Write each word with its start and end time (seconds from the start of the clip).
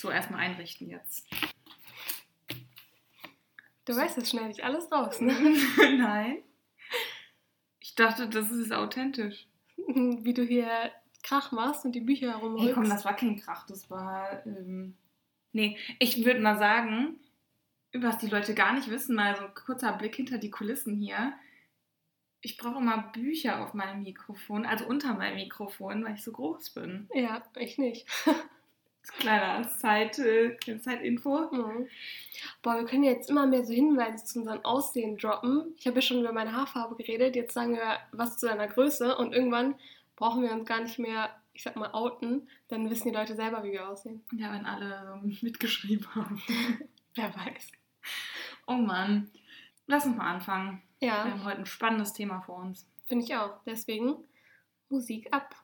So, 0.00 0.10
erstmal 0.10 0.40
einrichten 0.40 0.88
jetzt. 0.88 1.28
Du 3.84 3.94
weißt, 3.94 4.16
das 4.16 4.30
schneide 4.30 4.50
ich 4.50 4.64
alles 4.64 4.90
raus, 4.90 5.20
ne? 5.20 5.34
Nein. 5.98 6.38
Ich 7.80 7.94
dachte, 7.96 8.26
das 8.26 8.50
ist 8.50 8.72
authentisch. 8.72 9.46
Wie 9.76 10.32
du 10.32 10.42
hier 10.42 10.90
Krach 11.22 11.52
machst 11.52 11.84
und 11.84 11.92
die 11.92 12.00
Bücher 12.00 12.30
herumrückst. 12.30 12.68
Hey, 12.68 12.72
komm, 12.72 12.88
das 12.88 13.04
war 13.04 13.14
kein 13.14 13.38
Krach, 13.38 13.66
das 13.66 13.90
war. 13.90 14.46
Ähm, 14.46 14.96
nee, 15.52 15.76
ich 15.98 16.24
würde 16.24 16.40
mal 16.40 16.56
sagen, 16.56 17.20
was 17.92 18.16
die 18.16 18.28
Leute 18.28 18.54
gar 18.54 18.72
nicht 18.72 18.88
wissen, 18.88 19.14
mal 19.14 19.36
so 19.36 19.44
ein 19.44 19.54
kurzer 19.54 19.92
Blick 19.92 20.16
hinter 20.16 20.38
die 20.38 20.50
Kulissen 20.50 20.96
hier. 20.96 21.34
Ich 22.40 22.56
brauche 22.56 22.78
immer 22.78 23.10
Bücher 23.12 23.62
auf 23.62 23.74
meinem 23.74 24.02
Mikrofon, 24.02 24.64
also 24.64 24.86
unter 24.86 25.12
meinem 25.12 25.34
Mikrofon, 25.34 26.02
weil 26.06 26.14
ich 26.14 26.24
so 26.24 26.32
groß 26.32 26.70
bin. 26.70 27.06
Ja, 27.12 27.42
ich 27.56 27.76
nicht. 27.76 28.06
Kleiner 29.02 29.68
Zeit, 29.68 30.18
äh. 30.18 30.56
Mhm. 30.66 31.88
Boah, 32.62 32.76
wir 32.76 32.84
können 32.86 33.02
jetzt 33.04 33.28
immer 33.30 33.46
mehr 33.46 33.64
so 33.64 33.72
Hinweise 33.72 34.24
zu 34.24 34.38
unserem 34.40 34.64
Aussehen 34.64 35.16
droppen. 35.16 35.74
Ich 35.78 35.86
habe 35.86 35.96
ja 35.96 36.02
schon 36.02 36.20
über 36.20 36.32
meine 36.32 36.54
Haarfarbe 36.54 36.96
geredet, 36.96 37.34
jetzt 37.36 37.54
sagen 37.54 37.74
wir 37.74 37.98
was 38.12 38.38
zu 38.38 38.46
deiner 38.46 38.68
Größe 38.68 39.16
und 39.16 39.32
irgendwann 39.34 39.74
brauchen 40.16 40.42
wir 40.42 40.52
uns 40.52 40.66
gar 40.68 40.80
nicht 40.80 40.98
mehr, 40.98 41.30
ich 41.54 41.62
sag 41.62 41.76
mal, 41.76 41.90
outen. 41.92 42.48
Dann 42.68 42.88
wissen 42.90 43.08
die 43.08 43.14
Leute 43.14 43.34
selber, 43.34 43.64
wie 43.64 43.72
wir 43.72 43.88
aussehen. 43.88 44.22
Ja, 44.32 44.52
wenn 44.52 44.66
alle 44.66 45.18
so 45.22 45.44
mitgeschrieben 45.44 46.06
haben. 46.14 46.40
Wer 47.14 47.34
weiß. 47.34 47.72
Oh 48.66 48.74
Mann. 48.74 49.30
Lass 49.86 50.04
uns 50.06 50.16
mal 50.16 50.30
anfangen. 50.34 50.82
Wir 51.00 51.08
Ja, 51.08 51.24
haben 51.24 51.44
heute 51.44 51.58
ein 51.58 51.66
spannendes 51.66 52.12
Thema 52.12 52.40
vor 52.42 52.58
uns. 52.58 52.86
finde 53.06 53.24
ich 53.24 53.34
auch. 53.34 53.58
Deswegen 53.66 54.14
Musik 54.88 55.28
ab. 55.32 55.54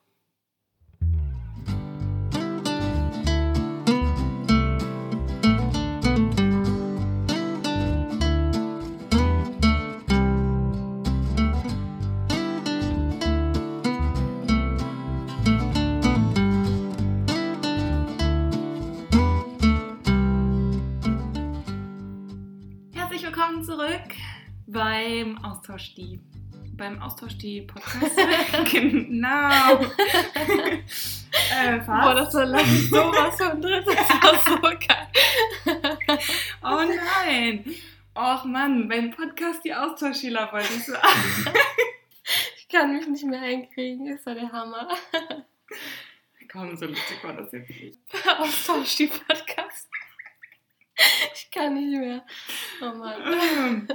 Beim 24.77 25.43
Austausch 25.43 25.95
die. 25.95 26.21
Beim 26.77 27.01
Austausch 27.01 27.39
die 27.39 27.63
Podcast. 27.63 28.15
genau. 28.71 29.81
äh, 31.55 31.81
fast. 31.81 31.87
Boah, 31.87 32.15
das 32.15 32.35
war 32.35 32.47
sowas 32.47 33.37
von 33.39 33.63
drin. 33.63 33.83
Das 33.87 34.09
war 34.11 34.39
so 34.45 34.61
geil. 34.61 35.09
Oh 36.63 36.83
nein. 36.83 37.65
Och 38.15 38.45
Mann, 38.45 38.89
beim 38.89 39.11
Podcast 39.11 39.65
die 39.65 39.75
Austauschschüler 39.75 40.53
wollte 40.53 40.75
ich 40.75 40.85
sagen. 40.85 41.09
Ich 42.59 42.69
kann 42.69 42.95
mich 42.95 43.07
nicht 43.07 43.25
mehr 43.25 43.41
einkriegen. 43.41 44.11
Das 44.11 44.27
war 44.27 44.35
der 44.35 44.53
Hammer. 44.53 44.89
Komm, 46.53 46.77
so 46.77 46.87
lustig 46.87 47.23
war 47.23 47.33
das 47.35 47.53
jetzt 47.53 47.71
nicht. 47.71 47.99
Austausch 48.39 48.97
die 48.97 49.07
Podcast. 49.07 49.89
Ich 51.35 51.51
kann 51.51 51.75
nicht 51.75 51.99
mehr. 51.99 52.25
Oh 52.83 52.93
Mann. 52.93 53.89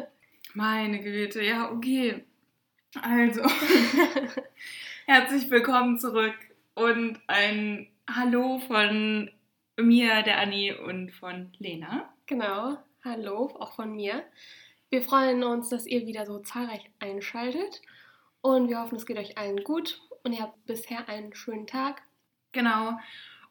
Meine 0.53 0.99
Güte, 0.99 1.41
ja, 1.41 1.71
okay. 1.71 2.25
Also, 3.01 3.41
herzlich 5.05 5.49
willkommen 5.49 5.97
zurück 5.97 6.35
und 6.73 7.21
ein 7.27 7.87
Hallo 8.13 8.59
von 8.59 9.31
mir, 9.77 10.23
der 10.23 10.39
Anni 10.39 10.73
und 10.73 11.11
von 11.13 11.53
Lena. 11.59 12.13
Genau. 12.25 12.77
Hallo, 13.05 13.55
auch 13.59 13.75
von 13.75 13.95
mir. 13.95 14.25
Wir 14.89 15.01
freuen 15.01 15.41
uns, 15.45 15.69
dass 15.69 15.87
ihr 15.87 16.05
wieder 16.05 16.25
so 16.25 16.39
zahlreich 16.39 16.83
einschaltet. 16.99 17.81
Und 18.41 18.67
wir 18.67 18.81
hoffen, 18.81 18.97
es 18.97 19.05
geht 19.05 19.19
euch 19.19 19.37
allen 19.37 19.63
gut. 19.63 20.01
Und 20.23 20.33
ihr 20.33 20.41
habt 20.41 20.65
bisher 20.65 21.07
einen 21.07 21.33
schönen 21.33 21.65
Tag. 21.65 22.01
Genau. 22.51 22.99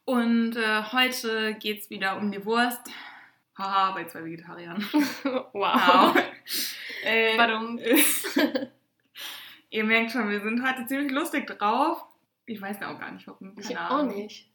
Und 0.04 0.54
äh, 0.56 0.82
heute 0.92 1.54
geht 1.54 1.80
es 1.80 1.88
wieder 1.88 2.18
um 2.18 2.30
die 2.30 2.44
Wurst. 2.44 2.90
Haha, 3.56 3.92
bei 3.92 4.04
zwei 4.04 4.22
Vegetariern. 4.24 4.86
wow. 5.54 6.14
Wow. 6.14 6.22
Äh, 7.04 7.38
Warum? 7.38 7.78
Ihr 9.70 9.84
merkt 9.84 10.10
schon, 10.10 10.28
wir 10.28 10.40
sind 10.40 10.66
heute 10.66 10.86
ziemlich 10.86 11.12
lustig 11.12 11.46
drauf. 11.46 12.04
Ich 12.46 12.60
weiß 12.60 12.78
ja 12.80 12.92
auch 12.92 12.98
gar 12.98 13.12
nicht, 13.12 13.26
warum. 13.26 13.54
Ich 13.58 13.78
auch 13.78 14.02
nicht. 14.02 14.48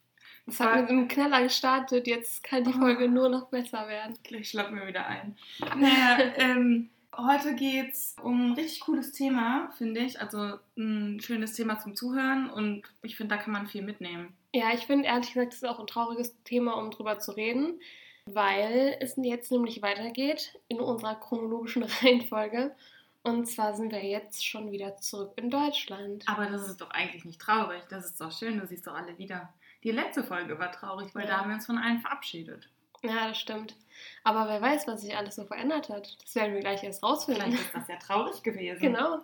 Es 0.46 0.60
hat 0.60 0.80
mit 0.82 0.90
einem 0.90 1.08
Knaller 1.08 1.42
gestartet. 1.42 2.06
Jetzt 2.06 2.44
kann 2.44 2.62
die 2.62 2.72
Folge 2.72 3.08
nur 3.08 3.28
noch 3.28 3.48
besser 3.48 3.88
werden. 3.88 4.16
Gleich 4.22 4.50
schlappen 4.50 4.76
wir 4.76 4.86
wieder 4.86 5.06
ein. 5.06 5.36
Naja, 5.76 6.18
ähm, 6.36 6.90
heute 7.16 7.54
geht 7.54 7.92
es 7.92 8.14
um 8.22 8.50
ein 8.50 8.54
richtig 8.54 8.80
cooles 8.80 9.12
Thema, 9.12 9.72
finde 9.76 10.02
ich. 10.02 10.20
Also 10.20 10.58
ein 10.76 11.18
schönes 11.20 11.54
Thema 11.54 11.80
zum 11.80 11.96
Zuhören 11.96 12.50
und 12.50 12.82
ich 13.02 13.16
finde, 13.16 13.34
da 13.34 13.42
kann 13.42 13.52
man 13.52 13.66
viel 13.66 13.82
mitnehmen. 13.82 14.36
Ja, 14.54 14.72
ich 14.72 14.86
finde 14.86 15.06
ehrlich 15.06 15.32
gesagt, 15.32 15.52
es 15.52 15.62
ist 15.62 15.68
auch 15.68 15.80
ein 15.80 15.86
trauriges 15.86 16.36
Thema, 16.44 16.74
um 16.74 16.90
drüber 16.90 17.18
zu 17.18 17.32
reden, 17.32 17.80
weil 18.26 18.96
es 19.00 19.14
jetzt 19.16 19.50
nämlich 19.50 19.82
weitergeht 19.82 20.58
in 20.68 20.80
unserer 20.80 21.14
chronologischen 21.14 21.82
Reihenfolge. 22.02 22.74
Und 23.22 23.46
zwar 23.46 23.74
sind 23.74 23.90
wir 23.92 24.04
jetzt 24.04 24.46
schon 24.46 24.70
wieder 24.70 24.96
zurück 24.98 25.32
in 25.36 25.50
Deutschland. 25.50 26.24
Aber 26.28 26.46
das 26.46 26.68
ist 26.68 26.80
doch 26.80 26.90
eigentlich 26.90 27.24
nicht 27.24 27.40
traurig. 27.40 27.82
Das 27.88 28.04
ist 28.04 28.20
doch 28.20 28.30
schön, 28.30 28.58
du 28.60 28.66
siehst 28.66 28.86
doch 28.86 28.94
alle 28.94 29.16
wieder. 29.18 29.52
Die 29.82 29.90
letzte 29.90 30.22
Folge 30.22 30.58
war 30.58 30.70
traurig, 30.70 31.14
weil 31.14 31.24
Ja. 31.24 31.30
da 31.30 31.36
haben 31.38 31.48
wir 31.50 31.54
uns 31.56 31.66
von 31.66 31.78
allen 31.78 32.00
verabschiedet. 32.00 32.68
Ja, 33.02 33.28
das 33.28 33.38
stimmt. 33.38 33.76
Aber 34.24 34.48
wer 34.48 34.60
weiß, 34.60 34.86
was 34.86 35.02
sich 35.02 35.16
alles 35.16 35.36
so 35.36 35.44
verändert 35.44 35.88
hat. 35.88 36.16
Das 36.22 36.34
werden 36.34 36.54
wir 36.54 36.60
gleich 36.60 36.82
erst 36.82 37.02
rausfinden. 37.02 37.44
Vielleicht 37.52 37.62
ist 37.66 37.74
das 37.74 37.88
ja 37.88 37.96
traurig 37.96 38.42
gewesen. 38.42 38.80
Genau. 38.80 39.18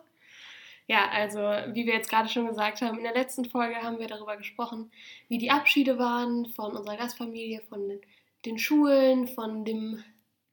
Ja, 0.88 1.08
also 1.10 1.38
wie 1.38 1.86
wir 1.86 1.94
jetzt 1.94 2.10
gerade 2.10 2.28
schon 2.28 2.46
gesagt 2.48 2.82
haben, 2.82 2.98
in 2.98 3.04
der 3.04 3.14
letzten 3.14 3.44
Folge 3.44 3.76
haben 3.76 3.98
wir 3.98 4.08
darüber 4.08 4.36
gesprochen, 4.36 4.90
wie 5.28 5.38
die 5.38 5.50
Abschiede 5.50 5.96
waren 5.98 6.46
von 6.46 6.76
unserer 6.76 6.96
Gastfamilie, 6.96 7.62
von 7.68 7.88
den, 7.88 8.00
den 8.44 8.58
Schulen, 8.58 9.28
von 9.28 9.64
dem 9.64 10.02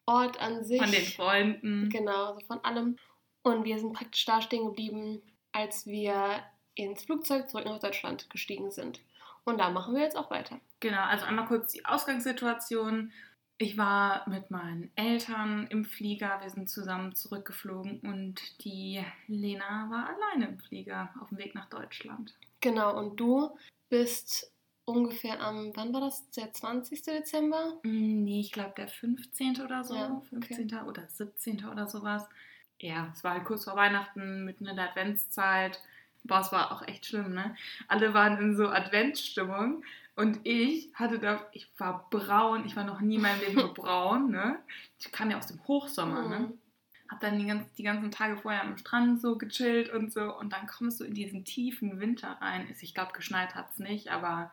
Ort 0.05 0.39
an 0.41 0.63
sich. 0.63 0.81
Von 0.81 0.91
den 0.91 1.05
Freunden. 1.05 1.89
Genau, 1.89 2.33
also 2.33 2.45
von 2.45 2.63
allem. 2.63 2.97
Und 3.44 3.63
wir 3.63 3.79
sind 3.79 3.94
praktisch 3.94 4.25
da 4.25 4.41
stehen 4.41 4.66
geblieben, 4.66 5.22
als 5.51 5.85
wir 5.85 6.44
ins 6.75 7.03
Flugzeug 7.03 7.50
zurück 7.50 7.66
nach 7.66 7.79
Deutschland 7.79 8.29
gestiegen 8.29 8.72
sind. 8.72 9.01
Und 9.44 9.59
da 9.59 9.69
machen 9.69 9.95
wir 9.95 10.01
jetzt 10.01 10.17
auch 10.17 10.31
weiter. 10.31 10.59
Genau, 10.79 11.01
also 11.03 11.25
einmal 11.25 11.47
kurz 11.47 11.72
die 11.72 11.85
Ausgangssituation. 11.85 13.11
Ich 13.57 13.77
war 13.77 14.27
mit 14.29 14.51
meinen 14.51 14.89
Eltern 14.95 15.67
im 15.69 15.83
Flieger, 15.83 16.39
wir 16.41 16.50
sind 16.50 16.69
zusammen 16.69 17.13
zurückgeflogen 17.13 18.00
und 18.00 18.63
die 18.63 19.03
Lena 19.27 19.89
war 19.89 20.07
alleine 20.16 20.53
im 20.53 20.59
Flieger 20.59 21.13
auf 21.21 21.29
dem 21.29 21.39
Weg 21.39 21.56
nach 21.56 21.67
Deutschland. 21.67 22.33
Genau, 22.61 22.97
und 22.97 23.17
du 23.17 23.57
bist 23.89 24.53
ungefähr 24.89 25.41
am, 25.41 25.72
wann 25.75 25.94
war 25.94 26.01
das? 26.01 26.29
Der 26.31 26.51
20. 26.51 27.01
Dezember? 27.03 27.79
Mm, 27.83 28.23
Nee, 28.23 28.41
ich 28.41 28.51
glaube 28.51 28.73
der 28.77 28.88
15. 28.88 29.61
oder 29.61 29.83
so, 29.83 29.95
Ja, 29.95 30.22
okay. 30.35 30.53
15. 30.55 30.73
oder 30.85 31.07
17. 31.07 31.66
oder 31.66 31.88
sowas. 31.88 32.27
Ja, 32.79 33.09
es 33.13 33.23
war 33.23 33.33
halt 33.33 33.45
kurz 33.45 33.66
vor 33.66 33.75
Weihnachten, 33.75 34.45
mitten 34.45 34.66
in 34.66 34.75
der 34.75 34.89
Adventszeit. 34.89 35.79
Boah, 36.23 36.41
es 36.41 36.51
war 36.51 36.72
auch 36.72 36.88
echt 36.88 37.05
schlimm, 37.05 37.33
ne? 37.33 37.55
Alle 37.88 38.13
waren 38.13 38.38
in 38.38 38.55
so 38.55 38.67
Adventsstimmung 38.69 39.83
und 40.16 40.39
ich 40.44 40.89
hatte 40.94 41.17
da, 41.19 41.45
ich 41.53 41.67
war 41.77 42.07
braun, 42.09 42.66
ich 42.66 42.75
war 42.75 42.83
noch 42.83 43.00
nie 43.01 43.16
in 43.16 43.21
meinem 43.21 43.39
Leben 43.39 43.59
so 43.59 43.73
braun, 43.73 44.31
ne? 44.31 44.59
Ich 45.00 45.11
kam 45.11 45.31
ja 45.31 45.38
aus 45.38 45.47
dem 45.47 45.66
Hochsommer, 45.67 46.27
ne? 46.27 46.39
Mhm. 46.39 46.53
Hab 47.09 47.21
dann 47.21 47.39
die, 47.39 47.45
ganz, 47.47 47.73
die 47.73 47.83
ganzen 47.83 48.11
Tage 48.11 48.38
vorher 48.38 48.61
am 48.63 48.77
Strand 48.77 49.19
so 49.19 49.35
gechillt 49.38 49.89
und 49.91 50.13
so 50.13 50.38
und 50.38 50.53
dann 50.53 50.67
kommst 50.67 51.00
du 51.00 51.06
in 51.06 51.16
diesen 51.16 51.44
tiefen 51.44 52.00
Winter 52.00 52.38
rein. 52.39 52.67
Ich 52.81 52.94
glaube, 52.94 53.13
geschneit 53.13 53.56
hat 53.56 53.71
es 53.71 53.79
nicht, 53.79 54.09
aber 54.09 54.51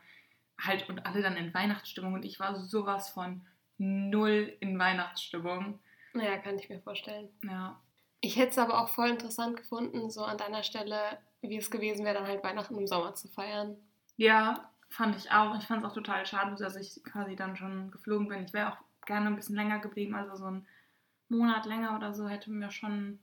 halt 0.60 0.88
und 0.88 1.04
alle 1.06 1.22
dann 1.22 1.36
in 1.36 1.52
Weihnachtsstimmung 1.54 2.14
und 2.14 2.24
ich 2.24 2.40
war 2.40 2.56
sowas 2.56 3.10
von 3.10 3.46
null 3.78 4.56
in 4.60 4.78
Weihnachtsstimmung. 4.78 5.80
Naja, 6.14 6.38
kann 6.38 6.58
ich 6.58 6.68
mir 6.68 6.80
vorstellen. 6.80 7.28
Ja. 7.42 7.80
Ich 8.20 8.36
hätte 8.36 8.50
es 8.50 8.58
aber 8.58 8.80
auch 8.82 8.88
voll 8.88 9.10
interessant 9.10 9.56
gefunden, 9.56 10.10
so 10.10 10.24
an 10.24 10.38
deiner 10.38 10.62
Stelle, 10.62 11.18
wie 11.42 11.56
es 11.58 11.70
gewesen 11.70 12.04
wäre, 12.04 12.14
dann 12.14 12.26
halt 12.26 12.42
Weihnachten 12.42 12.76
im 12.78 12.86
Sommer 12.86 13.14
zu 13.14 13.28
feiern. 13.28 13.76
Ja, 14.16 14.70
fand 14.88 15.14
ich 15.16 15.30
auch. 15.30 15.58
Ich 15.58 15.66
fand 15.66 15.84
es 15.84 15.90
auch 15.90 15.94
total 15.94 16.24
schade, 16.24 16.56
dass 16.56 16.76
ich 16.76 17.02
quasi 17.04 17.36
dann 17.36 17.56
schon 17.56 17.90
geflogen 17.90 18.28
bin. 18.28 18.44
Ich 18.44 18.54
wäre 18.54 18.72
auch 18.72 18.78
gerne 19.04 19.26
ein 19.26 19.36
bisschen 19.36 19.56
länger 19.56 19.78
geblieben, 19.78 20.14
also 20.14 20.34
so 20.36 20.46
ein 20.50 20.66
Monat 21.28 21.66
länger 21.66 21.94
oder 21.96 22.14
so 22.14 22.28
hätte 22.28 22.50
mir 22.50 22.70
schon 22.70 23.18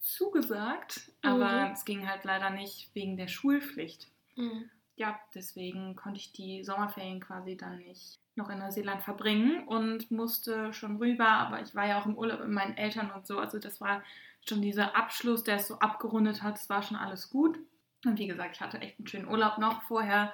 zugesagt. 0.00 1.10
Aber 1.22 1.66
Mhm. 1.66 1.72
es 1.72 1.84
ging 1.84 2.08
halt 2.08 2.24
leider 2.24 2.50
nicht 2.50 2.94
wegen 2.94 3.16
der 3.16 3.28
Schulpflicht. 3.28 4.08
Mhm. 4.36 4.70
Ja, 5.02 5.18
deswegen 5.34 5.96
konnte 5.96 6.20
ich 6.20 6.30
die 6.30 6.62
Sommerferien 6.62 7.18
quasi 7.18 7.56
dann 7.56 7.78
nicht 7.78 8.20
noch 8.36 8.48
in 8.50 8.60
Neuseeland 8.60 9.02
verbringen 9.02 9.66
und 9.66 10.12
musste 10.12 10.72
schon 10.72 10.98
rüber, 10.98 11.26
aber 11.26 11.60
ich 11.60 11.74
war 11.74 11.88
ja 11.88 12.00
auch 12.00 12.06
im 12.06 12.16
Urlaub 12.16 12.38
mit 12.38 12.50
meinen 12.50 12.76
Eltern 12.76 13.10
und 13.10 13.26
so, 13.26 13.40
also 13.40 13.58
das 13.58 13.80
war 13.80 14.04
schon 14.46 14.62
dieser 14.62 14.94
Abschluss, 14.94 15.42
der 15.42 15.56
es 15.56 15.66
so 15.66 15.80
abgerundet 15.80 16.44
hat, 16.44 16.56
es 16.56 16.70
war 16.70 16.84
schon 16.84 16.96
alles 16.96 17.30
gut. 17.30 17.58
Und 18.04 18.16
wie 18.20 18.28
gesagt, 18.28 18.54
ich 18.54 18.60
hatte 18.60 18.80
echt 18.80 19.00
einen 19.00 19.08
schönen 19.08 19.26
Urlaub 19.26 19.58
noch 19.58 19.82
vorher, 19.82 20.32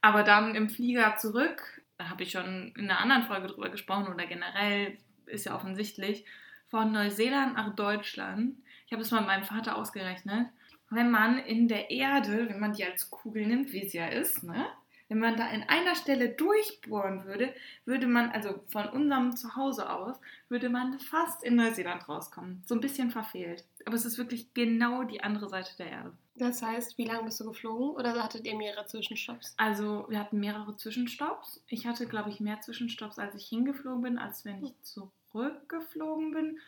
aber 0.00 0.24
dann 0.24 0.56
im 0.56 0.68
Flieger 0.68 1.16
zurück, 1.16 1.62
da 1.96 2.08
habe 2.08 2.24
ich 2.24 2.32
schon 2.32 2.72
in 2.76 2.90
einer 2.90 2.98
anderen 2.98 3.22
Folge 3.22 3.46
drüber 3.46 3.68
gesprochen 3.68 4.08
oder 4.08 4.26
generell 4.26 4.98
ist 5.26 5.46
ja 5.46 5.54
offensichtlich, 5.54 6.24
von 6.70 6.90
Neuseeland 6.90 7.54
nach 7.54 7.72
Deutschland. 7.76 8.56
Ich 8.84 8.92
habe 8.92 9.02
es 9.02 9.12
mal 9.12 9.20
mit 9.20 9.28
meinem 9.28 9.44
Vater 9.44 9.76
ausgerechnet. 9.76 10.48
Wenn 10.92 11.10
man 11.10 11.38
in 11.38 11.68
der 11.68 11.90
Erde, 11.90 12.48
wenn 12.48 12.60
man 12.60 12.74
die 12.74 12.84
als 12.84 13.10
Kugel 13.10 13.46
nimmt, 13.46 13.72
wie 13.72 13.88
sie 13.88 13.98
ja 13.98 14.06
ist, 14.06 14.42
ne? 14.42 14.66
wenn 15.12 15.18
man 15.18 15.36
da 15.36 15.50
in 15.50 15.62
einer 15.64 15.94
Stelle 15.94 16.30
durchbohren 16.30 17.26
würde, 17.26 17.52
würde 17.84 18.06
man, 18.06 18.30
also 18.30 18.64
von 18.68 18.88
unserem 18.88 19.36
Zuhause 19.36 19.90
aus, 19.90 20.16
würde 20.48 20.70
man 20.70 20.98
fast 20.98 21.44
in 21.44 21.56
Neuseeland 21.56 22.08
rauskommen. 22.08 22.62
So 22.64 22.74
ein 22.74 22.80
bisschen 22.80 23.10
verfehlt. 23.10 23.62
Aber 23.84 23.94
es 23.94 24.06
ist 24.06 24.16
wirklich 24.16 24.54
genau 24.54 25.02
die 25.02 25.22
andere 25.22 25.50
Seite 25.50 25.76
der 25.76 25.90
Erde. 25.90 26.12
Das 26.36 26.62
heißt, 26.62 26.96
wie 26.96 27.04
lange 27.04 27.24
bist 27.24 27.38
du 27.40 27.44
geflogen 27.44 27.90
oder 27.90 28.22
hattet 28.22 28.46
ihr 28.46 28.56
mehrere 28.56 28.86
Zwischenstopps? 28.86 29.52
Also 29.58 30.06
wir 30.08 30.18
hatten 30.18 30.40
mehrere 30.40 30.76
Zwischenstopps. 30.78 31.62
Ich 31.66 31.86
hatte, 31.86 32.06
glaube 32.06 32.30
ich, 32.30 32.40
mehr 32.40 32.62
Zwischenstopps, 32.62 33.18
als 33.18 33.34
ich 33.34 33.46
hingeflogen 33.46 34.00
bin, 34.00 34.18
als 34.18 34.46
wenn 34.46 34.64
ich 34.64 34.72
zurückgeflogen 34.82 36.32
bin. 36.32 36.58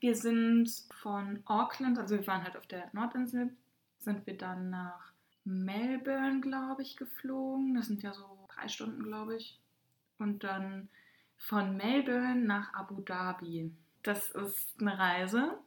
Wir 0.00 0.14
sind 0.14 0.70
von 0.92 1.42
Auckland, 1.46 1.98
also 1.98 2.16
wir 2.16 2.26
waren 2.26 2.44
halt 2.44 2.58
auf 2.58 2.66
der 2.66 2.90
Nordinsel, 2.92 3.56
sind 4.04 4.26
wir 4.26 4.36
dann 4.36 4.70
nach 4.70 5.12
Melbourne, 5.44 6.40
glaube 6.40 6.82
ich, 6.82 6.96
geflogen. 6.96 7.74
Das 7.74 7.86
sind 7.86 8.02
ja 8.02 8.12
so 8.12 8.24
drei 8.54 8.68
Stunden, 8.68 9.02
glaube 9.02 9.36
ich. 9.36 9.60
Und 10.18 10.44
dann 10.44 10.88
von 11.36 11.76
Melbourne 11.76 12.44
nach 12.44 12.72
Abu 12.74 13.00
Dhabi. 13.00 13.72
Das 14.02 14.30
ist 14.30 14.80
eine 14.80 14.98
Reise. 14.98 15.58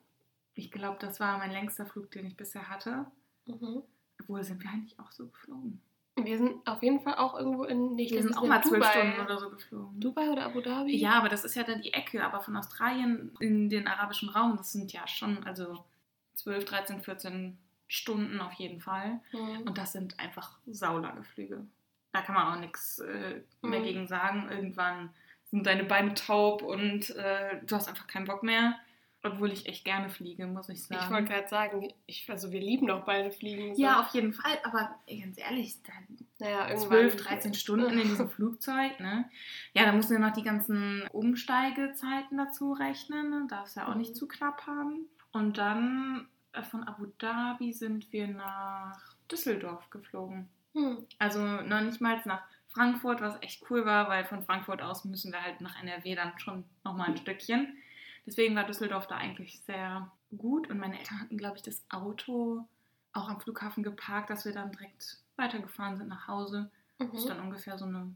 Ich 0.54 0.72
glaube, 0.72 0.98
das 1.00 1.19
war 1.19 1.38
mein 1.38 1.51
längster 1.51 1.86
Flug, 1.86 2.10
den 2.12 2.25
ich 2.25 2.38
bisher 2.38 2.69
hatte. 2.69 3.06
Mhm. 3.45 3.84
Obwohl 4.19 4.44
sind 4.44 4.63
wir 4.63 4.72
eigentlich 4.72 5.00
auch 5.00 5.12
so 5.12 5.28
geflogen. 5.28 5.81
Wir 6.16 6.40
sind 6.40 6.68
auf 6.68 6.81
jeden 6.81 7.00
Fall 7.01 7.16
auch 7.16 7.38
irgendwo 7.38 7.63
in 7.66 7.94
nicht 7.94 8.12
Wir 8.12 8.24
sind 8.24 8.36
auch 8.36 8.48
mal 8.48 8.63
zwölf. 8.63 8.83
Stunden 8.83 9.22
oder 9.22 9.38
so 9.38 9.51
geflogen. 9.51 10.00
Dubai 10.00 10.31
oder 10.31 10.45
Abu 10.45 10.62
Dhabi? 10.62 10.98
Ja, 10.98 11.19
aber 11.19 11.30
das 11.30 11.45
ist 11.45 11.54
ja 11.54 11.63
dann 11.63 11.81
die 11.81 11.94
Ecke. 11.94 12.24
Aber 12.24 12.42
von 12.42 12.57
Australien 12.57 13.36
in 13.40 13.69
den 13.69 13.88
arabischen 13.88 14.30
Raum, 14.30 14.57
das 14.57 14.72
sind 14.72 14.92
ja 14.92 15.07
schon 15.07 15.44
also 15.44 15.86
12, 16.33 16.66
13, 16.66 17.01
14 17.01 17.57
Stunden 17.88 18.39
auf 18.42 18.54
jeden 18.54 18.80
Fall. 18.80 19.19
Mhm. 19.31 19.62
Und 19.68 19.78
das 19.78 19.92
sind 19.94 20.19
einfach 20.19 20.57
saulange 20.68 21.24
Flüge. 21.24 21.66
Da 22.13 22.22
kann 22.22 22.36
man 22.36 22.54
auch 22.56 22.60
nichts 22.60 23.00
äh, 23.00 23.42
mehr 23.62 23.80
Mhm. 23.80 23.84
gegen 23.84 24.07
sagen. 24.07 24.50
Irgendwann 24.50 25.10
sind 25.51 25.66
deine 25.66 25.84
Beine 25.84 26.13
taub 26.13 26.62
und 26.62 27.10
äh, 27.12 27.62
du 27.66 27.75
hast 27.75 27.88
einfach 27.88 28.07
keinen 28.07 28.25
Bock 28.25 28.44
mehr. 28.44 28.75
Obwohl 29.24 29.51
ich 29.51 29.66
echt 29.66 29.84
gerne 29.84 30.10
fliege, 30.10 30.45
muss 30.45 30.69
ich 30.69 30.84
sagen. 30.84 31.01
Ich 31.04 31.10
wollte 31.12 31.30
gerade 31.34 31.48
sagen, 31.48 31.92
ich, 32.06 32.30
also 32.30 32.51
wir 32.51 32.62
lieben 32.62 32.88
doch 32.88 33.04
beide 33.04 33.31
Fliegen. 33.31 33.75
So. 33.75 33.81
ja, 33.81 34.00
auf 34.01 34.13
jeden 34.13 34.31
Fall. 34.31 34.57
Aber 34.63 34.95
ganz 35.07 35.38
ehrlich, 35.40 35.81
dann 35.83 36.18
naja, 36.40 36.68
irgendwann. 36.69 36.90
12, 37.10 37.16
13 37.24 37.54
Stunden 37.56 37.98
in 37.98 38.07
diesem 38.07 38.30
Flugzeug, 38.30 39.00
ne? 39.00 39.28
Ja, 39.74 39.86
da 39.86 39.92
musst 39.92 40.10
du 40.12 40.13
ja 40.13 40.19
noch 40.19 40.33
die 40.33 40.44
ganzen 40.44 41.04
Umsteigezeiten 41.12 42.38
dazu 42.38 42.74
rechnen. 42.74 43.30
Ne? 43.31 43.48
Darfst 43.50 43.75
ja 43.75 43.88
auch 43.90 43.95
nicht 43.95 44.12
Mhm. 44.12 44.16
zu 44.16 44.28
knapp 44.28 44.68
haben. 44.68 45.07
Und 45.31 45.57
dann 45.57 46.28
von 46.72 46.84
Abu 46.84 47.08
Dhabi 47.18 47.74
sind 47.74 48.12
wir 48.12 48.28
nach 48.28 49.16
Düsseldorf 49.32 49.90
geflogen. 49.90 50.50
Hm. 50.74 51.06
Also 51.20 51.42
noch 51.44 51.82
nicht 51.82 52.02
mal 52.02 52.20
nach 52.26 52.44
Frankfurt, 52.70 53.22
was 53.22 53.42
echt 53.42 53.64
cool 53.70 53.86
war, 53.86 54.08
weil 54.10 54.26
von 54.26 54.44
Frankfurt 54.44 54.82
aus 54.82 55.06
müssen 55.06 55.32
wir 55.32 55.42
halt 55.42 55.62
nach 55.62 55.82
NRW 55.82 56.16
dann 56.16 56.38
schon 56.40 56.64
nochmal 56.84 57.10
ein 57.10 57.18
Stückchen. 57.18 57.78
Deswegen 58.26 58.56
war 58.56 58.66
Düsseldorf 58.66 59.08
da 59.08 59.16
eigentlich 59.18 59.62
sehr 59.62 60.12
gut 60.38 60.70
und 60.70 60.78
meine 60.80 60.98
Eltern 61.00 61.20
hatten, 61.22 61.38
glaube 61.38 61.58
ich, 61.58 61.64
das 61.64 61.84
Auto 61.90 62.68
auch 63.14 63.30
am 63.30 63.40
Flughafen 63.40 63.84
geparkt, 63.84 64.30
dass 64.30 64.46
wir 64.46 64.52
dann 64.52 64.72
direkt 64.72 65.18
weitergefahren 65.38 65.98
sind 65.98 66.10
nach 66.10 66.28
Hause. 66.28 66.70
Das 67.00 67.08
ist 67.14 67.24
Mhm. 67.26 67.30
dann 67.30 67.40
ungefähr 67.42 67.78
so 67.78 67.86
eine 67.86 68.14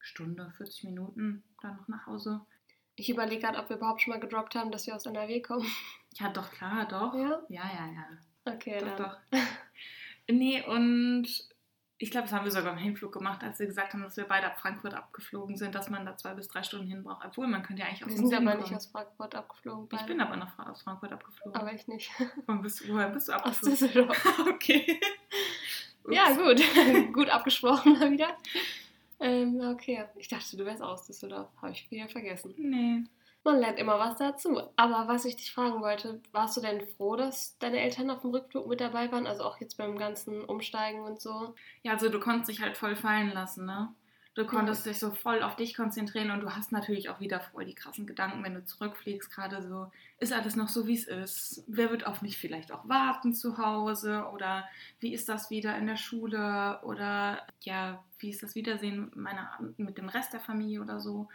Stunde, 0.00 0.52
40 0.56 0.84
Minuten 0.84 1.44
dann 1.60 1.76
noch 1.76 1.88
nach 1.88 2.06
Hause. 2.06 2.40
Ich 2.96 3.10
überlege 3.10 3.42
gerade, 3.42 3.58
ob 3.58 3.68
wir 3.68 3.76
überhaupt 3.76 4.00
schon 4.02 4.12
mal 4.12 4.20
gedroppt 4.20 4.54
haben, 4.54 4.70
dass 4.72 4.86
wir 4.86 4.94
aus 4.96 5.06
NRW 5.06 5.40
kommen. 5.42 5.66
Ja, 6.14 6.28
doch, 6.30 6.50
klar, 6.50 6.86
doch. 6.86 7.14
Ja? 7.14 7.40
Ja, 7.48 7.62
ja, 7.64 7.86
ja. 7.92 8.52
Okay, 8.52 8.78
Doch, 8.80 8.96
dann. 8.96 9.10
doch. 9.10 9.18
Nee, 10.32 10.62
und 10.64 11.26
ich 11.98 12.10
glaube, 12.10 12.26
das 12.26 12.32
haben 12.32 12.44
wir 12.44 12.52
sogar 12.52 12.72
im 12.72 12.78
Hinflug 12.78 13.12
gemacht, 13.12 13.42
als 13.42 13.58
wir 13.58 13.66
gesagt 13.66 13.92
haben, 13.92 14.02
dass 14.02 14.16
wir 14.16 14.24
beide 14.24 14.46
ab 14.46 14.58
Frankfurt 14.58 14.94
abgeflogen 14.94 15.56
sind, 15.56 15.74
dass 15.74 15.90
man 15.90 16.06
da 16.06 16.16
zwei 16.16 16.34
bis 16.34 16.48
drei 16.48 16.62
Stunden 16.62 16.86
hin 16.86 17.02
braucht. 17.02 17.26
Obwohl, 17.26 17.46
man 17.46 17.62
könnte 17.62 17.82
ja 17.82 17.88
eigentlich 17.88 18.04
aus 18.04 18.10
Wir 18.10 18.16
dem 18.16 18.26
sind 18.28 18.48
aber 18.48 18.54
nicht 18.58 18.72
aus 18.74 18.86
Frankfurt 18.86 19.34
abgeflogen. 19.34 19.88
Ich 19.98 20.06
bin 20.06 20.20
aber 20.20 20.36
noch 20.36 20.58
aus 20.60 20.82
Frankfurt 20.82 21.12
abgeflogen. 21.12 21.60
Aber 21.60 21.72
ich 21.74 21.86
nicht. 21.88 22.10
Woher 22.46 22.62
bist, 22.62 22.88
woher 22.88 23.08
bist 23.10 23.28
du 23.28 23.32
Aus 23.32 23.42
abgeflogen? 23.42 23.78
Düsseldorf. 23.78 24.38
okay. 24.48 25.00
Ja, 26.08 26.30
Ups. 26.30 26.38
gut. 26.38 27.12
gut 27.12 27.28
abgesprochen 27.28 27.98
mal 27.98 28.10
wieder. 28.10 28.34
Ähm, 29.18 29.60
okay. 29.60 30.04
Ich 30.16 30.28
dachte, 30.28 30.56
du 30.56 30.64
wärst 30.64 30.80
aus 30.82 31.06
Düsseldorf. 31.06 31.50
Habe 31.60 31.72
ich 31.72 31.90
wieder 31.90 32.08
vergessen. 32.08 32.54
Nee. 32.56 33.04
Man 33.44 33.58
lernt 33.58 33.78
immer 33.78 33.98
was 33.98 34.16
dazu. 34.18 34.60
Aber 34.76 35.08
was 35.08 35.24
ich 35.24 35.36
dich 35.36 35.52
fragen 35.52 35.80
wollte, 35.80 36.20
warst 36.32 36.56
du 36.56 36.60
denn 36.60 36.86
froh, 36.86 37.16
dass 37.16 37.56
deine 37.58 37.80
Eltern 37.80 38.10
auf 38.10 38.20
dem 38.20 38.30
Rückflug 38.30 38.66
mit 38.66 38.80
dabei 38.80 39.10
waren? 39.12 39.26
Also 39.26 39.44
auch 39.44 39.60
jetzt 39.60 39.76
beim 39.78 39.98
ganzen 39.98 40.44
Umsteigen 40.44 41.00
und 41.02 41.20
so? 41.20 41.54
Ja, 41.82 41.92
also 41.92 42.08
du 42.10 42.20
konntest 42.20 42.50
dich 42.50 42.60
halt 42.60 42.76
voll 42.76 42.96
fallen 42.96 43.32
lassen, 43.32 43.64
ne? 43.66 43.94
Du 44.34 44.46
konntest 44.46 44.86
dich 44.86 44.98
so 44.98 45.10
voll 45.10 45.42
auf 45.42 45.56
dich 45.56 45.74
konzentrieren 45.74 46.30
und 46.30 46.40
du 46.40 46.54
hast 46.54 46.70
natürlich 46.70 47.08
auch 47.08 47.18
wieder 47.18 47.40
voll 47.40 47.64
die 47.64 47.74
krassen 47.74 48.06
Gedanken, 48.06 48.44
wenn 48.44 48.54
du 48.54 48.64
zurückfliegst, 48.64 49.30
gerade 49.30 49.60
so, 49.60 49.90
ist 50.18 50.32
alles 50.32 50.54
noch 50.54 50.68
so, 50.68 50.86
wie 50.86 50.94
es 50.94 51.08
ist? 51.08 51.64
Wer 51.66 51.90
wird 51.90 52.06
auf 52.06 52.22
mich 52.22 52.38
vielleicht 52.38 52.70
auch 52.70 52.88
warten 52.88 53.34
zu 53.34 53.58
Hause? 53.58 54.26
Oder 54.32 54.68
wie 55.00 55.12
ist 55.12 55.28
das 55.28 55.50
wieder 55.50 55.76
in 55.76 55.88
der 55.88 55.96
Schule? 55.96 56.80
Oder 56.84 57.44
ja, 57.60 58.04
wie 58.20 58.30
ist 58.30 58.42
das 58.42 58.54
Wiedersehen 58.54 59.10
meiner, 59.16 59.50
mit 59.76 59.98
dem 59.98 60.08
Rest 60.08 60.32
der 60.32 60.40
Familie 60.40 60.80
oder 60.80 61.00
so? 61.00 61.28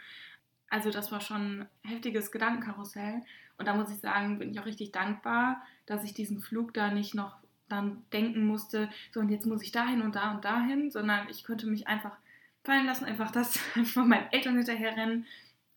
Also 0.68 0.90
das 0.90 1.12
war 1.12 1.20
schon 1.20 1.60
ein 1.60 1.68
heftiges 1.82 2.32
Gedankenkarussell. 2.32 3.22
Und 3.58 3.66
da 3.66 3.74
muss 3.74 3.90
ich 3.90 3.98
sagen, 3.98 4.38
bin 4.38 4.50
ich 4.50 4.60
auch 4.60 4.66
richtig 4.66 4.92
dankbar, 4.92 5.62
dass 5.86 6.04
ich 6.04 6.14
diesen 6.14 6.40
Flug 6.40 6.74
da 6.74 6.90
nicht 6.90 7.14
noch 7.14 7.36
dann 7.68 8.04
denken 8.12 8.46
musste, 8.46 8.88
so 9.12 9.20
und 9.20 9.28
jetzt 9.28 9.46
muss 9.46 9.62
ich 9.62 9.72
dahin 9.72 10.02
und 10.02 10.14
da 10.14 10.32
und 10.32 10.44
dahin, 10.44 10.90
sondern 10.90 11.28
ich 11.28 11.44
konnte 11.44 11.66
mich 11.66 11.88
einfach 11.88 12.16
fallen 12.64 12.86
lassen, 12.86 13.04
einfach 13.04 13.30
das 13.30 13.58
einfach 13.74 14.04
meinen 14.04 14.30
Eltern 14.30 14.56
hinterher 14.56 14.96
rennen. 14.96 15.26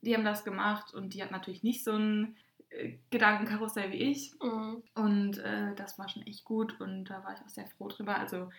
Die 0.01 0.15
haben 0.15 0.25
das 0.25 0.43
gemacht 0.43 0.93
und 0.93 1.13
die 1.13 1.23
hat 1.23 1.31
natürlich 1.31 1.63
nicht 1.63 1.83
so 1.83 1.93
ein 1.93 2.35
äh, 2.69 2.93
Gedankenkarussell 3.09 3.91
wie 3.91 4.11
ich. 4.11 4.33
Mhm. 4.41 4.83
Und 4.95 5.37
äh, 5.39 5.75
das 5.75 5.97
war 5.97 6.09
schon 6.09 6.25
echt 6.25 6.45
gut 6.45 6.79
und 6.79 7.05
da 7.05 7.23
war 7.23 7.33
ich 7.33 7.41
auch 7.41 7.49
sehr 7.49 7.67
froh 7.67 7.87
drüber. 7.87 8.17
Also 8.17 8.49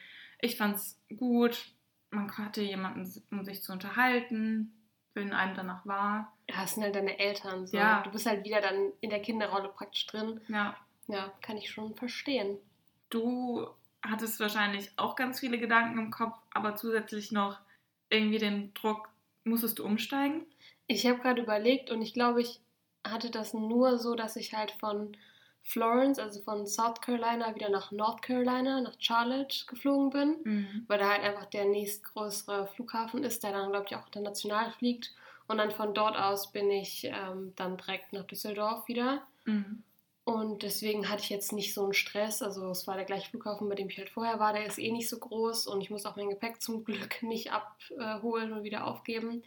ich 0.40 0.56
fand 0.56 0.76
es 0.76 0.98
gut. 1.16 1.72
Man 2.10 2.36
hatte 2.36 2.62
jemanden, 2.62 3.08
um 3.30 3.44
sich 3.44 3.62
zu 3.62 3.72
unterhalten, 3.72 4.72
wenn 5.14 5.32
einem 5.32 5.54
danach 5.54 5.84
war. 5.86 6.32
Ja, 6.48 6.64
es 6.64 6.74
sind 6.74 6.82
halt 6.84 6.94
deine 6.94 7.18
Eltern 7.18 7.66
so. 7.66 7.76
Ja. 7.76 8.02
Du 8.02 8.10
bist 8.10 8.26
halt 8.26 8.44
wieder 8.44 8.60
dann 8.60 8.92
in 9.00 9.10
der 9.10 9.20
Kinderrolle 9.20 9.68
praktisch 9.68 10.06
drin. 10.06 10.40
Ja, 10.48 10.76
Ja, 11.08 11.32
kann 11.42 11.56
ich 11.56 11.70
schon 11.70 11.94
verstehen. 11.94 12.58
du 13.10 13.66
hattest 14.02 14.40
wahrscheinlich 14.40 14.90
auch 14.96 15.14
ganz 15.14 15.40
viele 15.40 15.58
Gedanken 15.58 15.98
im 15.98 16.10
Kopf, 16.10 16.34
aber 16.54 16.74
zusätzlich 16.74 17.32
noch 17.32 17.58
irgendwie 18.08 18.38
den 18.38 18.72
Druck, 18.72 19.10
musstest 19.44 19.78
du 19.78 19.84
umsteigen? 19.84 20.46
Ich 20.86 21.06
habe 21.06 21.18
gerade 21.18 21.42
überlegt 21.42 21.90
und 21.90 22.00
ich 22.00 22.14
glaube, 22.14 22.40
ich 22.40 22.60
hatte 23.06 23.30
das 23.30 23.52
nur 23.52 23.98
so, 23.98 24.14
dass 24.14 24.36
ich 24.36 24.54
halt 24.54 24.70
von 24.80 25.16
Florence, 25.62 26.18
also 26.18 26.40
von 26.42 26.66
South 26.66 27.00
Carolina, 27.00 27.54
wieder 27.54 27.68
nach 27.68 27.92
North 27.92 28.22
Carolina, 28.22 28.80
nach 28.80 28.94
Charlotte 28.98 29.66
geflogen 29.66 30.10
bin, 30.10 30.36
Mhm. 30.44 30.84
weil 30.88 30.98
da 30.98 31.10
halt 31.10 31.22
einfach 31.22 31.46
der 31.46 31.64
nächstgrößere 31.66 32.66
Flughafen 32.68 33.22
ist, 33.24 33.42
der 33.44 33.52
dann, 33.52 33.70
glaube 33.70 33.86
ich, 33.88 33.96
auch 33.96 34.06
international 34.06 34.72
fliegt. 34.72 35.12
Und 35.46 35.58
dann 35.58 35.70
von 35.70 35.94
dort 35.94 36.16
aus 36.16 36.52
bin 36.52 36.70
ich 36.70 37.04
ähm, 37.04 37.52
dann 37.56 37.76
direkt 37.76 38.12
nach 38.12 38.24
Düsseldorf 38.24 38.86
wieder. 38.88 39.22
Mhm. 39.44 39.82
Und 40.24 40.62
deswegen 40.62 41.08
hatte 41.08 41.22
ich 41.22 41.30
jetzt 41.30 41.52
nicht 41.52 41.74
so 41.74 41.82
einen 41.82 41.94
Stress. 41.94 42.40
Also 42.42 42.70
es 42.70 42.86
war 42.86 42.94
der 42.94 43.04
gleiche 43.04 43.30
Flughafen, 43.30 43.68
bei 43.68 43.74
dem 43.74 43.88
ich 43.88 43.98
halt 43.98 44.10
vorher 44.10 44.38
war. 44.38 44.52
Der 44.52 44.66
ist 44.66 44.78
eh 44.78 44.92
nicht 44.92 45.08
so 45.08 45.18
groß 45.18 45.66
und 45.66 45.80
ich 45.80 45.90
muss 45.90 46.06
auch 46.06 46.14
mein 46.16 46.30
Gepäck 46.30 46.60
zum 46.62 46.84
Glück 46.84 47.22
nicht 47.22 47.50
abholen 47.52 48.52
und 48.52 48.62
wieder 48.62 48.86
aufgeben. 48.86 49.42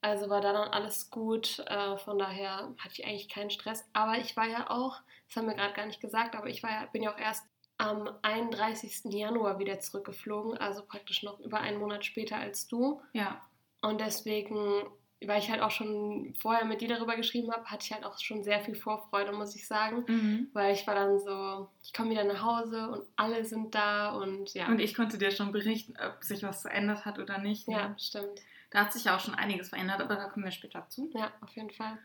Also 0.00 0.28
war 0.28 0.40
da 0.40 0.52
dann 0.52 0.68
alles 0.68 1.10
gut. 1.10 1.60
Äh, 1.66 1.96
von 1.98 2.18
daher 2.18 2.72
hatte 2.78 2.94
ich 2.94 3.04
eigentlich 3.06 3.28
keinen 3.28 3.50
Stress. 3.50 3.84
Aber 3.92 4.18
ich 4.18 4.36
war 4.36 4.46
ja 4.48 4.68
auch, 4.70 4.98
das 5.28 5.36
haben 5.36 5.48
wir 5.48 5.54
gerade 5.54 5.74
gar 5.74 5.86
nicht 5.86 6.00
gesagt, 6.00 6.34
aber 6.36 6.48
ich 6.48 6.62
war 6.62 6.70
ja, 6.70 6.86
bin 6.86 7.02
ja 7.02 7.12
auch 7.12 7.18
erst 7.18 7.44
am 7.78 8.08
31. 8.22 9.12
Januar 9.12 9.58
wieder 9.58 9.80
zurückgeflogen. 9.80 10.56
Also 10.56 10.82
praktisch 10.84 11.22
noch 11.22 11.40
über 11.40 11.60
einen 11.60 11.78
Monat 11.78 12.04
später 12.04 12.36
als 12.36 12.66
du. 12.68 13.02
Ja. 13.12 13.42
Und 13.82 14.00
deswegen, 14.00 14.84
weil 15.24 15.40
ich 15.40 15.50
halt 15.50 15.60
auch 15.60 15.70
schon 15.70 16.34
vorher 16.38 16.64
mit 16.64 16.80
dir 16.80 16.88
darüber 16.88 17.16
geschrieben 17.16 17.52
habe, 17.52 17.66
hatte 17.66 17.84
ich 17.84 17.92
halt 17.92 18.04
auch 18.04 18.18
schon 18.18 18.42
sehr 18.42 18.60
viel 18.60 18.74
Vorfreude, 18.74 19.32
muss 19.32 19.54
ich 19.54 19.66
sagen. 19.66 20.04
Mhm. 20.06 20.48
Weil 20.52 20.74
ich 20.74 20.86
war 20.86 20.94
dann 20.94 21.18
so, 21.18 21.68
ich 21.82 21.92
komme 21.92 22.10
wieder 22.10 22.24
nach 22.24 22.42
Hause 22.42 22.88
und 22.88 23.02
alle 23.16 23.44
sind 23.44 23.74
da 23.74 24.12
und 24.12 24.54
ja. 24.54 24.68
Und 24.68 24.80
ich 24.80 24.94
konnte 24.94 25.18
dir 25.18 25.30
schon 25.30 25.52
berichten, 25.52 25.94
ob 26.00 26.24
sich 26.24 26.42
was 26.42 26.62
verändert 26.62 27.04
hat 27.04 27.18
oder 27.18 27.38
nicht. 27.38 27.68
ne? 27.68 27.74
ja, 27.74 27.98
stimmt. 27.98 28.40
Da 28.70 28.80
hat 28.80 28.92
sich 28.92 29.04
ja 29.04 29.16
auch 29.16 29.20
schon 29.20 29.34
einiges 29.34 29.68
verändert, 29.68 30.00
aber 30.00 30.16
da 30.16 30.28
kommen 30.28 30.44
wir 30.44 30.50
später 30.50 30.88
zu. 30.88 31.10
Ja, 31.14 31.32
auf 31.40 31.54
jeden 31.54 31.70
Fall. 31.70 31.98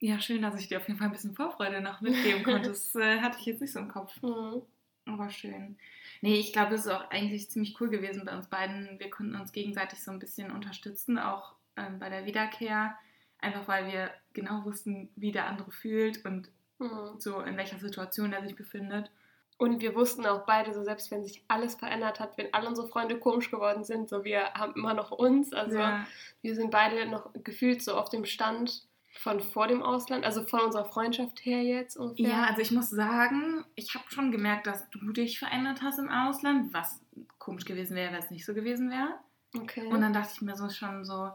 Ja, 0.00 0.20
schön, 0.20 0.42
dass 0.42 0.60
ich 0.60 0.68
dir 0.68 0.78
auf 0.78 0.86
jeden 0.86 0.98
Fall 0.98 1.08
ein 1.08 1.12
bisschen 1.12 1.34
Vorfreude 1.34 1.80
noch 1.80 2.00
mitgeben 2.00 2.42
konnte. 2.44 2.68
Das 2.68 2.94
äh, 2.94 3.20
hatte 3.20 3.38
ich 3.40 3.46
jetzt 3.46 3.60
nicht 3.60 3.72
so 3.72 3.80
im 3.80 3.88
Kopf. 3.88 4.20
Mhm. 4.22 4.62
Aber 5.06 5.30
schön. 5.30 5.76
Nee, 6.20 6.38
ich 6.38 6.52
glaube, 6.52 6.74
es 6.74 6.86
ist 6.86 6.92
auch 6.92 7.10
eigentlich 7.10 7.50
ziemlich 7.50 7.80
cool 7.80 7.88
gewesen 7.88 8.24
bei 8.24 8.36
uns 8.36 8.48
beiden. 8.48 8.98
Wir 8.98 9.10
konnten 9.10 9.34
uns 9.36 9.52
gegenseitig 9.52 10.02
so 10.02 10.10
ein 10.10 10.18
bisschen 10.18 10.50
unterstützen, 10.50 11.18
auch 11.18 11.54
ähm, 11.76 11.98
bei 11.98 12.10
der 12.10 12.26
Wiederkehr, 12.26 12.96
einfach 13.38 13.66
weil 13.66 13.90
wir 13.90 14.10
genau 14.34 14.64
wussten, 14.64 15.08
wie 15.16 15.32
der 15.32 15.46
andere 15.46 15.70
fühlt 15.72 16.24
und 16.24 16.50
Mhm. 16.78 17.18
so 17.18 17.40
in 17.40 17.56
welcher 17.56 17.78
Situation 17.78 18.32
er 18.32 18.42
sich 18.42 18.56
befindet. 18.56 19.10
Und 19.56 19.80
wir 19.80 19.96
wussten 19.96 20.24
auch 20.26 20.46
beide, 20.46 20.72
so 20.72 20.84
selbst 20.84 21.10
wenn 21.10 21.24
sich 21.24 21.42
alles 21.48 21.74
verändert 21.74 22.20
hat, 22.20 22.38
wenn 22.38 22.54
alle 22.54 22.68
unsere 22.68 22.86
Freunde 22.86 23.18
komisch 23.18 23.50
geworden 23.50 23.82
sind, 23.82 24.08
so 24.08 24.24
wir 24.24 24.52
haben 24.54 24.74
immer 24.76 24.94
noch 24.94 25.10
uns. 25.10 25.52
Also 25.52 25.78
ja. 25.78 26.06
wir 26.42 26.54
sind 26.54 26.70
beide 26.70 27.06
noch 27.06 27.30
gefühlt 27.42 27.82
so 27.82 27.96
auf 27.96 28.08
dem 28.08 28.24
Stand 28.24 28.86
von 29.18 29.40
vor 29.40 29.66
dem 29.66 29.82
Ausland, 29.82 30.24
also 30.24 30.44
von 30.46 30.60
unserer 30.60 30.84
Freundschaft 30.84 31.44
her 31.44 31.62
jetzt 31.62 31.96
ungefähr. 31.96 32.28
ja, 32.28 32.44
also 32.44 32.62
ich 32.62 32.70
muss 32.70 32.88
sagen, 32.88 33.64
ich 33.74 33.94
habe 33.94 34.04
schon 34.08 34.30
gemerkt, 34.30 34.66
dass 34.66 34.88
du 34.90 35.12
dich 35.12 35.38
verändert 35.38 35.82
hast 35.82 35.98
im 35.98 36.08
Ausland, 36.08 36.72
was 36.72 37.00
komisch 37.38 37.64
gewesen 37.64 37.96
wäre, 37.96 38.12
wenn 38.12 38.22
es 38.22 38.30
nicht 38.30 38.46
so 38.46 38.54
gewesen 38.54 38.90
wäre. 38.90 39.18
okay. 39.56 39.86
Und 39.86 40.00
dann 40.00 40.12
dachte 40.12 40.32
ich 40.34 40.42
mir 40.42 40.56
so 40.56 40.68
schon 40.70 41.04
so, 41.04 41.30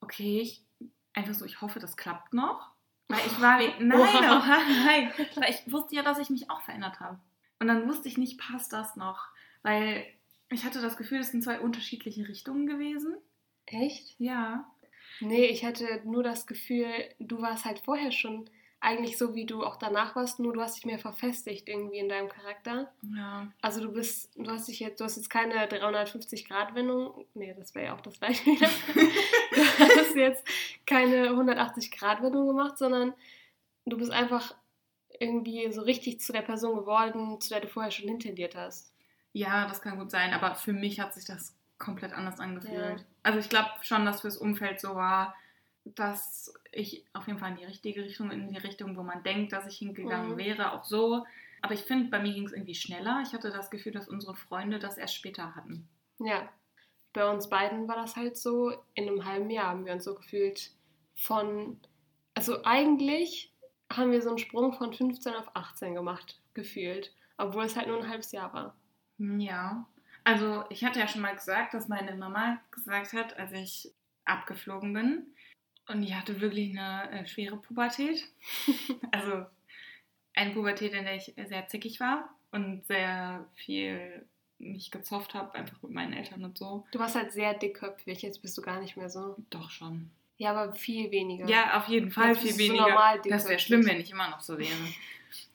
okay, 0.00 0.40
ich, 0.40 0.64
einfach 1.12 1.34
so, 1.34 1.44
ich 1.44 1.60
hoffe, 1.60 1.80
das 1.80 1.96
klappt 1.96 2.32
noch. 2.34 2.70
Weil 3.08 3.26
ich 3.26 3.40
war 3.40 3.58
wie, 3.58 3.72
nein, 3.84 4.00
Oha. 4.00 4.38
oha, 4.38 4.58
nein, 4.84 5.12
weil 5.34 5.50
ich 5.50 5.72
wusste 5.72 5.96
ja, 5.96 6.02
dass 6.02 6.18
ich 6.18 6.30
mich 6.30 6.50
auch 6.50 6.62
verändert 6.62 7.00
habe. 7.00 7.18
Und 7.58 7.66
dann 7.66 7.88
wusste 7.88 8.08
ich 8.08 8.16
nicht, 8.16 8.38
passt 8.38 8.72
das 8.72 8.94
noch? 8.94 9.26
Weil 9.62 10.06
ich 10.50 10.64
hatte 10.64 10.80
das 10.80 10.96
Gefühl, 10.96 11.18
es 11.18 11.30
sind 11.30 11.42
zwei 11.42 11.58
unterschiedliche 11.58 12.28
Richtungen 12.28 12.66
gewesen. 12.66 13.16
Echt? 13.66 14.14
Ja. 14.18 14.70
Nee, 15.20 15.46
ich 15.46 15.64
hatte 15.64 16.00
nur 16.04 16.22
das 16.22 16.46
Gefühl, 16.46 16.86
du 17.18 17.40
warst 17.40 17.64
halt 17.64 17.80
vorher 17.80 18.12
schon 18.12 18.48
eigentlich 18.84 19.16
so, 19.16 19.34
wie 19.34 19.46
du 19.46 19.64
auch 19.64 19.76
danach 19.76 20.14
warst, 20.14 20.38
nur 20.38 20.52
du 20.52 20.60
hast 20.60 20.76
dich 20.76 20.84
mehr 20.84 20.98
verfestigt 20.98 21.68
irgendwie 21.68 21.98
in 21.98 22.08
deinem 22.08 22.28
Charakter. 22.28 22.92
Ja. 23.16 23.48
Also 23.62 23.80
du 23.80 23.90
bist, 23.92 24.30
du 24.36 24.50
hast 24.50 24.68
dich 24.68 24.78
jetzt, 24.78 25.00
du 25.00 25.04
hast 25.04 25.16
jetzt 25.16 25.30
keine 25.30 25.66
350-Grad-Wendung, 25.66 27.24
nee, 27.32 27.54
das 27.54 27.74
wäre 27.74 27.86
ja 27.86 27.94
auch 27.94 28.02
das 28.02 28.18
gleiche 28.20 28.44
wieder. 28.44 28.68
du 29.54 30.00
hast 30.00 30.14
jetzt 30.14 30.46
keine 30.84 31.30
180-Grad-Wendung 31.30 32.46
gemacht, 32.46 32.76
sondern 32.76 33.14
du 33.86 33.96
bist 33.96 34.10
einfach 34.10 34.54
irgendwie 35.18 35.72
so 35.72 35.80
richtig 35.80 36.20
zu 36.20 36.32
der 36.32 36.42
Person 36.42 36.76
geworden, 36.76 37.40
zu 37.40 37.48
der 37.50 37.60
du 37.60 37.68
vorher 37.68 37.90
schon 37.90 38.08
hintendiert 38.08 38.54
hast. 38.54 38.92
Ja, 39.32 39.66
das 39.66 39.80
kann 39.80 39.98
gut 39.98 40.10
sein, 40.10 40.34
aber 40.34 40.54
für 40.56 40.74
mich 40.74 41.00
hat 41.00 41.14
sich 41.14 41.24
das 41.24 41.56
komplett 41.78 42.12
anders 42.12 42.40
angefühlt. 42.40 43.00
Ja. 43.00 43.06
Also 43.22 43.38
ich 43.38 43.48
glaube 43.48 43.70
schon, 43.82 44.04
dass 44.04 44.20
fürs 44.20 44.36
Umfeld 44.36 44.80
so 44.80 44.94
war, 44.94 45.34
dass 45.84 46.54
ich 46.72 47.04
auf 47.12 47.26
jeden 47.26 47.38
Fall 47.38 47.50
in 47.50 47.56
die 47.56 47.64
richtige 47.64 48.02
Richtung, 48.04 48.30
in 48.30 48.48
die 48.48 48.56
Richtung, 48.56 48.96
wo 48.96 49.02
man 49.02 49.22
denkt, 49.22 49.52
dass 49.52 49.66
ich 49.66 49.76
hingegangen 49.78 50.32
Mhm. 50.32 50.38
wäre, 50.38 50.72
auch 50.72 50.84
so. 50.84 51.26
Aber 51.60 51.74
ich 51.74 51.82
finde, 51.82 52.10
bei 52.10 52.20
mir 52.20 52.32
ging 52.32 52.46
es 52.46 52.52
irgendwie 52.52 52.74
schneller. 52.74 53.22
Ich 53.26 53.32
hatte 53.32 53.50
das 53.50 53.70
Gefühl, 53.70 53.92
dass 53.92 54.08
unsere 54.08 54.34
Freunde 54.34 54.78
das 54.78 54.96
erst 54.98 55.14
später 55.14 55.54
hatten. 55.54 55.88
Ja, 56.18 56.48
bei 57.12 57.28
uns 57.30 57.48
beiden 57.48 57.86
war 57.88 57.96
das 57.96 58.16
halt 58.16 58.36
so, 58.36 58.70
in 58.94 59.08
einem 59.08 59.24
halben 59.24 59.50
Jahr 59.50 59.68
haben 59.68 59.84
wir 59.84 59.92
uns 59.92 60.04
so 60.04 60.14
gefühlt 60.14 60.70
von, 61.16 61.78
also 62.34 62.64
eigentlich 62.64 63.52
haben 63.92 64.10
wir 64.10 64.22
so 64.22 64.30
einen 64.30 64.38
Sprung 64.38 64.72
von 64.72 64.92
15 64.92 65.34
auf 65.34 65.54
18 65.54 65.94
gemacht, 65.94 66.40
gefühlt, 66.54 67.12
obwohl 67.36 67.64
es 67.64 67.76
halt 67.76 67.88
nur 67.88 67.98
ein 67.98 68.08
halbes 68.08 68.32
Jahr 68.32 68.52
war. 68.52 68.74
Ja. 69.18 69.86
Also 70.24 70.64
ich 70.70 70.84
hatte 70.84 70.98
ja 70.98 71.06
schon 71.06 71.20
mal 71.20 71.34
gesagt, 71.34 71.74
dass 71.74 71.88
meine 71.88 72.14
Mama 72.16 72.60
gesagt 72.70 73.12
hat, 73.12 73.38
als 73.38 73.52
ich 73.52 73.92
abgeflogen 74.24 74.92
bin. 74.92 75.26
Und 75.86 76.02
ich 76.02 76.14
hatte 76.14 76.40
wirklich 76.40 76.70
eine 76.70 77.10
äh, 77.10 77.26
schwere 77.26 77.56
Pubertät. 77.58 78.26
also 79.12 79.44
eine 80.34 80.52
Pubertät, 80.52 80.94
in 80.94 81.04
der 81.04 81.16
ich 81.16 81.34
sehr 81.46 81.68
zickig 81.68 82.00
war 82.00 82.34
und 82.52 82.86
sehr 82.86 83.46
viel 83.54 84.26
mich 84.58 84.90
gezofft 84.90 85.34
habe, 85.34 85.54
einfach 85.54 85.82
mit 85.82 85.92
meinen 85.92 86.12
Eltern 86.12 86.44
und 86.44 86.56
so. 86.56 86.86
Du 86.90 86.98
warst 86.98 87.16
halt 87.16 87.32
sehr 87.32 87.54
dickköpfig, 87.54 88.22
jetzt 88.22 88.40
bist 88.40 88.56
du 88.56 88.62
gar 88.62 88.80
nicht 88.80 88.96
mehr 88.96 89.10
so. 89.10 89.36
Doch 89.50 89.70
schon. 89.70 90.10
Ja, 90.38 90.52
aber 90.52 90.74
viel 90.74 91.10
weniger. 91.10 91.46
Ja, 91.46 91.78
auf 91.78 91.88
jeden 91.88 92.10
Fall 92.10 92.30
Jetzt 92.30 92.40
viel 92.40 92.58
weniger. 92.58 92.88
normal 92.88 93.20
das 93.28 93.48
wäre 93.48 93.58
schlimm, 93.58 93.86
wenn 93.86 94.00
ich 94.00 94.10
immer 94.10 94.30
noch 94.30 94.40
so 94.40 94.58
wäre. 94.58 94.70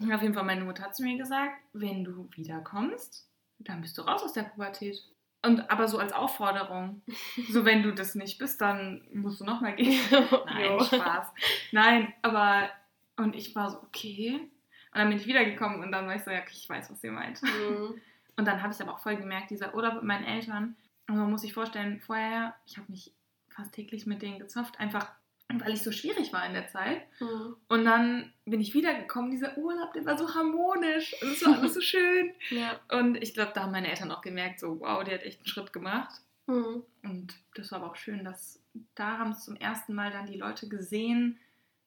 auf 0.14 0.22
jeden 0.22 0.34
Fall, 0.34 0.44
meine 0.44 0.64
Mutter 0.64 0.84
hat 0.84 0.96
zu 0.96 1.04
mir 1.04 1.18
gesagt, 1.18 1.58
wenn 1.74 2.04
du 2.04 2.30
wiederkommst, 2.36 3.29
dann 3.60 3.82
bist 3.82 3.98
du 3.98 4.02
raus 4.02 4.24
aus 4.24 4.34
der 4.34 4.44
Pubertät. 4.44 4.98
Und 5.46 5.70
aber 5.70 5.88
so 5.88 5.98
als 6.00 6.14
Aufforderung. 6.14 7.02
So, 7.50 7.64
wenn 7.66 7.84
du 7.84 7.94
das 7.94 8.16
nicht 8.16 8.38
bist, 8.40 8.60
dann 8.62 9.08
musst 9.14 9.40
du 9.40 9.46
nochmal 9.46 9.76
gehen. 9.76 10.00
Nein. 10.46 10.80
Spaß. 10.80 11.28
Nein, 11.72 12.14
aber 12.22 12.70
und 13.16 13.36
ich 13.36 13.56
war 13.56 13.70
so, 13.70 13.82
okay. 13.84 14.52
Und 14.92 14.98
dann 14.98 15.10
bin 15.10 15.18
ich 15.18 15.28
wiedergekommen 15.28 15.82
und 15.82 15.92
dann 15.92 16.08
war 16.08 16.16
ich 16.16 16.24
so, 16.24 16.32
ja, 16.32 16.40
okay, 16.40 16.54
ich 16.54 16.68
weiß, 16.68 16.92
was 16.92 17.04
ihr 17.04 17.12
meint. 17.12 17.42
Mhm. 17.44 18.02
Und 18.36 18.46
dann 18.46 18.62
habe 18.62 18.74
ich 18.74 18.82
aber 18.82 18.94
auch 18.94 19.00
voll 19.00 19.18
gemerkt, 19.18 19.52
dieser 19.52 19.76
Urlaub 19.76 19.96
mit 19.96 20.04
meinen 20.04 20.26
Eltern, 20.26 20.76
und 21.10 21.18
man 21.18 21.32
muss 21.32 21.42
sich 21.42 21.54
vorstellen, 21.54 22.00
vorher, 22.00 22.56
ich 22.66 22.78
habe 22.78 22.92
mich 22.92 23.16
fast 23.50 23.74
täglich 23.74 24.06
mit 24.06 24.22
denen 24.22 24.38
gezofft, 24.38 24.80
einfach 24.80 25.12
weil 25.58 25.74
ich 25.74 25.84
so 25.84 25.92
schwierig 25.92 26.32
war 26.32 26.46
in 26.46 26.54
der 26.54 26.68
Zeit. 26.68 27.02
Mhm. 27.20 27.56
Und 27.68 27.86
dann 27.86 28.32
bin 28.46 28.62
ich 28.62 28.74
wiedergekommen, 28.74 29.32
dieser 29.32 29.58
Urlaub, 29.58 29.94
der 29.94 30.06
war 30.06 30.18
so 30.18 30.34
harmonisch 30.34 31.16
und 31.22 31.32
es 31.32 31.46
war 31.46 31.58
alles 31.58 31.74
so 31.74 31.82
schön. 31.82 32.32
Ja. 32.52 32.80
Und 32.92 33.16
ich 33.16 33.34
glaube, 33.34 33.52
da 33.56 33.64
haben 33.64 33.72
meine 33.72 33.90
Eltern 33.90 34.12
auch 34.12 34.22
gemerkt, 34.22 34.60
so, 34.60 34.80
wow, 34.80 35.04
die 35.04 35.12
hat 35.12 35.24
echt 35.24 35.40
einen 35.40 35.48
Schritt 35.48 35.74
gemacht. 35.74 36.22
Mhm. 36.46 36.84
Und 37.04 37.36
das 37.56 37.72
war 37.72 37.80
aber 37.80 37.92
auch 37.92 37.96
schön, 37.96 38.24
dass 38.24 38.60
da 38.96 39.18
haben 39.18 39.32
es 39.32 39.46
zum 39.46 39.56
ersten 39.56 39.94
Mal 39.94 40.12
dann 40.12 40.28
die 40.28 40.38
Leute 40.38 40.70
gesehen, 40.70 41.40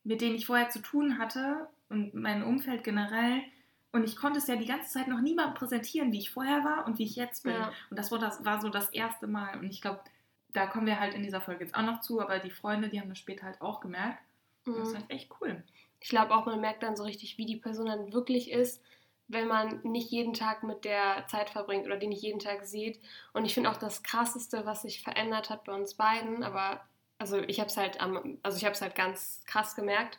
mit 0.04 0.20
denen 0.20 0.34
ich 0.34 0.46
vorher 0.46 0.70
zu 0.70 0.80
tun 0.80 1.18
hatte 1.18 1.68
und 1.88 2.14
mein 2.14 2.42
Umfeld 2.42 2.82
generell. 2.82 3.42
Und 3.92 4.04
ich 4.04 4.16
konnte 4.16 4.38
es 4.38 4.46
ja 4.46 4.56
die 4.56 4.66
ganze 4.66 4.90
Zeit 4.90 5.06
noch 5.06 5.20
niemandem 5.20 5.54
präsentieren, 5.54 6.12
wie 6.12 6.18
ich 6.18 6.30
vorher 6.30 6.64
war 6.64 6.86
und 6.86 6.98
wie 6.98 7.04
ich 7.04 7.14
jetzt 7.14 7.44
bin. 7.44 7.52
Ja. 7.52 7.72
Und 7.90 7.98
das 7.98 8.10
war, 8.10 8.18
das 8.18 8.44
war 8.44 8.60
so 8.60 8.70
das 8.70 8.88
erste 8.88 9.26
Mal. 9.26 9.58
Und 9.58 9.70
ich 9.70 9.82
glaube, 9.82 10.00
da 10.52 10.66
kommen 10.66 10.86
wir 10.86 11.00
halt 11.00 11.14
in 11.14 11.22
dieser 11.22 11.40
Folge 11.40 11.64
jetzt 11.64 11.74
auch 11.74 11.82
noch 11.82 12.00
zu, 12.00 12.20
aber 12.20 12.38
die 12.38 12.50
Freunde, 12.50 12.88
die 12.88 13.00
haben 13.00 13.08
das 13.08 13.18
später 13.18 13.46
halt 13.46 13.60
auch 13.60 13.80
gemerkt. 13.80 14.20
Und 14.72 14.80
Das 14.80 14.88
ist 14.88 14.94
Mhm. 14.94 14.98
halt 14.98 15.10
echt 15.10 15.30
cool. 15.40 15.62
Ich 16.00 16.08
glaube 16.08 16.34
auch, 16.34 16.46
man 16.46 16.60
merkt 16.60 16.82
dann 16.82 16.96
so 16.96 17.04
richtig, 17.04 17.38
wie 17.38 17.46
die 17.46 17.56
Person 17.56 17.86
dann 17.86 18.12
wirklich 18.12 18.50
ist, 18.50 18.82
wenn 19.28 19.48
man 19.48 19.80
nicht 19.82 20.10
jeden 20.10 20.34
Tag 20.34 20.62
mit 20.62 20.84
der 20.84 21.26
Zeit 21.28 21.50
verbringt 21.50 21.86
oder 21.86 21.96
die 21.96 22.06
nicht 22.08 22.22
jeden 22.22 22.38
Tag 22.40 22.64
sieht. 22.64 23.00
Und 23.32 23.44
ich 23.44 23.54
finde 23.54 23.70
auch 23.70 23.76
das 23.76 24.02
Krasseste, 24.02 24.66
was 24.66 24.82
sich 24.82 25.02
verändert 25.02 25.48
hat 25.48 25.64
bei 25.64 25.72
uns 25.72 25.94
beiden, 25.94 26.42
aber 26.42 26.82
also 27.18 27.38
ich 27.38 27.60
habe 27.60 27.68
es 27.70 27.76
halt 27.76 28.00
am, 28.00 28.38
also 28.42 28.56
ich 28.58 28.64
habe 28.64 28.74
es 28.74 28.82
halt 28.82 28.94
ganz 28.96 29.42
krass 29.46 29.76
gemerkt, 29.76 30.18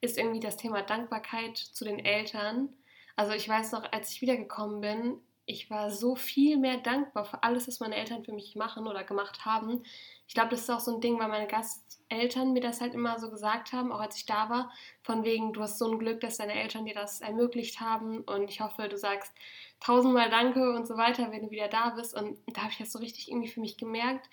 ist 0.00 0.18
irgendwie 0.18 0.40
das 0.40 0.56
Thema 0.56 0.82
Dankbarkeit 0.82 1.56
zu 1.56 1.84
den 1.84 1.98
Eltern. 2.04 2.68
Also 3.16 3.32
ich 3.32 3.48
weiß 3.48 3.72
noch, 3.72 3.90
als 3.92 4.10
ich 4.12 4.20
wiedergekommen 4.20 4.80
bin, 4.80 5.20
ich 5.44 5.70
war 5.70 5.90
so 5.90 6.14
viel 6.14 6.56
mehr 6.56 6.78
dankbar 6.78 7.24
für 7.24 7.42
alles, 7.42 7.66
was 7.66 7.80
meine 7.80 7.96
Eltern 7.96 8.24
für 8.24 8.32
mich 8.32 8.54
machen 8.54 8.86
oder 8.86 9.02
gemacht 9.04 9.44
haben. 9.44 9.82
Ich 10.28 10.34
glaube, 10.34 10.50
das 10.50 10.60
ist 10.60 10.70
auch 10.70 10.80
so 10.80 10.94
ein 10.94 11.00
Ding, 11.00 11.18
weil 11.18 11.28
meine 11.28 11.48
Gasteltern 11.48 12.52
mir 12.52 12.62
das 12.62 12.80
halt 12.80 12.94
immer 12.94 13.18
so 13.18 13.30
gesagt 13.30 13.72
haben, 13.72 13.92
auch 13.92 14.00
als 14.00 14.16
ich 14.16 14.26
da 14.26 14.48
war, 14.48 14.70
von 15.02 15.24
wegen, 15.24 15.52
du 15.52 15.60
hast 15.62 15.78
so 15.78 15.90
ein 15.90 15.98
Glück, 15.98 16.20
dass 16.20 16.38
deine 16.38 16.54
Eltern 16.54 16.84
dir 16.86 16.94
das 16.94 17.20
ermöglicht 17.20 17.80
haben 17.80 18.20
und 18.20 18.50
ich 18.50 18.60
hoffe, 18.60 18.88
du 18.88 18.96
sagst 18.96 19.32
tausendmal 19.80 20.30
Danke 20.30 20.74
und 20.74 20.86
so 20.86 20.96
weiter, 20.96 21.32
wenn 21.32 21.42
du 21.42 21.50
wieder 21.50 21.68
da 21.68 21.90
bist. 21.90 22.14
Und 22.14 22.38
da 22.54 22.62
habe 22.62 22.72
ich 22.72 22.78
das 22.78 22.92
so 22.92 23.00
richtig 23.00 23.28
irgendwie 23.28 23.48
für 23.48 23.60
mich 23.60 23.76
gemerkt, 23.76 24.28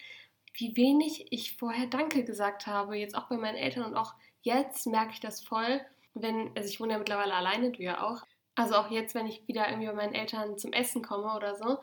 wie 0.53 0.75
wenig 0.75 1.31
ich 1.31 1.57
vorher 1.57 1.87
Danke 1.87 2.23
gesagt 2.23 2.67
habe, 2.67 2.97
jetzt 2.97 3.15
auch 3.15 3.29
bei 3.29 3.37
meinen 3.37 3.57
Eltern 3.57 3.85
und 3.85 3.95
auch 3.95 4.13
jetzt 4.41 4.85
merke 4.87 5.13
ich 5.13 5.19
das 5.19 5.41
voll, 5.41 5.81
wenn, 6.13 6.51
also 6.55 6.69
ich 6.69 6.79
wohne 6.79 6.93
ja 6.93 6.99
mittlerweile 6.99 7.33
alleine, 7.33 7.71
du 7.71 7.81
ja 7.81 8.03
auch. 8.03 8.23
Also 8.59 8.75
auch 8.75 8.91
jetzt, 8.91 9.15
wenn 9.15 9.27
ich 9.27 9.47
wieder 9.47 9.67
irgendwie 9.69 9.87
bei 9.87 9.93
meinen 9.93 10.13
Eltern 10.13 10.57
zum 10.57 10.73
Essen 10.73 11.01
komme 11.01 11.33
oder 11.35 11.55
so, 11.55 11.79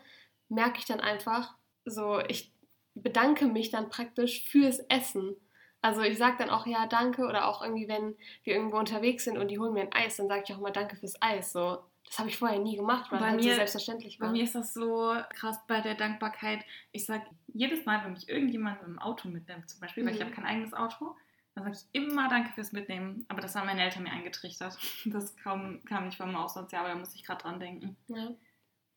merke 0.48 0.78
ich 0.78 0.84
dann 0.84 1.00
einfach 1.00 1.54
so, 1.84 2.20
ich 2.28 2.52
bedanke 2.94 3.46
mich 3.46 3.70
dann 3.70 3.88
praktisch 3.90 4.48
fürs 4.48 4.78
Essen. 4.88 5.36
Also 5.82 6.00
ich 6.02 6.18
sage 6.18 6.36
dann 6.38 6.50
auch 6.50 6.66
ja 6.66 6.86
danke 6.86 7.26
oder 7.26 7.46
auch 7.48 7.62
irgendwie, 7.62 7.88
wenn 7.88 8.16
wir 8.44 8.54
irgendwo 8.54 8.76
unterwegs 8.78 9.24
sind 9.24 9.38
und 9.38 9.48
die 9.50 9.58
holen 9.58 9.72
mir 9.74 9.82
ein 9.82 9.92
Eis, 9.92 10.16
dann 10.16 10.28
sage 10.28 10.42
ich 10.46 10.54
auch 10.54 10.60
mal 10.60 10.72
danke 10.72 10.96
fürs 10.96 11.20
Eis. 11.20 11.52
So, 11.52 11.78
das 12.06 12.18
habe 12.18 12.28
ich 12.28 12.38
vorher 12.38 12.58
nie 12.58 12.76
gemacht, 12.76 13.10
weil 13.12 13.20
Bei 13.20 13.26
es 13.26 13.32
halt 13.32 13.42
so 13.42 13.48
mir- 13.48 13.54
selbstverständlich 13.56 14.18
war. 14.20 14.28
Bei 14.28 14.32
mir 14.32 14.44
ist 14.44 14.54
das 14.54 14.72
so 14.74 15.14
krass 15.34 15.58
bei 15.68 15.80
der 15.80 15.94
Dankbarkeit. 15.94 16.64
Ich 16.92 17.04
sage 17.06 17.24
jedes 17.48 17.84
Mal, 17.84 18.02
wenn 18.04 18.12
mich 18.14 18.28
irgendjemand 18.28 18.78
mit 18.80 18.88
dem 18.88 18.98
Auto 18.98 19.28
mitnimmt, 19.28 19.68
zum 19.68 19.80
Beispiel, 19.80 20.04
weil 20.06 20.14
ich 20.14 20.20
Mhm. 20.20 20.24
habe 20.24 20.34
kein 20.34 20.46
eigenes 20.46 20.72
Auto, 20.74 21.14
dann 21.56 21.64
sage 21.64 21.76
ich 21.76 22.00
immer 22.00 22.28
Danke 22.28 22.52
fürs 22.52 22.72
Mitnehmen. 22.72 23.24
Aber 23.28 23.40
das 23.40 23.54
haben 23.54 23.66
meine 23.66 23.82
Eltern 23.82 24.02
mir 24.02 24.12
eingetrichtert. 24.12 24.78
Das 25.06 25.34
kam, 25.36 25.82
kam 25.86 26.04
nicht 26.04 26.18
vom 26.18 26.36
Auslandsjahr, 26.36 26.82
aber 26.82 26.92
da 26.92 26.98
muss 26.98 27.14
ich 27.14 27.24
gerade 27.24 27.42
dran 27.42 27.58
denken. 27.58 27.96
Ja. 28.08 28.30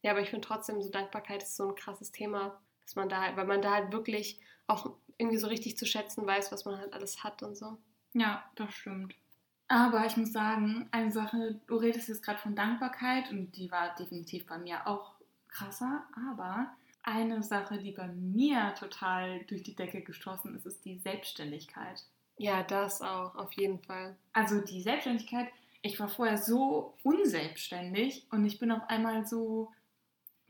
ja, 0.01 0.11
aber 0.11 0.19
ich 0.19 0.29
finde 0.29 0.45
trotzdem, 0.45 0.81
so 0.81 0.89
Dankbarkeit 0.89 1.41
ist 1.41 1.55
so 1.55 1.69
ein 1.69 1.75
krasses 1.75 2.11
Thema, 2.11 2.59
dass 2.83 2.95
man 2.95 3.07
da 3.07 3.21
halt, 3.21 3.37
weil 3.37 3.45
man 3.45 3.61
da 3.61 3.71
halt 3.71 3.93
wirklich 3.93 4.41
auch 4.67 4.91
irgendwie 5.17 5.37
so 5.37 5.47
richtig 5.47 5.77
zu 5.77 5.85
schätzen 5.85 6.27
weiß, 6.27 6.51
was 6.51 6.65
man 6.65 6.77
halt 6.77 6.93
alles 6.93 7.23
hat 7.23 7.41
und 7.43 7.55
so. 7.55 7.77
Ja, 8.13 8.43
das 8.55 8.73
stimmt. 8.73 9.15
Aber 9.69 10.05
ich 10.05 10.17
muss 10.17 10.33
sagen, 10.33 10.89
eine 10.91 11.11
Sache, 11.11 11.61
du 11.67 11.77
redest 11.77 12.09
jetzt 12.09 12.23
gerade 12.23 12.39
von 12.39 12.55
Dankbarkeit 12.55 13.31
und 13.31 13.55
die 13.55 13.71
war 13.71 13.95
definitiv 13.95 14.45
bei 14.47 14.57
mir 14.57 14.85
auch 14.85 15.13
krasser, 15.47 16.03
aber 16.27 16.75
eine 17.03 17.41
Sache, 17.41 17.77
die 17.77 17.91
bei 17.91 18.07
mir 18.07 18.73
total 18.77 19.45
durch 19.45 19.63
die 19.63 19.75
Decke 19.75 20.01
gestoßen 20.01 20.53
ist, 20.55 20.65
ist 20.65 20.83
die 20.83 20.97
Selbstständigkeit. 20.97 22.03
Ja, 22.39 22.63
das 22.63 23.01
auch, 23.01 23.36
auf 23.36 23.51
jeden 23.53 23.79
Fall. 23.79 24.15
Also 24.31 24.62
die 24.62 24.81
Selbstständigkeit, 24.81 25.50
ich 25.81 26.00
war 26.00 26.08
vorher 26.08 26.38
so 26.38 26.93
unselbstständig 27.03 28.25
und 28.31 28.46
ich 28.46 28.60
bin 28.60 28.72
auf 28.72 28.81
einmal 28.88 29.27
so 29.27 29.74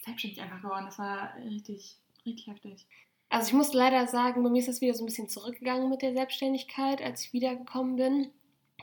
selbstständig 0.06 0.40
einfach 0.40 0.62
geworden. 0.62 0.86
Das 0.86 1.00
war 1.00 1.34
richtig, 1.44 1.98
richtig 2.28 2.46
heftig. 2.46 2.86
Also 3.30 3.48
ich 3.48 3.54
muss 3.54 3.74
leider 3.74 4.06
sagen, 4.06 4.44
bei 4.44 4.52
mir 4.52 4.60
ist 4.60 4.68
das 4.68 4.82
wieder 4.82 4.94
so 4.94 5.04
ein 5.04 5.08
bisschen 5.08 5.30
zurückgegangen 5.30 5.90
mit 5.90 6.04
der 6.04 6.14
Selbstständigkeit, 6.14 7.02
als 7.02 7.26
ich 7.26 7.34
wiedergekommen 7.34 7.96
bin, 7.96 8.30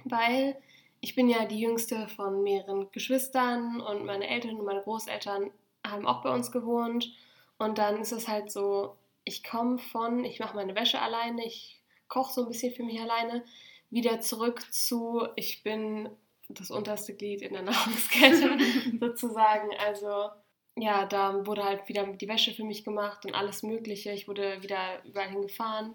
weil 0.03 0.57
ich 1.01 1.15
bin 1.15 1.29
ja 1.29 1.45
die 1.45 1.61
jüngste 1.61 2.09
von 2.09 2.43
mehreren 2.43 2.91
Geschwistern 2.91 3.81
und 3.81 4.05
meine 4.05 4.27
Eltern 4.27 4.57
und 4.57 4.65
meine 4.65 4.83
Großeltern 4.83 5.53
haben 5.87 6.07
auch 6.09 6.23
bei 6.23 6.35
uns 6.35 6.51
gewohnt. 6.51 7.15
Und 7.57 7.79
dann 7.79 8.01
ist 8.01 8.11
es 8.11 8.27
halt 8.27 8.51
so, 8.51 8.97
ich 9.23 9.45
komme 9.45 9.79
von, 9.79 10.25
ich 10.25 10.41
mache 10.41 10.57
meine 10.57 10.75
Wäsche 10.75 11.01
alleine, 11.01 11.47
ich 11.47 11.81
koche 12.09 12.33
so 12.33 12.43
ein 12.43 12.49
bisschen 12.49 12.73
für 12.73 12.83
mich 12.83 13.01
alleine, 13.01 13.45
wieder 13.91 14.21
zurück 14.21 14.63
zu, 14.73 15.27
ich 15.37 15.63
bin 15.63 16.09
das 16.49 16.71
unterste 16.71 17.15
Glied 17.15 17.43
in 17.43 17.53
der 17.53 17.63
Nahrungskette 17.63 18.59
sozusagen. 19.01 19.71
Also 19.79 20.31
ja, 20.79 21.07
da 21.07 21.47
wurde 21.47 21.65
halt 21.65 21.89
wieder 21.89 22.05
die 22.07 22.29
Wäsche 22.29 22.53
für 22.53 22.65
mich 22.65 22.85
gemacht 22.85 23.25
und 23.25 23.35
alles 23.35 23.63
Mögliche. 23.63 24.13
Ich 24.13 24.29
wurde 24.29 24.63
wieder 24.63 25.05
überall 25.05 25.31
hingefahren. 25.31 25.95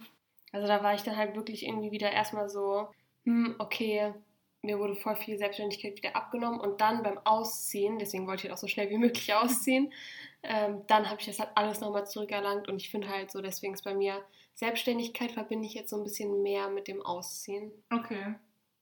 Also 0.52 0.68
da 0.68 0.84
war 0.84 0.96
ich 0.96 1.04
dann 1.04 1.18
halt 1.18 1.36
wirklich 1.36 1.66
irgendwie 1.66 1.92
wieder 1.92 2.12
erstmal 2.12 2.50
so, 2.50 2.88
hm, 3.26 3.56
okay, 3.60 4.14
mir 4.64 4.80
wurde 4.80 4.96
voll 4.96 5.16
viel 5.16 5.38
Selbstständigkeit 5.38 5.98
wieder 5.98 6.16
abgenommen 6.16 6.60
und 6.60 6.82
dann 6.82 7.04
beim 7.04 7.20
Ausziehen, 7.24 8.00
deswegen 8.00 8.28
wollte 8.28 8.42
ich 8.42 8.44
halt 8.50 8.54
auch 8.54 8.62
so 8.62 8.68
schnell 8.68 8.90
wie 8.90 8.98
möglich 8.98 9.34
ausziehen, 9.34 9.92
ähm, 10.44 10.84
dann 10.88 11.10
habe 11.10 11.20
ich 11.20 11.28
das 11.28 11.40
halt 11.40 11.52
alles 11.56 11.80
nochmal 11.80 12.08
zurückerlangt 12.08 12.68
und 12.68 12.78
ich 12.78 12.90
finde 12.90 13.10
halt 13.10 13.32
so, 13.32 13.42
deswegen 13.42 13.74
ist 13.74 13.84
bei 13.84 13.94
mir 13.94 14.24
Selbstständigkeit 14.62 15.32
verbinde 15.32 15.66
ich 15.66 15.74
jetzt 15.74 15.90
so 15.90 15.98
ein 15.98 16.04
bisschen 16.04 16.44
mehr 16.44 16.70
mit 16.70 16.88
dem 16.88 17.02
Ausziehen. 17.02 17.72
Okay. 17.92 18.36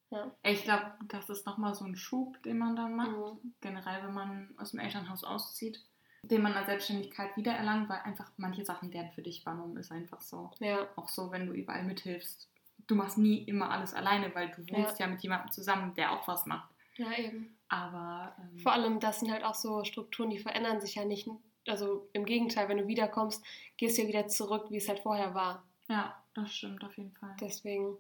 Ja. 0.10 0.30
Ich 0.44 0.64
glaube, 0.64 0.92
das 1.08 1.30
ist 1.30 1.46
nochmal 1.46 1.74
so 1.74 1.86
ein 1.86 1.96
Schub, 1.96 2.44
den 2.44 2.58
man 2.58 2.76
dann 2.76 2.98
macht. 2.98 3.12
Mhm. 3.12 3.54
Generell, 3.62 4.04
wenn 4.04 4.14
man 4.14 4.54
aus 4.58 4.72
dem 4.72 4.82
Elternhaus 4.82 5.24
auszieht, 5.24 5.82
den 6.24 6.42
man 6.42 6.52
als 6.52 6.66
Selbstständigkeit 6.66 7.38
wiedererlangt, 7.38 7.88
weil 7.88 8.00
einfach 8.00 8.30
manche 8.36 8.66
Sachen 8.66 8.92
werden 8.92 9.14
für 9.14 9.22
dich 9.22 9.42
übernommen, 9.42 9.78
ist 9.78 9.90
einfach 9.90 10.20
so. 10.20 10.52
Ja. 10.60 10.86
Auch 10.98 11.08
so, 11.08 11.32
wenn 11.32 11.48
du 11.48 11.54
überall 11.54 11.84
mithilfst. 11.84 12.50
Du 12.86 12.96
machst 12.96 13.18
nie 13.18 13.44
immer 13.44 13.72
alles 13.72 13.94
alleine, 13.94 14.36
weil 14.36 14.50
du 14.50 14.58
wohnst 14.74 15.00
ja, 15.00 15.06
ja 15.06 15.08
mit 15.08 15.22
jemandem 15.22 15.50
zusammen, 15.54 15.94
der 15.94 16.12
auch 16.12 16.28
was 16.28 16.46
macht. 16.46 16.70
Ja, 16.98 17.18
eben. 17.18 17.58
Aber. 17.70 18.36
Ähm, 18.38 18.60
Vor 18.60 18.74
allem, 18.74 19.00
das 19.00 19.22
sind 19.22 19.32
halt 19.32 19.46
auch 19.46 19.56
so 19.56 19.86
Strukturen, 19.86 20.30
die 20.30 20.40
verändern 20.40 20.82
sich 20.82 20.96
ja 20.96 21.06
nicht. 21.06 21.30
Also 21.66 22.10
im 22.12 22.26
Gegenteil, 22.26 22.68
wenn 22.68 22.80
du 22.80 22.88
wiederkommst, 22.88 23.42
gehst 23.78 23.98
du 23.98 24.02
ja 24.02 24.08
wieder 24.10 24.28
zurück, 24.28 24.66
wie 24.72 24.78
es 24.78 24.90
halt 24.90 25.00
vorher 25.00 25.34
war. 25.34 25.64
Ja, 25.90 26.16
das 26.34 26.56
stimmt 26.56 26.84
auf 26.84 26.96
jeden 26.98 27.12
Fall. 27.14 27.36
Deswegen. 27.42 27.98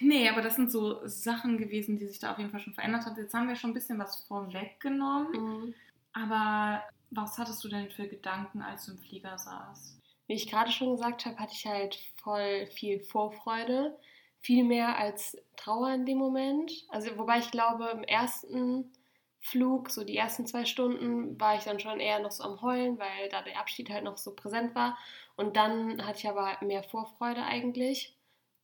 Nee, 0.00 0.28
aber 0.28 0.40
das 0.40 0.56
sind 0.56 0.70
so 0.70 1.06
Sachen 1.06 1.58
gewesen, 1.58 1.98
die 1.98 2.06
sich 2.06 2.18
da 2.18 2.32
auf 2.32 2.38
jeden 2.38 2.50
Fall 2.50 2.60
schon 2.60 2.74
verändert 2.74 3.04
haben. 3.04 3.16
Jetzt 3.16 3.34
haben 3.34 3.48
wir 3.48 3.56
schon 3.56 3.70
ein 3.70 3.74
bisschen 3.74 3.98
was 3.98 4.24
vorweggenommen. 4.24 5.32
Mhm. 5.32 5.74
Aber 6.12 6.82
was 7.10 7.36
hattest 7.38 7.62
du 7.64 7.68
denn 7.68 7.90
für 7.90 8.08
Gedanken, 8.08 8.62
als 8.62 8.86
du 8.86 8.92
im 8.92 8.98
Flieger 8.98 9.36
saßt? 9.36 10.00
Wie 10.26 10.34
ich 10.34 10.50
gerade 10.50 10.72
schon 10.72 10.92
gesagt 10.92 11.26
habe, 11.26 11.38
hatte 11.38 11.52
ich 11.54 11.66
halt 11.66 11.98
voll 12.16 12.66
viel 12.66 13.00
Vorfreude. 13.00 13.98
Viel 14.40 14.64
mehr 14.64 14.96
als 14.98 15.36
Trauer 15.56 15.92
in 15.92 16.06
dem 16.06 16.18
Moment. 16.18 16.72
Also, 16.88 17.16
wobei 17.18 17.38
ich 17.38 17.50
glaube, 17.50 17.88
im 17.92 18.04
ersten 18.04 18.92
Flug, 19.40 19.90
so 19.90 20.04
die 20.04 20.16
ersten 20.16 20.46
zwei 20.46 20.64
Stunden, 20.64 21.40
war 21.40 21.56
ich 21.56 21.64
dann 21.64 21.80
schon 21.80 22.00
eher 22.00 22.18
noch 22.20 22.32
so 22.32 22.44
am 22.44 22.60
Heulen, 22.62 22.98
weil 22.98 23.28
da 23.30 23.42
der 23.42 23.58
Abschied 23.58 23.90
halt 23.90 24.04
noch 24.04 24.18
so 24.18 24.34
präsent 24.34 24.74
war. 24.74 24.98
Und 25.36 25.56
dann 25.56 26.04
hatte 26.06 26.18
ich 26.18 26.28
aber 26.28 26.56
mehr 26.64 26.82
Vorfreude 26.82 27.42
eigentlich. 27.42 28.16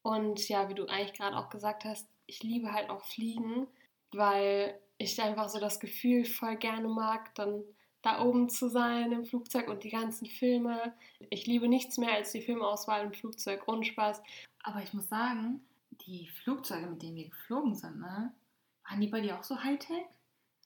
Und 0.02 0.48
ja, 0.48 0.68
wie 0.68 0.74
du 0.74 0.86
eigentlich 0.86 1.14
gerade 1.14 1.36
auch 1.36 1.50
gesagt 1.50 1.84
hast, 1.84 2.08
ich 2.26 2.42
liebe 2.42 2.72
halt 2.72 2.90
auch 2.90 3.04
Fliegen, 3.04 3.66
weil 4.10 4.78
ich 4.98 5.20
einfach 5.20 5.48
so 5.48 5.60
das 5.60 5.80
Gefühl 5.80 6.24
voll 6.24 6.56
gerne 6.56 6.88
mag, 6.88 7.34
dann 7.34 7.62
da 8.02 8.20
oben 8.20 8.48
zu 8.48 8.68
sein 8.68 9.12
im 9.12 9.24
Flugzeug 9.24 9.68
und 9.68 9.84
die 9.84 9.90
ganzen 9.90 10.26
Filme. 10.26 10.92
Ich 11.30 11.46
liebe 11.46 11.68
nichts 11.68 11.98
mehr 11.98 12.12
als 12.14 12.32
die 12.32 12.42
Filmauswahl 12.42 13.04
im 13.04 13.12
Flugzeug. 13.12 13.68
Ohne 13.68 13.84
Spaß. 13.84 14.22
Aber 14.64 14.82
ich 14.82 14.92
muss 14.92 15.08
sagen, 15.08 15.64
die 16.06 16.28
Flugzeuge, 16.42 16.86
mit 16.86 17.02
denen 17.02 17.16
wir 17.16 17.28
geflogen 17.28 17.74
sind, 17.74 18.00
ne, 18.00 18.32
waren 18.88 19.00
die 19.00 19.06
bei 19.06 19.20
dir 19.20 19.38
auch 19.38 19.44
so 19.44 19.62
Hightech? 19.62 20.04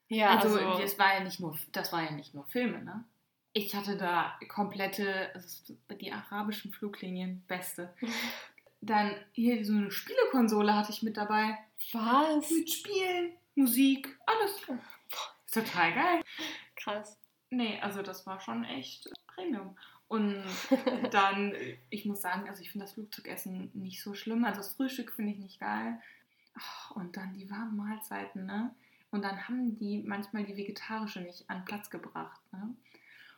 Ja, 0.09 0.37
also, 0.37 0.59
also 0.59 0.81
das 0.81 0.99
war 0.99 1.15
ja 1.15 1.21
nicht 1.21 1.41
nur, 1.41 1.59
das 1.73 1.93
war 1.93 2.05
ja 2.05 2.13
nicht 2.13 2.33
nur 2.33 2.45
Filme, 2.45 2.83
ne? 2.83 3.05
Ich 3.57 3.75
hatte 3.75 3.97
da 3.97 4.39
komplette, 4.49 5.31
also 5.33 5.75
die 5.99 6.13
arabischen 6.13 6.73
Fluglinien, 6.73 7.43
beste. 7.49 7.91
Dann 8.83 9.15
hier 9.33 9.65
so 9.65 9.73
eine 9.73 9.91
Spielekonsole 9.91 10.75
hatte 10.75 10.93
ich 10.93 11.03
mit 11.03 11.17
dabei. 11.17 11.57
Was? 11.95 12.51
Mit 12.51 12.71
Spielen, 12.71 13.33
Musik, 13.55 14.15
alles. 14.27 14.61
Ist 15.47 15.55
total 15.55 15.95
geil. 15.95 16.23
Krass. 16.77 17.19
Nee, 17.49 17.81
also 17.81 18.03
das 18.03 18.27
war 18.27 18.41
schon 18.41 18.63
echt 18.65 19.09
Premium. 19.29 19.75
Und 20.09 20.45
dann, 21.11 21.55
ich 21.89 22.05
muss 22.05 22.21
sagen, 22.21 22.51
also 22.51 22.61
ich 22.61 22.71
finde 22.71 22.85
das 22.85 22.93
Flugzeugessen 22.93 23.71
nicht 23.73 24.03
so 24.03 24.13
schlimm. 24.13 24.45
Also 24.45 24.59
das 24.59 24.75
Frühstück 24.75 25.13
finde 25.13 25.33
ich 25.33 25.39
nicht 25.39 25.61
geil. 25.61 25.99
Oh, 26.59 27.01
und 27.01 27.17
dann 27.17 27.33
die 27.33 27.51
warmen 27.51 27.79
Mahlzeiten, 27.79 28.45
ne? 28.45 28.75
Und 29.11 29.23
dann 29.23 29.49
haben 29.49 29.79
die 29.79 30.03
manchmal 30.07 30.45
die 30.45 30.59
vegetarische 30.59 31.23
nicht 31.23 31.49
an 31.49 31.65
Platz 31.65 31.89
gebracht, 31.89 32.41
ne? 32.53 32.75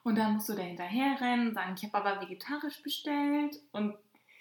Und 0.04 0.16
dann 0.16 0.34
musst 0.34 0.48
du 0.48 0.54
da 0.54 0.62
hinterher 0.62 1.20
rennen, 1.20 1.54
sagen, 1.54 1.74
ich 1.76 1.84
habe 1.84 2.06
aber 2.06 2.22
vegetarisch 2.22 2.82
bestellt 2.82 3.60
und 3.72 3.94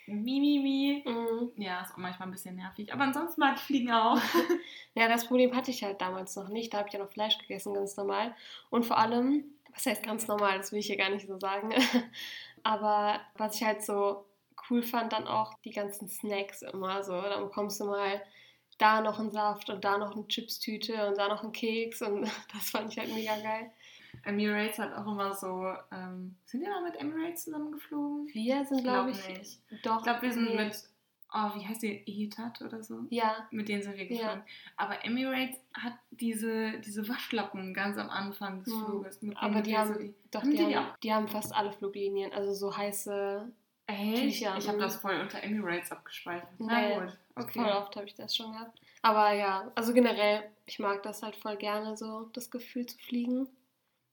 wie, 0.07 0.41
wie, 0.41 0.63
wie. 0.63 1.09
Mhm. 1.09 1.51
Ja, 1.57 1.81
ist 1.81 1.93
auch 1.93 1.97
manchmal 1.97 2.29
ein 2.29 2.31
bisschen 2.31 2.55
nervig. 2.55 2.93
Aber 2.93 3.03
ansonsten 3.03 3.41
mag 3.41 3.57
ich 3.57 3.63
Fliegen 3.63 3.91
auch. 3.91 4.19
ja, 4.95 5.09
das 5.09 5.27
Problem 5.27 5.53
hatte 5.53 5.71
ich 5.71 5.83
halt 5.83 5.99
damals 5.99 6.35
noch 6.37 6.47
nicht. 6.47 6.73
Da 6.73 6.79
habe 6.79 6.87
ich 6.87 6.93
ja 6.93 6.99
noch 6.99 7.11
Fleisch 7.11 7.37
gegessen, 7.37 7.73
ganz 7.73 7.97
normal. 7.97 8.33
Und 8.69 8.85
vor 8.85 8.97
allem, 8.97 9.43
was 9.73 9.85
heißt 9.85 10.03
ganz 10.03 10.27
normal, 10.27 10.57
das 10.57 10.71
will 10.71 10.79
ich 10.79 10.87
hier 10.87 10.95
gar 10.95 11.09
nicht 11.09 11.27
so 11.27 11.37
sagen. 11.37 11.73
Aber 12.63 13.19
was 13.35 13.55
ich 13.55 13.63
halt 13.63 13.83
so 13.83 14.25
cool 14.69 14.81
fand, 14.81 15.11
dann 15.11 15.27
auch 15.27 15.53
die 15.65 15.71
ganzen 15.71 16.07
Snacks 16.07 16.61
immer 16.61 17.03
so. 17.03 17.21
Dann 17.21 17.43
bekommst 17.43 17.81
du 17.81 17.85
mal 17.85 18.21
da 18.77 19.01
noch 19.01 19.19
einen 19.19 19.31
Saft 19.31 19.69
und 19.69 19.83
da 19.83 19.97
noch 19.97 20.15
eine 20.15 20.27
Chipstüte 20.27 21.07
und 21.07 21.17
da 21.17 21.27
noch 21.27 21.43
einen 21.43 21.51
Keks 21.51 22.01
und 22.01 22.23
das 22.53 22.69
fand 22.69 22.93
ich 22.93 22.99
halt 22.99 23.13
mega 23.13 23.35
geil. 23.37 23.71
Emirates 24.23 24.79
hat 24.79 24.93
auch 24.93 25.07
immer 25.07 25.33
so. 25.33 25.73
Ähm, 25.91 26.35
sind 26.45 26.61
wir 26.61 26.69
mal 26.69 26.83
mit 26.83 26.95
Emirates 26.99 27.45
zusammengeflogen? 27.45 28.27
Wir 28.33 28.65
sind, 28.65 28.83
glaube 28.83 29.11
ich, 29.11 29.23
glaub 29.23 29.37
nicht. 29.37 29.61
Doch. 29.83 29.97
Ich 29.97 30.03
glaube, 30.03 30.21
wir 30.21 30.31
sind 30.33 30.49
nee. 30.49 30.65
mit. 30.65 30.83
Oh, 31.33 31.51
wie 31.55 31.67
heißt 31.67 31.83
die? 31.83 32.03
Ehitat 32.05 32.61
oder 32.61 32.81
so? 32.81 33.01
Ja. 33.09 33.47
Mit 33.51 33.67
denen 33.67 33.83
sind 33.83 33.97
wir 33.97 34.07
geflogen. 34.07 34.43
Aber 34.77 35.03
Emirates 35.03 35.59
hat 35.73 35.93
diese, 36.11 36.79
diese 36.79 37.07
Waschlappen 37.09 37.73
ganz 37.73 37.97
am 37.97 38.09
Anfang 38.09 38.63
des 38.63 38.73
Mhm. 38.73 38.85
Fluges. 38.85 39.21
Mit 39.21 39.37
Aber 39.37 39.61
die 39.61 39.77
haben, 39.77 39.93
so 39.93 39.99
die, 39.99 40.13
doch, 40.31 40.41
haben 40.41 40.51
die, 40.51 40.57
die 40.57 40.75
haben, 40.77 40.87
die 41.03 41.13
haben 41.13 41.27
fast 41.27 41.53
alle 41.53 41.73
Fluglinien, 41.73 42.31
also 42.31 42.53
so 42.53 42.75
heiße, 42.75 43.51
Echt? 43.87 44.21
Tücher, 44.21 44.57
Ich 44.57 44.67
habe 44.67 44.77
mhm. 44.77 44.81
das 44.81 44.97
voll 44.97 45.19
unter 45.19 45.41
Emirates 45.41 45.91
abgespeichert. 45.91 46.49
Na 46.59 46.99
gut. 46.99 47.17
Okay. 47.35 47.59
voll 47.59 47.71
oft 47.71 47.95
habe 47.95 48.05
ich 48.05 48.15
das 48.15 48.35
schon 48.35 48.51
gehabt. 48.51 48.79
Aber 49.01 49.31
ja, 49.31 49.71
also 49.75 49.93
generell, 49.93 50.43
ich 50.65 50.79
mag 50.79 51.03
das 51.03 51.23
halt 51.23 51.37
voll 51.37 51.55
gerne, 51.55 51.95
so 51.95 52.29
das 52.33 52.51
Gefühl 52.51 52.85
zu 52.85 52.97
fliegen. 52.97 53.47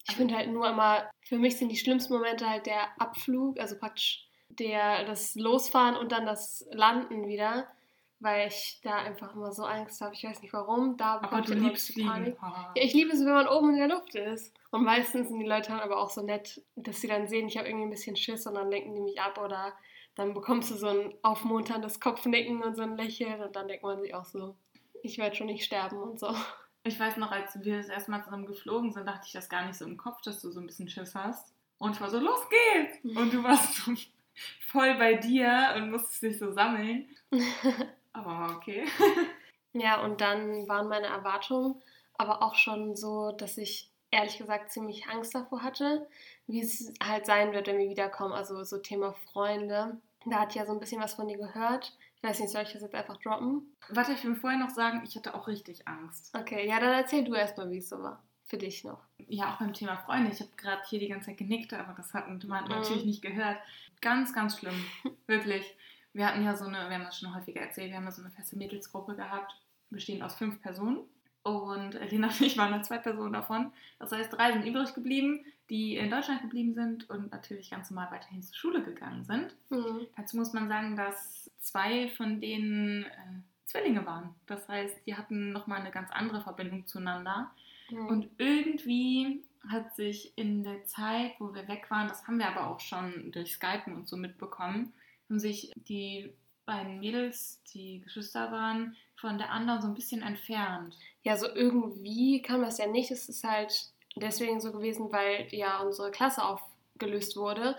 Ich 0.08 0.16
finde 0.16 0.36
halt 0.36 0.50
nur 0.50 0.68
immer, 0.68 1.10
für 1.22 1.38
mich 1.38 1.56
sind 1.56 1.70
die 1.70 1.76
schlimmsten 1.76 2.12
Momente 2.12 2.48
halt 2.48 2.66
der 2.66 3.00
Abflug, 3.00 3.58
also 3.58 3.78
praktisch 3.78 4.28
der, 4.48 5.04
das 5.04 5.34
Losfahren 5.34 5.96
und 5.96 6.12
dann 6.12 6.26
das 6.26 6.66
Landen 6.70 7.26
wieder, 7.26 7.66
weil 8.20 8.48
ich 8.48 8.80
da 8.82 8.96
einfach 8.96 9.34
immer 9.34 9.52
so 9.52 9.64
Angst 9.64 10.00
habe. 10.00 10.14
Ich 10.14 10.24
weiß 10.24 10.42
nicht 10.42 10.52
warum. 10.52 10.96
Da 10.96 11.20
Aber 11.22 11.40
du 11.40 11.54
liebst. 11.54 11.92
Fliegen. 11.92 12.36
Ja, 12.40 12.72
ich 12.74 12.94
liebe 12.94 13.12
es, 13.12 13.20
wenn 13.20 13.32
man 13.32 13.48
oben 13.48 13.70
in 13.70 13.78
der 13.78 13.88
Luft 13.88 14.14
ist. 14.14 14.54
Und 14.70 14.84
meistens 14.84 15.28
sind 15.28 15.38
die 15.38 15.46
Leute 15.46 15.70
dann 15.70 15.80
aber 15.80 15.98
auch 15.98 16.10
so 16.10 16.22
nett, 16.22 16.62
dass 16.76 17.00
sie 17.00 17.08
dann 17.08 17.28
sehen, 17.28 17.48
ich 17.48 17.56
habe 17.56 17.68
irgendwie 17.68 17.86
ein 17.86 17.90
bisschen 17.90 18.16
Schiss 18.16 18.46
und 18.46 18.54
dann 18.54 18.70
lenken 18.70 18.94
die 18.94 19.00
mich 19.00 19.20
ab 19.20 19.38
oder 19.38 19.74
dann 20.14 20.32
bekommst 20.32 20.70
du 20.70 20.76
so 20.76 20.88
ein 20.88 21.14
aufmunterndes 21.22 22.00
Kopfnicken 22.00 22.62
und 22.62 22.76
so 22.76 22.82
ein 22.82 22.96
Lächeln 22.96 23.42
und 23.42 23.56
dann 23.56 23.68
denkt 23.68 23.82
man 23.82 24.00
sich 24.00 24.14
auch 24.14 24.24
so, 24.24 24.56
ich 25.02 25.18
werde 25.18 25.36
schon 25.36 25.46
nicht 25.46 25.64
sterben 25.64 25.98
und 25.98 26.18
so. 26.18 26.34
Ich 26.84 27.00
weiß 27.00 27.16
noch, 27.16 27.32
als 27.32 27.62
wir 27.64 27.78
das 27.78 27.88
erste 27.88 28.10
Mal 28.10 28.22
zusammen 28.22 28.46
geflogen 28.46 28.92
sind, 28.92 29.06
dachte 29.06 29.26
ich 29.26 29.32
das 29.32 29.48
gar 29.48 29.66
nicht 29.66 29.76
so 29.76 29.84
im 29.84 29.96
Kopf, 29.96 30.20
dass 30.22 30.40
du 30.40 30.50
so 30.50 30.60
ein 30.60 30.66
bisschen 30.66 30.88
Schiss 30.88 31.14
hast. 31.14 31.52
Und 31.78 31.96
ich 31.96 32.00
war 32.00 32.10
so, 32.10 32.18
los 32.18 32.46
geht's! 32.48 33.18
Und 33.18 33.32
du 33.32 33.42
warst 33.42 33.74
so 33.74 33.92
voll 34.68 34.94
bei 34.94 35.14
dir 35.14 35.74
und 35.76 35.90
musstest 35.90 36.22
dich 36.22 36.38
so 36.38 36.52
sammeln. 36.52 37.08
Aber 38.12 38.54
okay. 38.56 38.86
Ja, 39.72 40.02
und 40.04 40.20
dann 40.20 40.68
waren 40.68 40.88
meine 40.88 41.08
Erwartungen 41.08 41.82
aber 42.16 42.42
auch 42.42 42.54
schon 42.54 42.96
so, 42.96 43.32
dass 43.32 43.58
ich 43.58 43.90
ehrlich 44.10 44.38
gesagt 44.38 44.70
ziemlich 44.70 45.08
Angst 45.08 45.34
davor 45.34 45.62
hatte, 45.62 46.06
wie 46.46 46.60
es 46.60 46.92
halt 47.02 47.26
sein 47.26 47.52
wird, 47.52 47.66
wenn 47.66 47.78
wir 47.78 47.90
wiederkommen. 47.90 48.32
Also 48.32 48.62
so 48.64 48.78
Thema 48.78 49.12
Freunde. 49.32 49.98
Da 50.26 50.40
hatte 50.40 50.50
ich 50.50 50.56
ja 50.56 50.66
so 50.66 50.72
ein 50.72 50.80
bisschen 50.80 51.02
was 51.02 51.14
von 51.14 51.28
dir 51.28 51.36
gehört. 51.36 51.96
Ich 52.24 52.30
weiß 52.30 52.40
nicht, 52.40 52.52
soll 52.52 52.62
ich 52.62 52.72
das 52.72 52.80
jetzt 52.80 52.94
einfach 52.94 53.18
droppen? 53.18 53.76
Warte, 53.90 54.12
ich 54.12 54.24
will 54.24 54.34
vorher 54.34 54.58
noch 54.58 54.70
sagen, 54.70 55.02
ich 55.04 55.14
hatte 55.14 55.34
auch 55.34 55.46
richtig 55.46 55.87
Angst. 55.87 56.34
Okay, 56.34 56.66
ja, 56.66 56.80
dann 56.80 56.94
erzähl 56.94 57.22
du 57.22 57.34
erstmal, 57.34 57.70
wie 57.70 57.76
es 57.76 57.90
so 57.90 58.02
war. 58.02 58.22
Für 58.46 58.56
dich 58.56 58.82
noch. 58.82 59.02
Ja, 59.18 59.52
auch 59.52 59.58
beim 59.58 59.74
Thema 59.74 59.98
Freunde. 59.98 60.30
Ich 60.32 60.40
habe 60.40 60.50
gerade 60.56 60.80
hier 60.88 61.00
die 61.00 61.08
ganze 61.08 61.26
Zeit 61.26 61.37
genickt, 61.37 61.74
aber 61.74 61.92
das 61.92 62.14
hat 62.14 62.26
man 62.26 62.38
Mhm. 62.38 62.48
natürlich 62.48 63.04
nicht 63.04 63.20
gehört. 63.20 63.58
Ganz, 64.00 64.32
ganz 64.32 64.58
schlimm. 64.58 64.87
Wirklich. 65.26 65.76
Wir 66.14 66.26
hatten 66.26 66.42
ja 66.42 66.56
so 66.56 66.64
eine, 66.64 66.88
wir 66.88 66.94
haben 66.94 67.04
das 67.04 67.18
schon 67.18 67.34
häufiger 67.34 67.60
erzählt, 67.60 67.90
wir 67.90 67.96
haben 67.98 68.04
ja 68.04 68.12
so 68.12 68.22
eine 68.22 68.30
feste 68.30 68.56
Mädelsgruppe 68.56 69.16
gehabt, 69.16 69.54
bestehend 69.90 70.22
aus 70.22 70.34
fünf 70.34 70.62
Personen. 70.62 71.00
Und 71.44 71.92
Lena 72.11 72.28
und 72.28 72.40
ich 72.40 72.59
waren 72.59 72.70
nur 72.70 72.83
zwei 72.83 72.98
Personen 72.98 73.35
davon. 73.35 73.70
Das 73.98 74.11
heißt, 74.11 74.33
drei 74.33 74.52
sind 74.52 74.66
übrig 74.66 74.94
geblieben, 74.94 75.44
die 75.70 75.96
in 75.96 76.11
Deutschland 76.11 76.40
geblieben 76.42 76.74
sind 76.74 77.09
und 77.11 77.30
natürlich 77.30 77.70
ganz 77.70 77.90
normal 77.90 78.11
weiterhin 78.11 78.42
zur 78.42 78.57
Schule 78.57 78.83
gegangen 78.83 79.24
sind. 79.24 79.54
Mhm. 79.68 80.07
Dazu 80.16 80.37
muss 80.37 80.52
man 80.52 80.68
sagen, 80.68 80.96
dass 80.96 81.50
zwei 81.61 82.09
von 82.09 82.40
denen 82.40 83.04
äh, 83.04 83.09
Zwillinge 83.66 84.04
waren. 84.07 84.35
Das 84.46 84.68
heißt, 84.68 85.07
die 85.07 85.16
hatten 85.16 85.52
nochmal 85.52 85.80
eine 85.80 85.90
ganz 85.90 86.11
andere 86.11 86.40
Verbindung 86.40 86.87
zueinander. 86.87 87.50
Mhm. 87.90 88.07
Und 88.07 88.28
irgendwie 88.38 89.42
hat 89.68 89.94
sich 89.96 90.33
in 90.37 90.64
der 90.64 90.85
Zeit, 90.87 91.33
wo 91.38 91.54
wir 91.54 91.68
weg 91.68 91.90
waren, 91.90 92.09
das 92.09 92.26
haben 92.26 92.38
wir 92.38 92.48
aber 92.48 92.68
auch 92.68 92.80
schon 92.80 93.33
durch 93.33 93.54
Skypen 93.54 93.94
und 93.94 94.09
so 94.09 94.16
mitbekommen, 94.16 94.92
haben 95.28 95.38
sich 95.38 95.72
die 95.74 96.33
beiden 96.66 97.00
Mädels, 97.00 97.62
die 97.72 98.00
Geschwister 98.00 98.50
waren, 98.52 98.96
von 99.16 99.38
der 99.38 99.50
anderen 99.50 99.80
so 99.80 99.88
ein 99.88 99.94
bisschen 99.94 100.22
entfernt. 100.22 100.96
Ja, 101.24 101.37
so 101.37 101.48
irgendwie 101.48 102.42
kam 102.42 102.62
das 102.62 102.78
ja 102.78 102.87
nicht. 102.87 103.10
Es 103.10 103.28
ist 103.28 103.44
halt 103.44 103.90
deswegen 104.14 104.60
so 104.60 104.72
gewesen, 104.72 105.10
weil 105.10 105.48
ja 105.50 105.80
unsere 105.80 106.10
Klasse 106.10 106.44
aufgelöst 106.44 107.37
wurde. 107.37 107.76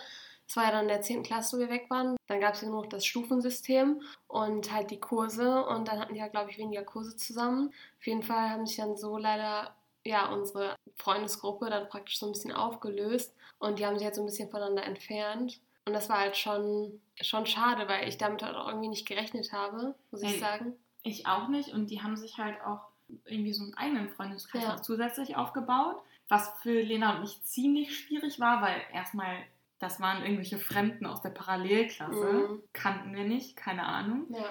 Es 0.47 0.55
war 0.55 0.65
ja 0.65 0.71
dann 0.71 0.84
in 0.84 0.89
der 0.89 1.01
10. 1.01 1.23
Klasse, 1.23 1.55
wo 1.55 1.62
wir 1.62 1.69
weg 1.69 1.89
waren. 1.89 2.17
Dann 2.27 2.39
gab 2.39 2.55
es 2.55 2.62
ja 2.62 2.67
nur 2.67 2.84
noch 2.84 2.89
das 2.89 3.05
Stufensystem 3.05 4.01
und 4.27 4.71
halt 4.71 4.91
die 4.91 4.99
Kurse. 4.99 5.65
Und 5.65 5.88
dann 5.88 5.99
hatten 5.99 6.13
die 6.13 6.19
ja, 6.19 6.27
glaube 6.27 6.51
ich, 6.51 6.58
weniger 6.58 6.84
Kurse 6.84 7.15
zusammen. 7.15 7.71
Auf 7.99 8.05
jeden 8.05 8.23
Fall 8.23 8.49
haben 8.49 8.65
sich 8.65 8.77
dann 8.77 8.97
so 8.97 9.17
leider 9.17 9.75
ja 10.03 10.31
unsere 10.31 10.75
Freundesgruppe 10.95 11.69
dann 11.69 11.89
praktisch 11.89 12.19
so 12.19 12.27
ein 12.27 12.31
bisschen 12.31 12.51
aufgelöst. 12.51 13.34
Und 13.60 13.79
die 13.79 13.86
haben 13.86 13.97
sich 13.97 14.05
halt 14.05 14.15
so 14.15 14.21
ein 14.21 14.27
bisschen 14.27 14.49
voneinander 14.49 14.84
entfernt. 14.84 15.60
Und 15.86 15.93
das 15.93 16.10
war 16.10 16.19
halt 16.19 16.36
schon, 16.36 16.99
schon 17.21 17.45
schade, 17.45 17.88
weil 17.88 18.08
ich 18.08 18.17
damit 18.17 18.43
halt 18.43 18.55
auch 18.55 18.67
irgendwie 18.67 18.89
nicht 18.89 19.08
gerechnet 19.08 19.51
habe, 19.51 19.95
muss 20.12 20.23
ich 20.23 20.39
sagen. 20.39 20.73
Ich 21.03 21.27
auch 21.27 21.47
nicht. 21.47 21.69
Und 21.73 21.91
die 21.91 22.01
haben 22.01 22.17
sich 22.17 22.38
halt 22.38 22.60
auch 22.65 22.88
irgendwie 23.25 23.54
so 23.54 23.63
einen 23.63 23.73
eigenen 23.75 24.10
Freundeskreis 24.10 24.63
Ja. 24.63 24.82
zusätzlich 24.82 25.36
aufgebaut. 25.36 26.01
Was 26.28 26.49
für 26.62 26.82
Lena 26.82 27.15
und 27.15 27.21
mich 27.21 27.41
ziemlich 27.43 27.97
schwierig 27.99 28.39
war, 28.39 28.62
weil 28.62 28.82
erstmal, 28.91 29.36
das 29.80 29.99
waren 29.99 30.23
irgendwelche 30.23 30.58
Fremden 30.58 31.06
aus 31.06 31.21
der 31.21 31.30
Parallelklasse. 31.30 32.34
Mhm. 32.49 32.63
Kannten 32.73 33.13
wir 33.15 33.23
nicht, 33.25 33.56
keine 33.56 33.84
Ahnung. 33.86 34.25
Ja. 34.30 34.45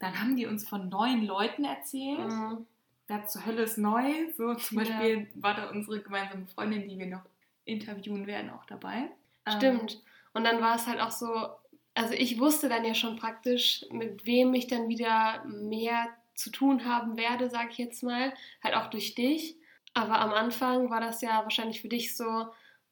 Dann 0.00 0.20
haben 0.20 0.34
die 0.36 0.46
uns 0.46 0.68
von 0.68 0.88
neuen 0.88 1.24
Leuten 1.24 1.64
erzählt. 1.64 2.18
Mhm. 2.28 2.66
Wer 3.06 3.26
zur 3.26 3.46
Hölle 3.46 3.62
ist 3.62 3.78
neu? 3.78 4.02
So 4.36 4.54
zum 4.54 4.78
Ja. 4.80 4.84
Beispiel 4.84 5.30
war 5.34 5.54
da 5.54 5.70
unsere 5.70 6.00
gemeinsame 6.00 6.46
Freundin, 6.46 6.88
die 6.88 6.98
wir 6.98 7.06
noch 7.06 7.22
interviewen 7.64 8.26
werden, 8.26 8.50
auch 8.50 8.64
dabei. 8.66 9.10
Ähm, 9.46 9.52
Stimmt. 9.58 10.02
Und 10.34 10.44
dann 10.44 10.60
war 10.60 10.74
es 10.74 10.86
halt 10.88 11.00
auch 11.00 11.10
so, 11.12 11.50
also 11.94 12.14
ich 12.14 12.40
wusste 12.40 12.68
dann 12.68 12.84
ja 12.84 12.94
schon 12.94 13.16
praktisch, 13.16 13.84
mit 13.92 14.26
wem 14.26 14.54
ich 14.54 14.66
dann 14.66 14.88
wieder 14.88 15.44
mehr 15.44 16.08
zu 16.34 16.50
tun 16.50 16.84
haben 16.84 17.16
werde, 17.16 17.50
sag 17.50 17.70
ich 17.70 17.78
jetzt 17.78 18.02
mal, 18.02 18.32
halt 18.62 18.74
auch 18.74 18.88
durch 18.90 19.14
dich. 19.14 19.56
Aber 19.94 20.20
am 20.20 20.32
Anfang 20.32 20.90
war 20.90 21.00
das 21.00 21.20
ja 21.20 21.42
wahrscheinlich 21.42 21.80
für 21.82 21.88
dich 21.88 22.16
so, 22.16 22.46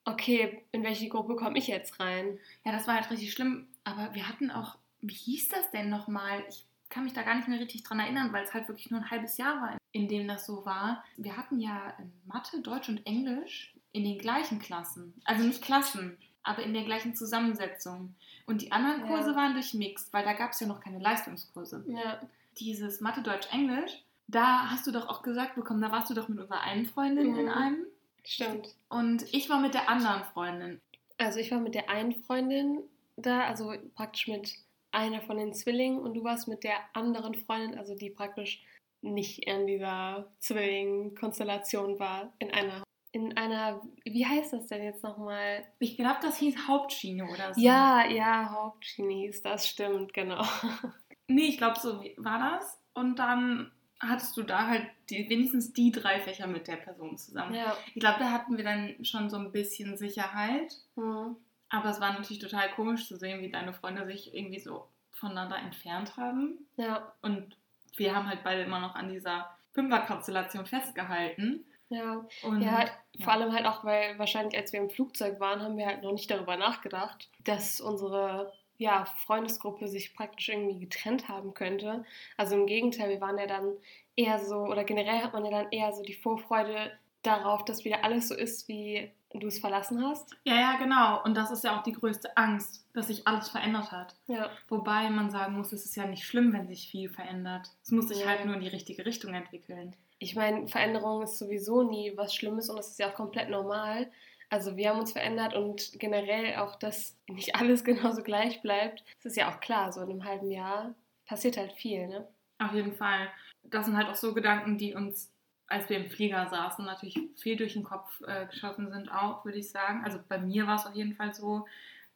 okay, 0.05 0.63
in 0.73 0.83
welche 0.85 1.09
Gruppe 1.09 1.37
komme 1.37 1.59
ich 1.59 1.67
jetzt 1.67 2.01
rein? 2.01 2.39
Ja, 2.65 2.73
das 2.73 2.87
war 2.87 2.95
halt 2.95 3.11
richtig 3.11 3.33
schlimm. 3.33 3.69
Aber 3.85 4.15
wir 4.15 4.29
hatten 4.29 4.51
auch, 4.51 4.77
wie 5.01 5.15
hieß 5.15 5.49
das 5.49 5.71
denn 5.71 5.89
nochmal? 5.89 6.45
Ich 6.49 6.67
kann 6.91 7.05
mich 7.05 7.13
da 7.13 7.23
gar 7.23 7.37
nicht 7.37 7.49
mehr 7.49 7.61
richtig 7.61 7.85
dran 7.85 8.01
erinnern, 8.01 8.33
weil 8.33 8.45
es 8.45 8.53
halt 8.53 8.69
wirklich 8.69 8.91
nur 8.91 9.01
ein 9.01 9.11
halbes 9.11 9.39
Jahr 9.39 9.61
war, 9.63 9.77
in 9.93 10.09
dem 10.09 10.29
das 10.29 10.45
so 10.45 10.67
war. 10.67 11.05
Wir 11.17 11.37
hatten 11.37 11.61
ja 11.61 11.95
in 11.99 12.13
Mathe, 12.27 12.61
Deutsch 12.61 12.89
und 12.89 13.07
Englisch 13.07 13.73
in 13.93 14.05
den 14.05 14.19
gleichen 14.19 14.59
Klassen. 14.59 15.15
Also 15.25 15.45
nicht 15.45 15.63
Klassen, 15.63 16.19
aber 16.43 16.63
in 16.63 16.75
der 16.75 16.85
gleichen 16.85 17.15
Zusammensetzung. 17.15 18.15
Und 18.47 18.63
die 18.63 18.73
anderen 18.73 19.03
Ja. 19.03 19.07
Kurse 19.07 19.35
waren 19.37 19.55
durchmixed, 19.55 20.13
weil 20.13 20.25
da 20.25 20.33
gab 20.33 20.51
es 20.53 20.61
ja 20.61 20.67
noch 20.67 20.81
keine 20.81 20.99
Leistungskurse. 20.99 21.85
Ja, 21.89 22.21
Dieses 22.61 23.01
Mathe, 23.01 23.23
Deutsch, 23.23 23.49
Englisch, 23.53 24.05
da 24.29 24.71
hast 24.71 24.87
du 24.87 24.93
doch 24.93 25.09
auch 25.09 25.23
gesagt 25.23 25.55
bekommen, 25.57 25.81
da 25.81 25.91
warst 25.91 26.11
du 26.11 26.15
doch 26.15 26.29
mit 26.29 26.39
unserer 26.39 26.61
einen 26.61 26.87
Freundin 26.87 27.33
Mhm. 27.33 27.39
in 27.39 27.49
einem. 27.49 27.87
stimmt. 28.25 28.75
Und 28.91 29.25
ich 29.35 29.49
war 29.49 29.59
mit 29.61 29.73
der 29.75 29.89
anderen 29.89 30.25
Freundin. 30.25 30.81
Also 31.19 31.39
ich 31.41 31.51
war 31.51 31.59
mit 31.59 31.75
der 31.75 31.89
einen 31.91 32.15
Freundin 32.15 32.81
da, 33.17 33.45
also 33.45 33.73
praktisch 33.95 34.29
mit 34.29 34.55
einer 34.93 35.21
von 35.23 35.37
den 35.39 35.55
Zwillingen 35.55 36.01
und 36.01 36.15
du 36.15 36.23
warst 36.25 36.47
mit 36.49 36.63
der 36.65 36.77
anderen 36.93 37.35
Freundin, 37.35 37.79
also 37.79 37.95
die 37.95 38.11
praktisch 38.11 38.63
nicht 39.03 39.47
in 39.47 39.67
dieser 39.67 40.31
Zwilling-Konstellation 40.41 41.99
war, 41.99 42.33
in 42.39 42.51
einer, 42.53 42.83
in 43.13 43.37
einer, 43.37 43.81
wie 44.05 44.27
heißt 44.27 44.53
das 44.53 44.67
denn 44.67 44.83
jetzt 44.85 45.03
nochmal? 45.03 45.65
Ich 45.79 45.97
glaube, 45.97 46.19
das 46.23 46.37
hieß 46.39 46.69
Hauptschiene 46.69 47.25
oder 47.25 47.55
so. 47.55 47.61
Ja, 47.61 48.07
ja, 48.07 48.51
Hauptchinis, 48.51 49.43
das 49.43 49.67
stimmt, 49.69 50.13
genau. 50.13 50.43
Nee, 51.35 51.47
ich 51.49 51.59
glaube, 51.59 51.79
so 51.79 52.03
war 52.17 52.39
das. 52.59 52.79
Und 52.95 53.19
dann 53.19 53.71
hattest 54.01 54.37
du 54.37 54.43
da 54.43 54.67
halt 54.67 54.87
die, 55.11 55.29
wenigstens 55.29 55.73
die 55.73 55.93
drei 55.93 56.21
Fächer 56.21 56.47
mit 56.47 56.67
der 56.69 56.77
Person 56.77 57.17
zusammen. 57.19 57.55
Ja. 57.55 57.77
Ich 57.95 58.01
glaube, 58.01 58.19
da 58.19 58.31
hatten 58.31 58.57
wir 58.57 58.65
dann 58.65 59.05
schon 59.05 59.29
so 59.31 59.37
ein 59.37 59.53
bisschen 59.53 59.97
Sicherheit. 59.97 60.75
Mhm. 60.97 61.37
Aber 61.69 61.91
es 61.91 62.01
war 62.01 62.13
natürlich 62.13 62.41
total 62.43 62.71
komisch 62.73 63.07
zu 63.07 63.17
sehen, 63.17 63.41
wie 63.43 63.51
deine 63.51 63.73
Freunde 63.73 64.05
sich 64.07 64.35
irgendwie 64.35 64.59
so 64.59 64.89
voneinander 65.13 65.57
entfernt 65.59 66.17
haben. 66.17 66.67
Ja, 66.77 67.13
Und 67.23 67.57
wir 67.97 68.15
haben 68.15 68.27
halt 68.27 68.43
beide 68.43 68.63
immer 68.63 68.81
noch 68.81 68.95
an 68.95 69.09
dieser 69.09 69.51
Fünfer-Konstellation 69.75 70.67
festgehalten. 70.67 71.65
ja. 71.91 72.25
Und 72.43 72.63
Ja, 72.63 72.85
ja. 72.85 72.91
vor 73.23 73.35
allem 73.35 73.53
halt 73.53 73.67
auch, 73.67 73.85
weil 73.85 74.19
wahrscheinlich 74.19 74.57
als 74.59 74.73
wir 74.73 74.81
im 74.81 74.91
Flugzeug 74.91 75.39
waren, 75.41 75.61
haben 75.63 75.77
wir 75.77 75.87
halt 75.87 76.03
noch 76.03 76.13
nicht 76.13 76.31
darüber 76.31 76.57
nachgedacht, 76.57 77.29
dass 77.45 77.81
unsere 77.81 78.53
ja, 78.81 79.05
Freundesgruppe 79.27 79.87
sich 79.89 80.15
praktisch 80.15 80.49
irgendwie 80.49 80.81
getrennt 80.81 81.29
haben 81.29 81.53
könnte. 81.55 82.05
Also 82.37 82.55
im 82.57 82.67
Gegenteil, 82.67 83.11
wir 83.11 83.21
waren 83.21 83.39
ja 83.39 83.47
dann 83.47 83.75
eher 84.17 84.39
so, 84.39 84.57
oder 84.63 84.85
generell 84.85 85.21
hat 85.21 85.35
man 85.35 85.45
ja 85.45 85.51
dann 85.51 85.71
eher 85.71 85.93
so 85.93 86.03
die 86.03 86.15
Vorfreude 86.15 86.91
darauf, 87.23 87.65
dass 87.67 87.85
wieder 87.85 88.03
alles 88.05 88.29
so 88.29 88.35
ist, 88.35 88.67
wie 88.69 89.13
du 89.35 89.47
es 89.47 89.59
verlassen 89.61 90.03
hast. 90.03 90.35
ja, 90.45 90.55
ja, 90.57 90.77
genau. 90.79 91.23
Und 91.23 91.37
das 91.37 91.51
ist 91.51 91.63
ja 91.63 91.79
auch 91.79 91.83
die 91.83 91.93
größte 91.93 92.37
Angst, 92.37 92.85
dass 92.95 93.09
sich 93.09 93.29
alles 93.29 93.51
verändert 93.51 93.93
hat. 93.93 94.17
Ja, 94.27 94.51
Wobei 94.69 95.09
man 95.11 95.31
sagen 95.31 95.57
muss, 95.57 95.73
es 95.73 95.85
ist 95.85 95.95
ja 95.97 96.07
nicht 96.07 96.25
schlimm, 96.25 96.53
wenn 96.55 96.67
sich 96.67 96.91
viel 96.91 97.11
verändert. 97.11 97.69
Es 97.85 97.91
muss 97.93 98.09
sich 98.09 98.21
Ja. 98.21 98.27
halt 98.29 98.45
nur 98.47 98.55
in 98.55 98.61
die 98.63 98.69
richtige 98.69 99.05
Richtung 99.05 99.35
entwickeln. 99.35 99.95
ich 100.19 100.35
meine, 100.35 100.67
Veränderung 100.69 101.23
ist 101.23 101.39
sowieso 101.39 101.83
nie 101.83 102.13
was 102.17 102.35
Schlimmes 102.35 102.69
und 102.71 102.77
das 102.77 102.89
ist 102.89 102.99
ja 102.99 103.11
auch 103.11 103.15
komplett 103.15 103.51
normal. 103.51 104.11
Also 104.51 104.77
wir 104.77 104.91
haben 104.91 104.99
uns 104.99 105.13
verändert 105.13 105.55
und 105.55 105.93
generell 105.99 106.57
auch, 106.57 106.77
dass 106.77 107.17
nicht 107.29 107.55
alles 107.55 107.85
genauso 107.85 108.23
gleich 108.23 108.61
bleibt. 108.63 109.05
Das 109.23 109.33
ist 109.33 109.37
ja 109.37 109.51
auch 109.51 109.61
klar, 109.61 109.93
so 109.93 110.03
in 110.03 110.11
einem 110.11 110.25
halben 110.25 110.51
Jahr 110.51 110.95
passiert 111.25 111.57
halt 111.57 111.73
viel, 111.73 112.09
ne? 112.09 112.29
Auf 112.59 112.75
jeden 112.75 112.93
Fall. 112.93 113.29
Das 113.63 113.87
sind 113.87 113.97
halt 113.97 114.09
auch 114.09 114.17
so 114.17 114.35
Gedanken, 114.35 114.77
die 114.77 114.95
uns, 114.95 115.33
als 115.69 115.89
wir 115.89 115.97
im 115.97 116.11
Flieger 116.11 116.49
saßen, 116.49 116.85
natürlich 116.85 117.19
viel 117.39 117.57
durch 117.57 117.73
den 117.73 117.85
Kopf 117.85 118.21
äh, 118.27 118.47
geschossen 118.47 118.91
sind, 118.91 119.11
auch, 119.11 119.45
würde 119.45 119.59
ich 119.59 119.71
sagen. 119.71 120.05
Also 120.05 120.19
bei 120.29 120.39
mir 120.39 120.67
war 120.67 120.75
es 120.75 120.87
auf 120.87 120.95
jeden 120.95 121.15
Fall 121.15 121.33
so. 121.33 121.67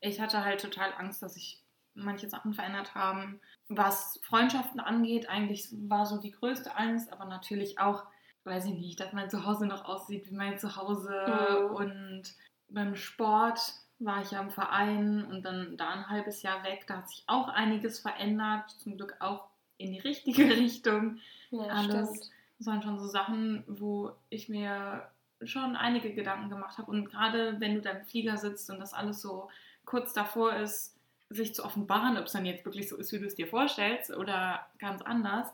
Ich 0.01 0.21
hatte 0.21 0.45
halt 0.45 0.61
total 0.61 0.93
Angst, 0.99 1.23
dass 1.23 1.35
sich 1.35 1.63
manche 1.95 2.29
Sachen 2.29 2.53
verändert 2.53 2.95
haben. 2.95 3.41
Was 3.69 4.21
Freundschaften 4.25 4.81
angeht, 4.81 5.29
eigentlich 5.29 5.69
war 5.89 6.05
so 6.05 6.21
die 6.21 6.33
größte 6.33 6.77
Angst, 6.77 7.13
aber 7.13 7.25
natürlich 7.25 7.79
auch, 7.79 8.05
weiß 8.45 8.67
ich 8.67 8.75
nicht, 8.75 9.01
dass 9.01 9.13
mein 9.13 9.31
Zuhause 9.31 9.67
noch 9.67 9.85
aussieht 9.85 10.31
wie 10.31 10.35
mein 10.35 10.59
Zuhause. 10.59 11.11
Mhm. 11.27 11.75
Und 11.75 12.23
beim 12.69 12.95
Sport 12.95 13.61
war 13.99 14.21
ich 14.23 14.31
ja 14.33 14.41
im 14.41 14.51
Verein 14.51 15.25
und 15.25 15.43
dann 15.45 15.77
da 15.77 15.91
ein 15.91 16.09
halbes 16.09 16.43
Jahr 16.43 16.63
weg. 16.65 16.85
Da 16.87 16.99
hat 16.99 17.09
sich 17.09 17.25
auch 17.27 17.49
einiges 17.49 18.01
verändert, 18.01 18.71
zum 18.71 18.97
Glück 18.97 19.17
auch 19.21 19.49
in 19.79 19.93
die 19.93 20.01
richtige 20.01 20.45
Richtung. 20.57 21.19
Ja, 21.51 21.65
Alles. 21.65 22.09
stimmt. 22.09 22.31
Das 22.59 22.67
waren 22.67 22.83
schon 22.83 22.99
so 22.99 23.07
Sachen, 23.07 23.65
wo 23.67 24.13
ich 24.29 24.49
mir 24.49 25.09
schon 25.43 25.77
einige 25.77 26.15
Gedanken 26.15 26.51
gemacht 26.51 26.79
habe. 26.79 26.91
Und 26.91 27.07
gerade 27.07 27.61
wenn 27.61 27.75
du 27.75 27.81
da 27.81 27.91
im 27.91 28.05
Flieger 28.05 28.37
sitzt 28.37 28.71
und 28.71 28.79
das 28.79 28.95
alles 28.95 29.21
so 29.21 29.49
kurz 29.85 30.13
davor 30.13 30.55
ist, 30.55 30.97
sich 31.31 31.55
zu 31.55 31.65
offenbaren, 31.65 32.17
ob 32.17 32.27
es 32.27 32.33
dann 32.33 32.47
jetzt 32.47 32.65
wirklich 32.65 32.89
so 32.89 32.97
ist, 32.97 33.13
wie 33.13 33.19
du 33.19 33.27
es 33.27 33.35
dir 33.35 33.47
vorstellst 33.47 34.11
oder 34.15 34.67
ganz 34.79 35.03
anders, 35.03 35.49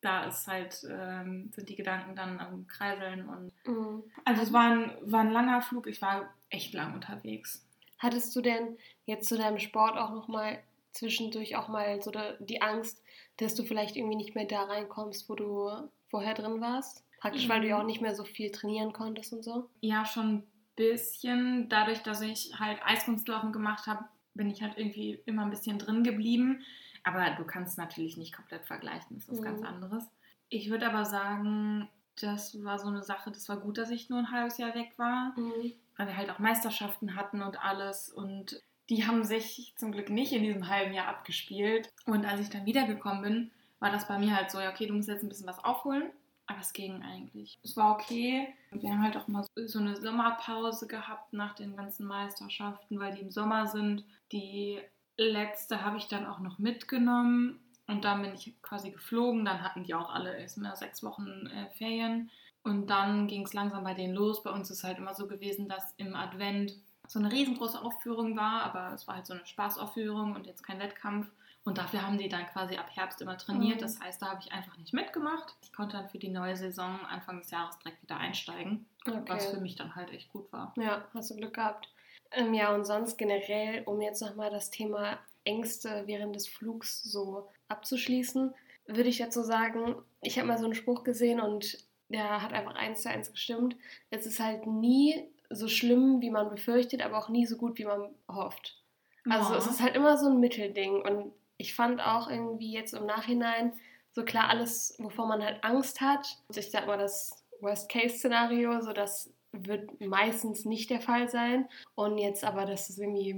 da 0.00 0.24
ist 0.24 0.46
halt, 0.46 0.86
ähm, 0.88 1.50
sind 1.54 1.68
die 1.68 1.76
Gedanken 1.76 2.14
dann 2.14 2.38
am 2.40 2.66
Kreiseln. 2.66 3.28
Und 3.28 3.52
Mhm. 3.66 4.02
also 4.24 4.42
es 4.42 4.52
war 4.52 4.70
ein, 4.70 4.92
war 5.02 5.20
ein 5.20 5.30
langer 5.32 5.60
Flug, 5.62 5.86
ich 5.86 6.00
war 6.02 6.32
echt 6.50 6.72
lang 6.74 6.94
unterwegs. 6.94 7.64
Hattest 7.98 8.34
du 8.36 8.40
denn 8.40 8.76
jetzt 9.06 9.28
zu 9.28 9.36
deinem 9.36 9.58
Sport 9.58 9.96
auch 9.96 10.10
nochmal 10.10 10.60
zwischendurch 10.92 11.56
auch 11.56 11.68
mal 11.68 12.00
so 12.00 12.12
die 12.40 12.62
Angst, 12.62 13.02
dass 13.38 13.54
du 13.54 13.64
vielleicht 13.64 13.96
irgendwie 13.96 14.16
nicht 14.16 14.34
mehr 14.34 14.44
da 14.46 14.62
reinkommst, 14.64 15.28
wo 15.28 15.34
du 15.34 15.70
vorher 16.08 16.34
drin 16.34 16.60
warst? 16.60 17.04
Praktisch, 17.20 17.48
weil 17.48 17.60
du 17.60 17.68
ja 17.68 17.80
auch 17.80 17.84
nicht 17.84 18.00
mehr 18.00 18.14
so 18.14 18.24
viel 18.24 18.50
trainieren 18.52 18.92
konntest 18.92 19.32
und 19.32 19.42
so. 19.42 19.68
Ja, 19.80 20.04
schon 20.04 20.34
ein 20.36 20.42
bisschen. 20.76 21.68
Dadurch, 21.68 22.02
dass 22.02 22.20
ich 22.20 22.52
halt 22.58 22.78
Eiskunstlaufen 22.84 23.52
gemacht 23.52 23.86
habe, 23.86 24.04
bin 24.34 24.48
ich 24.48 24.62
halt 24.62 24.74
irgendwie 24.78 25.20
immer 25.26 25.42
ein 25.42 25.50
bisschen 25.50 25.78
drin 25.80 26.04
geblieben. 26.04 26.62
Aber 27.04 27.30
du 27.36 27.44
kannst 27.44 27.78
natürlich 27.78 28.16
nicht 28.16 28.34
komplett 28.34 28.66
vergleichen, 28.66 29.16
das 29.16 29.24
ist 29.24 29.30
was 29.30 29.40
Mhm. 29.40 29.44
ganz 29.44 29.62
anderes. 29.62 30.04
Ich 30.48 30.70
würde 30.70 30.86
aber 30.88 31.04
sagen, 31.04 31.88
das 32.20 32.62
war 32.64 32.78
so 32.78 32.88
eine 32.88 33.02
Sache, 33.02 33.30
das 33.30 33.48
war 33.48 33.58
gut, 33.58 33.78
dass 33.78 33.90
ich 33.90 34.08
nur 34.10 34.18
ein 34.18 34.30
halbes 34.30 34.58
Jahr 34.58 34.74
weg 34.74 34.92
war, 34.96 35.32
Mhm. 35.36 35.72
weil 35.96 36.06
wir 36.08 36.16
halt 36.16 36.30
auch 36.30 36.38
Meisterschaften 36.38 37.14
hatten 37.16 37.42
und 37.42 37.62
alles. 37.62 38.08
Und 38.10 38.60
die 38.88 39.06
haben 39.06 39.24
sich 39.24 39.74
zum 39.76 39.92
Glück 39.92 40.08
nicht 40.10 40.32
in 40.32 40.42
diesem 40.42 40.68
halben 40.68 40.94
Jahr 40.94 41.08
abgespielt. 41.08 41.92
Und 42.06 42.24
als 42.24 42.40
ich 42.40 42.50
dann 42.50 42.64
wiedergekommen 42.66 43.22
bin, 43.22 43.50
war 43.80 43.90
das 43.90 44.08
bei 44.08 44.18
mir 44.18 44.34
halt 44.34 44.50
so, 44.50 44.58
ja, 44.60 44.70
okay, 44.70 44.86
du 44.86 44.94
musst 44.94 45.08
jetzt 45.08 45.22
ein 45.22 45.28
bisschen 45.28 45.46
was 45.46 45.62
aufholen. 45.62 46.10
Aber 46.50 46.60
es 46.60 46.72
ging 46.72 47.02
eigentlich. 47.02 47.58
Es 47.62 47.76
war 47.76 47.92
okay. 47.92 48.48
Wir 48.70 48.90
haben 48.90 49.02
halt 49.02 49.18
auch 49.18 49.28
mal 49.28 49.44
so 49.66 49.78
eine 49.80 49.96
Sommerpause 50.00 50.86
gehabt 50.86 51.34
nach 51.34 51.54
den 51.54 51.76
ganzen 51.76 52.06
Meisterschaften, 52.06 52.98
weil 52.98 53.14
die 53.14 53.20
im 53.20 53.30
Sommer 53.30 53.66
sind. 53.66 54.02
Die 54.32 54.80
letzte 55.18 55.84
habe 55.84 55.98
ich 55.98 56.08
dann 56.08 56.26
auch 56.26 56.38
noch 56.38 56.58
mitgenommen 56.58 57.60
und 57.86 58.04
dann 58.04 58.22
bin 58.22 58.34
ich 58.34 58.54
quasi 58.62 58.90
geflogen. 58.90 59.44
Dann 59.44 59.62
hatten 59.62 59.84
die 59.84 59.94
auch 59.94 60.10
alle 60.10 60.38
erstmal 60.38 60.76
sechs 60.76 61.02
Wochen 61.02 61.46
äh, 61.46 61.68
Ferien. 61.76 62.30
Und 62.62 62.88
dann 62.88 63.28
ging 63.28 63.44
es 63.44 63.54
langsam 63.54 63.84
bei 63.84 63.94
denen 63.94 64.14
los. 64.14 64.42
Bei 64.42 64.50
uns 64.50 64.70
ist 64.70 64.84
halt 64.84 64.98
immer 64.98 65.14
so 65.14 65.26
gewesen, 65.26 65.68
dass 65.68 65.94
im 65.96 66.14
Advent 66.14 66.74
so 67.06 67.18
eine 67.18 67.32
riesengroße 67.32 67.80
Aufführung 67.80 68.36
war, 68.36 68.62
aber 68.62 68.92
es 68.94 69.08
war 69.08 69.16
halt 69.16 69.26
so 69.26 69.32
eine 69.32 69.46
Spaßaufführung 69.46 70.34
und 70.34 70.46
jetzt 70.46 70.62
kein 70.62 70.78
Wettkampf. 70.78 71.28
Und 71.64 71.78
dafür 71.78 72.02
haben 72.02 72.18
die 72.18 72.28
dann 72.28 72.46
quasi 72.46 72.76
ab 72.76 72.88
Herbst 72.94 73.20
immer 73.20 73.36
trainiert. 73.36 73.76
Mhm. 73.76 73.80
Das 73.80 74.00
heißt, 74.00 74.20
da 74.20 74.30
habe 74.30 74.40
ich 74.42 74.52
einfach 74.52 74.76
nicht 74.76 74.92
mitgemacht. 74.92 75.54
Ich 75.62 75.72
konnte 75.72 75.96
dann 75.96 76.08
für 76.08 76.18
die 76.18 76.28
neue 76.28 76.56
Saison 76.56 77.00
Anfang 77.06 77.38
des 77.38 77.50
Jahres 77.50 77.78
direkt 77.78 78.02
wieder 78.02 78.18
einsteigen, 78.18 78.86
okay. 79.06 79.22
was 79.26 79.46
für 79.46 79.60
mich 79.60 79.76
dann 79.76 79.94
halt 79.94 80.10
echt 80.10 80.30
gut 80.30 80.50
war. 80.52 80.74
Ja, 80.76 81.06
hast 81.14 81.30
du 81.30 81.36
Glück 81.36 81.54
gehabt. 81.54 81.88
Ähm, 82.32 82.54
ja, 82.54 82.74
und 82.74 82.84
sonst 82.84 83.16
generell, 83.16 83.82
um 83.84 84.00
jetzt 84.00 84.20
nochmal 84.20 84.50
das 84.50 84.70
Thema 84.70 85.18
Ängste 85.44 86.02
während 86.06 86.36
des 86.36 86.46
Flugs 86.46 87.02
so 87.02 87.48
abzuschließen, 87.68 88.54
würde 88.86 89.08
ich 89.08 89.18
jetzt 89.18 89.34
so 89.34 89.42
sagen, 89.42 89.96
ich 90.22 90.38
habe 90.38 90.48
mal 90.48 90.58
so 90.58 90.64
einen 90.64 90.74
Spruch 90.74 91.04
gesehen 91.04 91.40
und 91.40 91.78
der 92.08 92.42
hat 92.42 92.52
einfach 92.52 92.74
eins 92.74 93.02
zu 93.02 93.10
eins 93.10 93.30
gestimmt. 93.30 93.76
Es 94.10 94.26
ist 94.26 94.40
halt 94.40 94.66
nie 94.66 95.28
so 95.50 95.68
schlimm, 95.68 96.20
wie 96.20 96.30
man 96.30 96.50
befürchtet, 96.50 97.02
aber 97.02 97.18
auch 97.18 97.28
nie 97.28 97.46
so 97.46 97.56
gut, 97.56 97.78
wie 97.78 97.84
man 97.84 98.14
hofft. 98.28 98.82
Also 99.28 99.52
ja. 99.52 99.58
es 99.58 99.66
ist 99.66 99.82
halt 99.82 99.96
immer 99.96 100.16
so 100.16 100.28
ein 100.28 100.40
Mittelding. 100.40 101.02
Und 101.02 101.32
ich 101.56 101.74
fand 101.74 102.00
auch 102.00 102.30
irgendwie 102.30 102.72
jetzt 102.72 102.94
im 102.94 103.06
Nachhinein 103.06 103.72
so 104.12 104.24
klar 104.24 104.48
alles, 104.48 104.94
wovor 104.98 105.26
man 105.26 105.44
halt 105.44 105.62
Angst 105.64 106.00
hat. 106.00 106.38
Ich 106.54 106.70
sag 106.70 106.86
mal 106.86 106.98
das 106.98 107.44
Worst-Case-Szenario, 107.60 108.80
so 108.80 108.92
das 108.92 109.32
wird 109.52 110.00
meistens 110.00 110.64
nicht 110.64 110.90
der 110.90 111.00
Fall 111.00 111.28
sein. 111.28 111.68
Und 111.94 112.18
jetzt 112.18 112.44
aber, 112.44 112.66
dass 112.66 112.90
es 112.90 112.98
irgendwie, 112.98 113.34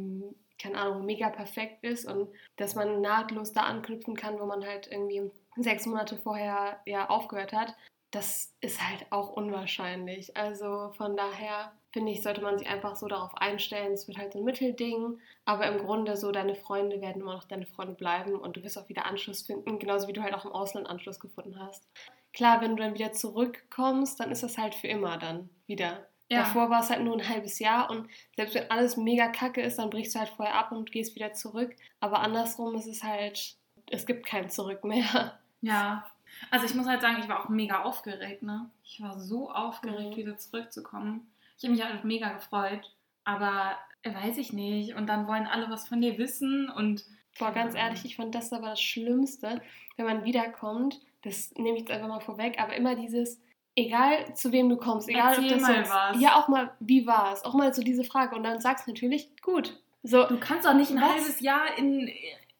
keine 0.58 0.78
Ahnung, 0.78 1.04
mega 1.04 1.30
perfekt 1.30 1.84
ist 1.84 2.06
und 2.06 2.28
dass 2.56 2.74
man 2.74 3.00
nahtlos 3.00 3.52
da 3.52 3.62
anknüpfen 3.62 4.16
kann, 4.16 4.38
wo 4.38 4.46
man 4.46 4.64
halt 4.64 4.88
irgendwie 4.90 5.30
sechs 5.56 5.86
Monate 5.86 6.16
vorher 6.16 6.80
ja 6.86 7.08
aufgehört 7.08 7.52
hat, 7.52 7.74
das 8.10 8.56
ist 8.60 8.80
halt 8.86 9.06
auch 9.10 9.30
unwahrscheinlich. 9.30 10.36
Also 10.36 10.92
von 10.96 11.16
daher 11.16 11.72
finde 11.92 12.12
ich, 12.12 12.22
sollte 12.22 12.40
man 12.40 12.58
sich 12.58 12.68
einfach 12.68 12.96
so 12.96 13.06
darauf 13.06 13.34
einstellen, 13.36 13.92
es 13.92 14.08
wird 14.08 14.18
halt 14.18 14.32
so 14.32 14.40
ein 14.40 14.44
Mittelding, 14.44 15.20
aber 15.44 15.66
im 15.66 15.78
Grunde 15.78 16.16
so 16.16 16.32
deine 16.32 16.54
Freunde 16.54 17.00
werden 17.00 17.22
immer 17.22 17.34
noch 17.34 17.44
deine 17.44 17.66
Freunde 17.66 17.94
bleiben 17.94 18.34
und 18.34 18.56
du 18.56 18.62
wirst 18.62 18.78
auch 18.78 18.88
wieder 18.88 19.06
Anschluss 19.06 19.42
finden, 19.42 19.78
genauso 19.78 20.08
wie 20.08 20.12
du 20.12 20.22
halt 20.22 20.34
auch 20.34 20.44
im 20.44 20.52
Ausland 20.52 20.88
Anschluss 20.88 21.20
gefunden 21.20 21.58
hast. 21.58 21.88
Klar, 22.32 22.60
wenn 22.60 22.76
du 22.76 22.82
dann 22.82 22.94
wieder 22.94 23.12
zurückkommst, 23.12 24.20
dann 24.20 24.30
ist 24.30 24.42
das 24.42 24.58
halt 24.58 24.74
für 24.74 24.86
immer 24.86 25.18
dann 25.18 25.50
wieder. 25.66 26.06
Ja. 26.28 26.44
Davor 26.44 26.70
war 26.70 26.80
es 26.80 26.90
halt 26.90 27.02
nur 27.02 27.16
ein 27.16 27.28
halbes 27.28 27.58
Jahr 27.58 27.90
und 27.90 28.08
selbst 28.36 28.54
wenn 28.54 28.70
alles 28.70 28.96
mega 28.96 29.28
kacke 29.28 29.60
ist, 29.62 29.78
dann 29.78 29.90
brichst 29.90 30.14
du 30.14 30.20
halt 30.20 30.28
vorher 30.28 30.54
ab 30.54 30.70
und 30.70 30.92
gehst 30.92 31.16
wieder 31.16 31.32
zurück. 31.32 31.74
Aber 31.98 32.20
andersrum 32.20 32.76
ist 32.76 32.86
es 32.86 33.02
halt, 33.02 33.56
es 33.90 34.06
gibt 34.06 34.26
kein 34.26 34.48
Zurück 34.50 34.84
mehr. 34.84 35.38
Ja, 35.62 36.06
also 36.50 36.64
ich 36.64 36.74
muss 36.74 36.86
halt 36.86 37.02
sagen, 37.02 37.18
ich 37.20 37.28
war 37.28 37.44
auch 37.44 37.50
mega 37.50 37.82
aufgeregt, 37.82 38.42
ne? 38.42 38.70
Ich 38.82 39.02
war 39.02 39.20
so 39.20 39.50
aufgeregt, 39.50 40.12
mhm. 40.12 40.16
wieder 40.16 40.38
zurückzukommen. 40.38 41.30
Ich 41.58 41.64
habe 41.64 41.74
mich 41.74 41.84
halt 41.84 42.04
mega 42.04 42.32
gefreut, 42.32 42.94
aber 43.24 43.76
weiß 44.04 44.38
ich 44.38 44.52
nicht. 44.52 44.94
Und 44.94 45.06
dann 45.06 45.26
wollen 45.26 45.46
alle 45.46 45.68
was 45.68 45.86
von 45.86 46.00
dir 46.00 46.16
wissen 46.18 46.70
und. 46.70 47.04
Boah, 47.38 47.52
ganz 47.52 47.74
ehrlich, 47.74 48.04
ich 48.04 48.16
fand 48.16 48.34
das 48.34 48.52
aber 48.52 48.70
das 48.70 48.80
Schlimmste, 48.80 49.60
wenn 49.96 50.06
man 50.06 50.24
wiederkommt. 50.24 51.00
Das 51.22 51.52
nehme 51.56 51.76
ich 51.76 51.80
jetzt 51.80 51.90
einfach 51.90 52.08
mal 52.08 52.20
vorweg, 52.20 52.58
aber 52.60 52.74
immer 52.74 52.94
dieses, 52.94 53.40
egal 53.76 54.34
zu 54.34 54.52
wem 54.52 54.68
du 54.68 54.76
kommst, 54.76 55.08
egal 55.08 55.34
Erzähl 55.34 55.44
ob 55.44 55.50
das 55.50 55.62
mal 55.62 55.88
was. 55.88 56.20
ja 56.20 56.36
auch 56.40 56.48
mal, 56.48 56.72
wie 56.80 57.06
war 57.06 57.32
es, 57.32 57.44
auch 57.44 57.54
mal 57.54 57.72
so 57.74 57.82
diese 57.82 58.04
Frage 58.04 58.36
und 58.36 58.42
dann 58.42 58.60
sagst 58.60 58.86
du 58.86 58.92
natürlich, 58.92 59.30
gut. 59.42 59.80
So, 60.02 60.26
du 60.26 60.38
kannst 60.40 60.66
auch 60.66 60.74
nicht 60.74 60.90
ein 60.90 61.00
was? 61.00 61.10
halbes 61.10 61.40
Jahr 61.40 61.76
in 61.76 62.10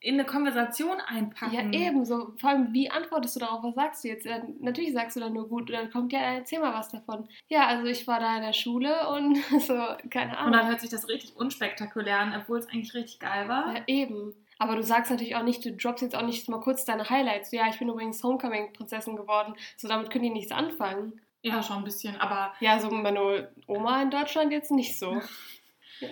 in 0.03 0.15
eine 0.15 0.25
Konversation 0.25 0.97
einpacken. 1.07 1.55
Ja, 1.55 1.63
ebenso. 1.79 2.33
Vor 2.39 2.51
allem, 2.51 2.73
wie 2.73 2.91
antwortest 2.91 3.37
du 3.37 3.41
darauf? 3.41 3.63
Was 3.63 3.75
sagst 3.75 4.03
du 4.03 4.09
jetzt? 4.09 4.25
Ja, 4.25 4.43
natürlich 4.59 4.95
sagst 4.95 5.17
du 5.17 5.21
dann 5.21 5.35
nur 5.35 5.47
gut 5.47 5.69
und 5.71 5.77
dann 5.77 5.91
kommt 5.91 6.13
ja, 6.13 6.21
erzähl 6.21 6.59
mal 6.59 6.73
was 6.73 6.89
davon. 6.89 7.29
Ja, 7.49 7.67
also 7.67 7.85
ich 7.85 8.07
war 8.07 8.19
da 8.19 8.37
in 8.37 8.43
der 8.43 8.55
Schule 8.55 9.09
und 9.11 9.37
so, 9.61 9.79
keine 10.09 10.39
Ahnung. 10.39 10.47
Und 10.47 10.53
dann 10.59 10.69
hört 10.69 10.81
sich 10.81 10.89
das 10.89 11.07
richtig 11.09 11.37
unspektakulär 11.37 12.19
an, 12.19 12.35
obwohl 12.35 12.59
es 12.59 12.69
eigentlich 12.69 12.95
richtig 12.95 13.21
geil 13.21 13.47
war. 13.49 13.75
Ja, 13.75 13.83
eben. 13.87 14.35
Aber 14.61 14.77
du 14.77 14.83
sagst 14.83 15.11
natürlich 15.11 15.37
auch 15.37 15.43
nicht, 15.43 15.65
du 15.65 15.73
droppst 15.73 16.03
jetzt 16.03 16.15
auch 16.15 16.23
nicht 16.23 16.47
mal 16.51 16.61
kurz 16.61 16.85
deine 16.85 17.09
Highlights. 17.09 17.51
Ja, 17.51 17.69
ich 17.71 17.79
bin 17.79 17.89
übrigens 17.89 18.23
Homecoming-Prinzessin 18.23 19.17
geworden. 19.17 19.55
So, 19.79 19.89
damit 19.89 20.11
können 20.11 20.25
die 20.25 20.31
nichts 20.31 20.53
anfangen. 20.53 21.19
Ja, 21.41 21.63
schon 21.63 21.79
ein 21.79 21.85
bisschen, 21.85 22.21
aber. 22.21 22.53
Ja, 22.61 22.79
so 22.79 22.91
meine 22.91 23.51
Oma 23.67 24.03
in 24.03 24.11
Deutschland 24.11 24.53
jetzt 24.53 24.71
nicht 24.71 24.99
so. 24.99 25.21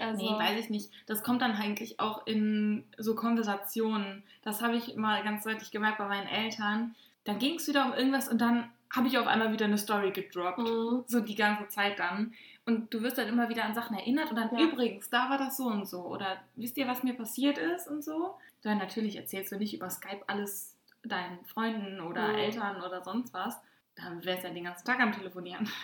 Also. 0.01 0.23
Nee, 0.23 0.39
weiß 0.39 0.61
ich 0.61 0.69
nicht. 0.69 0.91
Das 1.07 1.23
kommt 1.23 1.41
dann 1.41 1.53
eigentlich 1.53 1.99
auch 1.99 2.27
in 2.27 2.85
so 2.99 3.15
Konversationen. 3.15 4.23
Das 4.43 4.61
habe 4.61 4.77
ich 4.77 4.97
mal 4.97 5.23
ganz 5.23 5.45
deutlich 5.45 5.71
gemerkt 5.71 5.97
bei 5.97 6.07
meinen 6.07 6.27
Eltern. 6.27 6.95
Dann 7.25 7.39
ging 7.39 7.55
es 7.55 7.69
wieder 7.69 7.87
um 7.87 7.95
irgendwas 7.95 8.29
und 8.29 8.39
dann 8.39 8.71
habe 8.95 9.09
ich 9.09 9.17
auf 9.17 9.27
einmal 9.27 9.51
wieder 9.51 9.65
eine 9.65 9.79
Story 9.79 10.11
gedroppt. 10.11 10.59
Mhm. 10.59 11.05
So 11.07 11.21
die 11.21 11.37
ganze 11.37 11.69
Zeit 11.69 11.99
dann. 11.99 12.35
Und 12.69 12.93
du 12.93 13.01
wirst 13.01 13.17
dann 13.17 13.29
immer 13.29 13.49
wieder 13.49 13.65
an 13.65 13.75
Sachen 13.75 13.97
erinnert 13.97 14.29
und 14.29 14.37
dann 14.37 14.51
ja. 14.53 14.61
übrigens, 14.61 15.09
da 15.09 15.31
war 15.31 15.39
das 15.39 15.57
so 15.57 15.69
und 15.69 15.89
so. 15.89 16.03
Oder 16.03 16.37
wisst 16.55 16.77
ihr, 16.77 16.87
was 16.87 17.03
mir 17.03 17.15
passiert 17.15 17.57
ist 17.57 17.89
und 17.89 18.05
so? 18.05 18.35
Dann 18.61 18.77
natürlich 18.77 19.17
erzählst 19.17 19.51
du 19.53 19.57
nicht 19.57 19.73
über 19.73 19.89
Skype 19.89 20.23
alles 20.27 20.77
deinen 21.03 21.43
Freunden 21.47 21.99
oder 22.03 22.29
mhm. 22.29 22.35
Eltern 22.35 22.83
oder 22.83 23.03
sonst 23.03 23.33
was. 23.33 23.59
Dann 23.97 24.23
wärst 24.23 24.45
du 24.45 24.49
ja 24.49 24.55
den 24.55 24.65
ganzen 24.65 24.85
Tag 24.85 25.01
am 25.01 25.13
Telefonieren. 25.13 25.69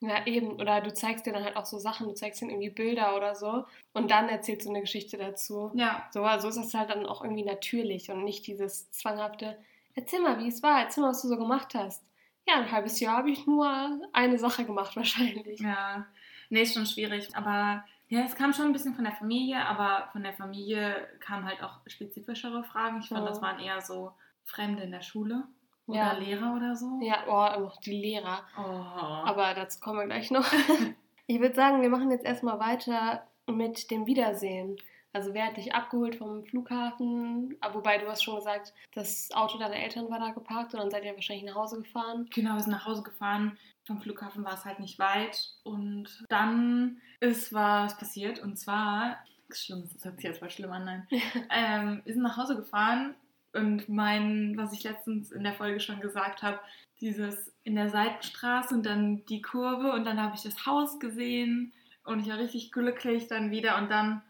Ja, 0.00 0.26
eben. 0.26 0.60
Oder 0.60 0.82
du 0.82 0.92
zeigst 0.92 1.24
dir 1.24 1.32
dann 1.32 1.44
halt 1.44 1.56
auch 1.56 1.64
so 1.64 1.78
Sachen, 1.78 2.06
du 2.06 2.12
zeigst 2.12 2.42
ihnen 2.42 2.50
irgendwie 2.50 2.68
Bilder 2.68 3.16
oder 3.16 3.34
so 3.34 3.64
und 3.94 4.10
dann 4.10 4.28
erzählst 4.28 4.66
du 4.66 4.70
eine 4.70 4.80
Geschichte 4.80 5.16
dazu. 5.16 5.70
Ja. 5.74 6.10
So, 6.10 6.24
also 6.24 6.48
ist 6.48 6.58
das 6.58 6.74
halt 6.74 6.90
dann 6.90 7.06
auch 7.06 7.22
irgendwie 7.22 7.44
natürlich 7.44 8.10
und 8.10 8.22
nicht 8.22 8.46
dieses 8.46 8.90
zwanghafte, 8.90 9.56
erzähl 9.94 10.20
mal, 10.20 10.38
wie 10.40 10.48
es 10.48 10.62
war, 10.62 10.82
erzähl 10.82 11.02
mal, 11.02 11.10
was 11.10 11.22
du 11.22 11.28
so 11.28 11.38
gemacht 11.38 11.74
hast. 11.74 12.04
Ja, 12.46 12.56
ein 12.56 12.70
halbes 12.70 13.00
Jahr 13.00 13.16
habe 13.16 13.30
ich 13.30 13.46
nur 13.46 13.98
eine 14.12 14.38
Sache 14.38 14.66
gemacht 14.66 14.94
wahrscheinlich. 14.96 15.60
Ja, 15.60 16.06
nee, 16.54 16.62
ist 16.62 16.74
schon 16.74 16.86
schwierig. 16.86 17.28
Aber 17.36 17.84
ja, 18.08 18.20
es 18.20 18.36
kam 18.36 18.52
schon 18.52 18.66
ein 18.66 18.72
bisschen 18.72 18.94
von 18.94 19.04
der 19.04 19.14
Familie, 19.14 19.58
aber 19.66 20.08
von 20.12 20.22
der 20.22 20.32
Familie 20.32 21.08
kamen 21.20 21.44
halt 21.44 21.62
auch 21.62 21.80
spezifischere 21.86 22.64
Fragen. 22.64 23.00
Ich 23.00 23.08
fand, 23.08 23.28
das 23.28 23.42
waren 23.42 23.58
eher 23.58 23.80
so 23.80 24.12
Fremde 24.44 24.82
in 24.82 24.92
der 24.92 25.02
Schule. 25.02 25.44
Oder 25.86 25.98
ja. 25.98 26.12
Lehrer 26.12 26.54
oder 26.56 26.76
so? 26.76 26.98
Ja, 27.02 27.24
oh, 27.28 27.70
die 27.84 28.00
Lehrer. 28.00 28.40
Oh. 28.56 28.62
Aber 28.62 29.52
dazu 29.54 29.80
kommen 29.80 29.98
wir 29.98 30.06
gleich 30.06 30.30
noch. 30.30 30.46
ich 31.26 31.40
würde 31.40 31.54
sagen, 31.54 31.82
wir 31.82 31.90
machen 31.90 32.10
jetzt 32.10 32.24
erstmal 32.24 32.58
weiter 32.58 33.26
mit 33.46 33.90
dem 33.90 34.06
Wiedersehen. 34.06 34.76
Also 35.14 35.32
wer 35.32 35.46
hat 35.46 35.56
dich 35.56 35.74
abgeholt 35.74 36.16
vom 36.16 36.44
Flughafen? 36.44 37.56
Ah, 37.60 37.72
wobei 37.72 37.98
du 37.98 38.08
hast 38.08 38.22
schon 38.22 38.36
gesagt, 38.36 38.74
das 38.92 39.30
Auto 39.32 39.58
deiner 39.58 39.76
Eltern 39.76 40.10
war 40.10 40.18
da 40.18 40.32
geparkt 40.32 40.74
und 40.74 40.80
dann 40.80 40.90
seid 40.90 41.04
ihr 41.04 41.14
wahrscheinlich 41.14 41.46
nach 41.46 41.54
Hause 41.54 41.80
gefahren. 41.80 42.28
Genau, 42.34 42.54
wir 42.54 42.60
sind 42.60 42.72
nach 42.72 42.86
Hause 42.86 43.02
gefahren. 43.02 43.56
Vom 43.86 44.00
Flughafen 44.00 44.44
war 44.44 44.54
es 44.54 44.64
halt 44.64 44.80
nicht 44.80 44.98
weit. 44.98 45.52
Und 45.62 46.24
dann 46.28 47.00
ist 47.20 47.52
was 47.52 47.96
passiert. 47.96 48.40
Und 48.40 48.58
zwar, 48.58 49.18
schlimm, 49.52 49.88
das 49.92 50.04
hört 50.04 50.16
sich 50.16 50.24
jetzt 50.24 50.42
mal 50.42 50.50
schlimm 50.50 50.72
an, 50.72 50.84
nein. 50.84 51.08
ähm, 51.50 52.02
wir 52.04 52.12
sind 52.12 52.22
nach 52.22 52.36
Hause 52.36 52.56
gefahren 52.56 53.14
und 53.54 53.88
mein, 53.88 54.56
was 54.56 54.72
ich 54.72 54.82
letztens 54.82 55.30
in 55.30 55.44
der 55.44 55.54
Folge 55.54 55.80
schon 55.80 56.00
gesagt 56.00 56.42
habe, 56.42 56.58
dieses 57.00 57.52
in 57.62 57.76
der 57.76 57.88
Seitenstraße 57.88 58.74
und 58.74 58.84
dann 58.84 59.24
die 59.26 59.42
Kurve 59.42 59.92
und 59.92 60.04
dann 60.04 60.20
habe 60.20 60.34
ich 60.34 60.42
das 60.42 60.66
Haus 60.66 60.98
gesehen 60.98 61.72
und 62.04 62.20
ich 62.20 62.28
war 62.28 62.38
richtig 62.38 62.72
glücklich 62.72 63.28
dann 63.28 63.50
wieder 63.50 63.78
und 63.78 63.90
dann, 63.90 64.22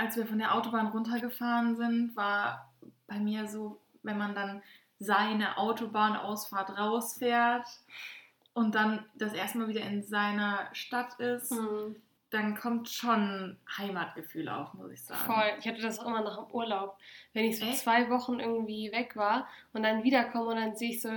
als 0.00 0.16
wir 0.16 0.26
von 0.26 0.38
der 0.38 0.54
Autobahn 0.54 0.88
runtergefahren 0.88 1.76
sind, 1.76 2.16
war 2.16 2.72
bei 3.06 3.18
mir 3.18 3.46
so, 3.46 3.80
wenn 4.02 4.18
man 4.18 4.34
dann 4.34 4.62
seine 4.98 5.58
Autobahnausfahrt 5.58 6.78
rausfährt 6.78 7.66
und 8.54 8.74
dann 8.74 9.04
das 9.14 9.32
erste 9.32 9.58
Mal 9.58 9.68
wieder 9.68 9.82
in 9.82 10.02
seiner 10.02 10.68
Stadt 10.72 11.18
ist, 11.20 11.52
mhm 11.52 11.96
dann 12.30 12.56
kommt 12.56 12.88
schon 12.88 13.56
Heimatgefühl 13.76 14.48
auf, 14.48 14.72
muss 14.74 14.92
ich 14.92 15.02
sagen. 15.02 15.20
Voll. 15.26 15.52
Ich 15.58 15.66
hatte 15.66 15.82
das 15.82 15.98
auch 15.98 16.06
immer 16.06 16.22
nach 16.22 16.36
dem 16.36 16.54
Urlaub. 16.54 16.96
Wenn 17.32 17.44
ich 17.44 17.58
so 17.58 17.66
Echt? 17.66 17.78
zwei 17.78 18.08
Wochen 18.08 18.38
irgendwie 18.38 18.90
weg 18.92 19.16
war 19.16 19.48
und 19.72 19.82
dann 19.82 20.04
wiederkomme 20.04 20.50
und 20.50 20.56
dann 20.56 20.76
sehe 20.76 20.90
ich 20.90 21.02
so 21.02 21.10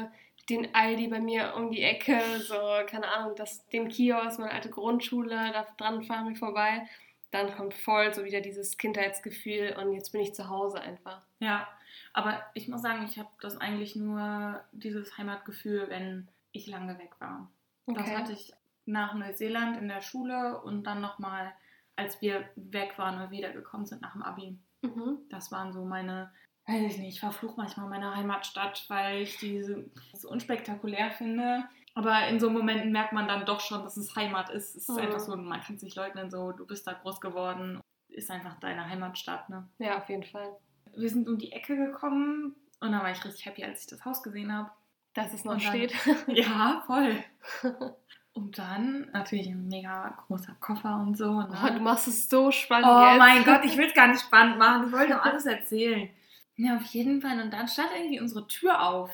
den 0.50 0.74
Aldi 0.74 1.08
bei 1.08 1.20
mir 1.20 1.54
um 1.56 1.72
die 1.72 1.84
Ecke, 1.84 2.20
so, 2.40 2.56
keine 2.88 3.08
Ahnung, 3.08 3.36
das, 3.36 3.66
den 3.68 3.88
Kiosk, 3.88 4.40
meine 4.40 4.52
alte 4.52 4.70
Grundschule, 4.70 5.52
da 5.54 5.66
dran 5.78 6.04
fahren 6.04 6.30
wir 6.30 6.36
vorbei. 6.36 6.88
Dann 7.34 7.56
kommt 7.56 7.74
voll 7.74 8.14
so 8.14 8.24
wieder 8.24 8.42
dieses 8.42 8.78
Kindheitsgefühl 8.78 9.76
und 9.80 9.94
jetzt 9.94 10.12
bin 10.12 10.22
ich 10.22 10.36
zu 10.36 10.50
Hause 10.50 10.80
einfach. 10.80 11.24
Ja, 11.40 11.68
aber 12.14 12.44
ich 12.54 12.68
muss 12.68 12.84
sagen, 12.84 13.04
ich 13.06 13.18
habe 13.18 13.30
das 13.42 13.58
eigentlich 13.58 13.96
nur, 13.96 14.64
dieses 14.72 15.18
Heimatgefühl, 15.18 15.90
wenn 15.90 16.28
ich 16.52 16.68
lange 16.68 17.00
weg 17.00 17.12
war. 17.20 17.50
Okay. 17.88 17.98
Das 17.98 18.16
hatte 18.16 18.34
ich 18.34 18.54
nach 18.86 19.16
Neuseeland 19.16 19.78
in 19.78 19.88
der 19.88 20.02
Schule 20.02 20.62
und 20.62 20.84
dann 20.84 21.02
nochmal, 21.02 21.52
als 21.96 22.22
wir 22.22 22.48
weg 22.56 22.98
waren 22.98 23.20
und 23.20 23.32
wiedergekommen 23.32 23.88
sind 23.88 24.04
nach 24.04 24.14
dem 24.14 24.22
Abi. 24.22 24.56
Mhm. 24.84 25.18
Das 25.30 25.52
waren 25.52 25.74
so 25.74 25.86
meine 25.86 26.32
weiß 26.68 26.94
ich 26.94 26.98
nicht, 26.98 27.16
ich 27.16 27.20
verfluche 27.20 27.56
manchmal 27.58 27.90
meine 27.90 28.16
Heimatstadt, 28.16 28.86
weil 28.88 29.24
ich 29.24 29.38
die 29.38 29.62
so 29.64 30.30
unspektakulär 30.30 31.12
finde. 31.12 31.66
Aber 31.96 32.28
in 32.28 32.40
so 32.40 32.50
Momenten 32.50 32.92
merkt 32.92 33.14
man 33.14 33.28
dann 33.28 33.46
doch 33.46 33.60
schon, 33.60 33.84
dass 33.84 33.98
es 33.98 34.16
Heimat 34.16 34.50
ist. 34.50 34.76
Es 34.76 34.90
ist 34.90 34.96
mhm. 34.96 35.04
einfach 35.04 35.20
so, 35.20 35.36
man 35.36 35.62
kann 35.62 35.76
es 35.76 35.84
nicht 35.84 35.96
leugnen, 35.96 36.32
so, 36.32 36.52
du 36.52 36.66
bist 36.66 36.88
da 36.88 36.94
groß 36.94 37.22
geworden, 37.22 37.80
ist 38.10 38.32
einfach 38.32 38.60
deine 38.60 38.90
Heimatstadt, 38.90 39.50
ne? 39.50 39.68
Ja, 39.78 39.98
auf 39.98 40.10
jeden 40.10 40.24
Fall. 40.24 40.58
Wir 40.96 41.10
sind 41.10 41.28
um 41.28 41.38
die 41.38 41.52
Ecke 41.52 41.76
gekommen 41.76 42.56
und 42.80 42.92
dann 42.92 43.02
war 43.02 43.12
ich 43.12 43.24
richtig 43.24 43.46
happy, 43.46 43.64
als 43.64 43.82
ich 43.82 43.88
das 43.88 44.06
Haus 44.06 44.24
gesehen 44.24 44.52
habe. 44.52 44.72
Dass 45.14 45.34
es 45.34 45.46
noch 45.46 45.54
dann, 45.54 45.62
steht. 45.62 45.94
ja, 46.28 46.84
voll. 46.88 47.24
Und 48.36 48.58
dann 48.58 49.12
natürlich 49.14 49.48
ein 49.48 49.68
mega 49.68 50.10
großer 50.26 50.56
Koffer 50.60 50.98
und 50.98 51.16
so. 51.16 51.42
Ne? 51.42 51.56
Oh, 51.64 51.72
du 51.72 51.80
machst 51.80 52.08
es 52.08 52.28
so 52.28 52.50
spannend. 52.50 52.88
Oh 52.90 53.06
jetzt. 53.06 53.20
mein 53.20 53.44
Gott, 53.44 53.62
ich 53.64 53.78
will 53.78 53.86
es 53.86 53.94
gar 53.94 54.08
nicht 54.08 54.22
spannend 54.22 54.58
machen. 54.58 54.88
Ich 54.88 54.92
wollte 54.92 55.14
doch 55.14 55.24
alles 55.24 55.46
erzählen. 55.46 56.10
Ja, 56.56 56.78
auf 56.78 56.86
jeden 56.86 57.22
Fall. 57.22 57.40
Und 57.40 57.52
dann 57.52 57.68
stand 57.68 57.90
irgendwie 57.96 58.20
unsere 58.20 58.48
Tür 58.48 58.82
auf. 58.82 59.12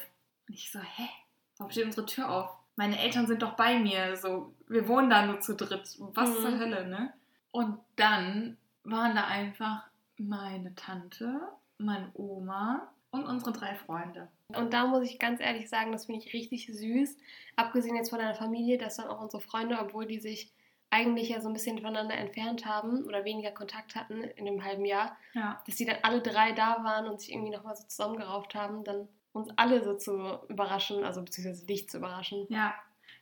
Und 0.48 0.54
ich 0.54 0.72
so, 0.72 0.80
hä? 0.80 1.10
Warum 1.58 1.70
steht 1.70 1.86
unsere 1.86 2.06
Tür 2.06 2.30
auf? 2.30 2.50
Meine 2.80 2.98
Eltern 2.98 3.28
sind 3.28 3.42
doch 3.42 3.58
bei 3.58 3.78
mir. 3.78 4.16
So, 4.16 4.54
wir 4.70 4.88
wohnen 4.88 5.10
da 5.10 5.26
nur 5.26 5.42
zu 5.42 5.54
dritt. 5.54 5.98
Was 6.00 6.30
mhm. 6.30 6.42
zur 6.42 6.60
Hölle, 6.60 6.88
ne? 6.88 7.14
Und 7.52 7.78
dann 7.98 8.56
waren 8.86 9.18
da 9.18 9.26
einfach 9.26 9.84
meine 10.18 10.74
Tante, 10.76 11.42
meine 11.78 12.10
Oma 12.14 12.90
und 13.12 13.26
unsere 13.26 13.52
drei 13.52 13.76
Freunde. 13.76 14.30
Und 14.56 14.72
da 14.72 14.88
muss 14.88 15.04
ich 15.04 15.20
ganz 15.20 15.42
ehrlich 15.42 15.68
sagen, 15.68 15.92
das 15.92 16.06
finde 16.06 16.22
ich 16.22 16.34
richtig 16.34 16.68
süß. 16.68 17.18
Abgesehen 17.58 17.98
jetzt 17.98 18.12
von 18.12 18.20
deiner 18.20 18.34
Familie, 18.34 18.78
dass 18.78 18.96
dann 18.96 19.10
auch 19.10 19.20
unsere 19.20 19.42
Freunde, 19.42 19.78
obwohl 19.78 20.06
die 20.06 20.20
sich 20.20 20.50
eigentlich 20.90 21.28
ja 21.28 21.42
so 21.42 21.50
ein 21.50 21.54
bisschen 21.54 21.80
voneinander 21.80 22.16
entfernt 22.16 22.66
haben 22.66 23.04
oder 23.04 23.26
weniger 23.26 23.52
Kontakt 23.52 23.96
hatten 23.96 24.24
in 24.24 24.46
dem 24.46 24.64
halben 24.64 24.86
Jahr, 24.86 25.18
ja. 25.34 25.62
dass 25.68 25.76
die 25.76 25.86
dann 25.86 25.98
alle 26.04 26.22
drei 26.22 26.54
da 26.54 26.82
waren 26.86 27.10
und 27.10 27.20
sich 27.20 27.34
irgendwie 27.34 27.52
nochmal 27.52 27.76
so 27.76 27.84
zusammengerauft 27.84 28.56
haben, 28.56 28.86
dann 28.86 29.10
uns 29.34 29.50
alle 29.56 29.84
so 29.84 29.96
zu 29.96 30.40
überraschen, 30.50 31.04
also 31.04 31.22
beziehungsweise 31.22 31.66
dich 31.66 31.90
zu 31.90 31.98
überraschen. 31.98 32.46
Ja, 32.50 32.76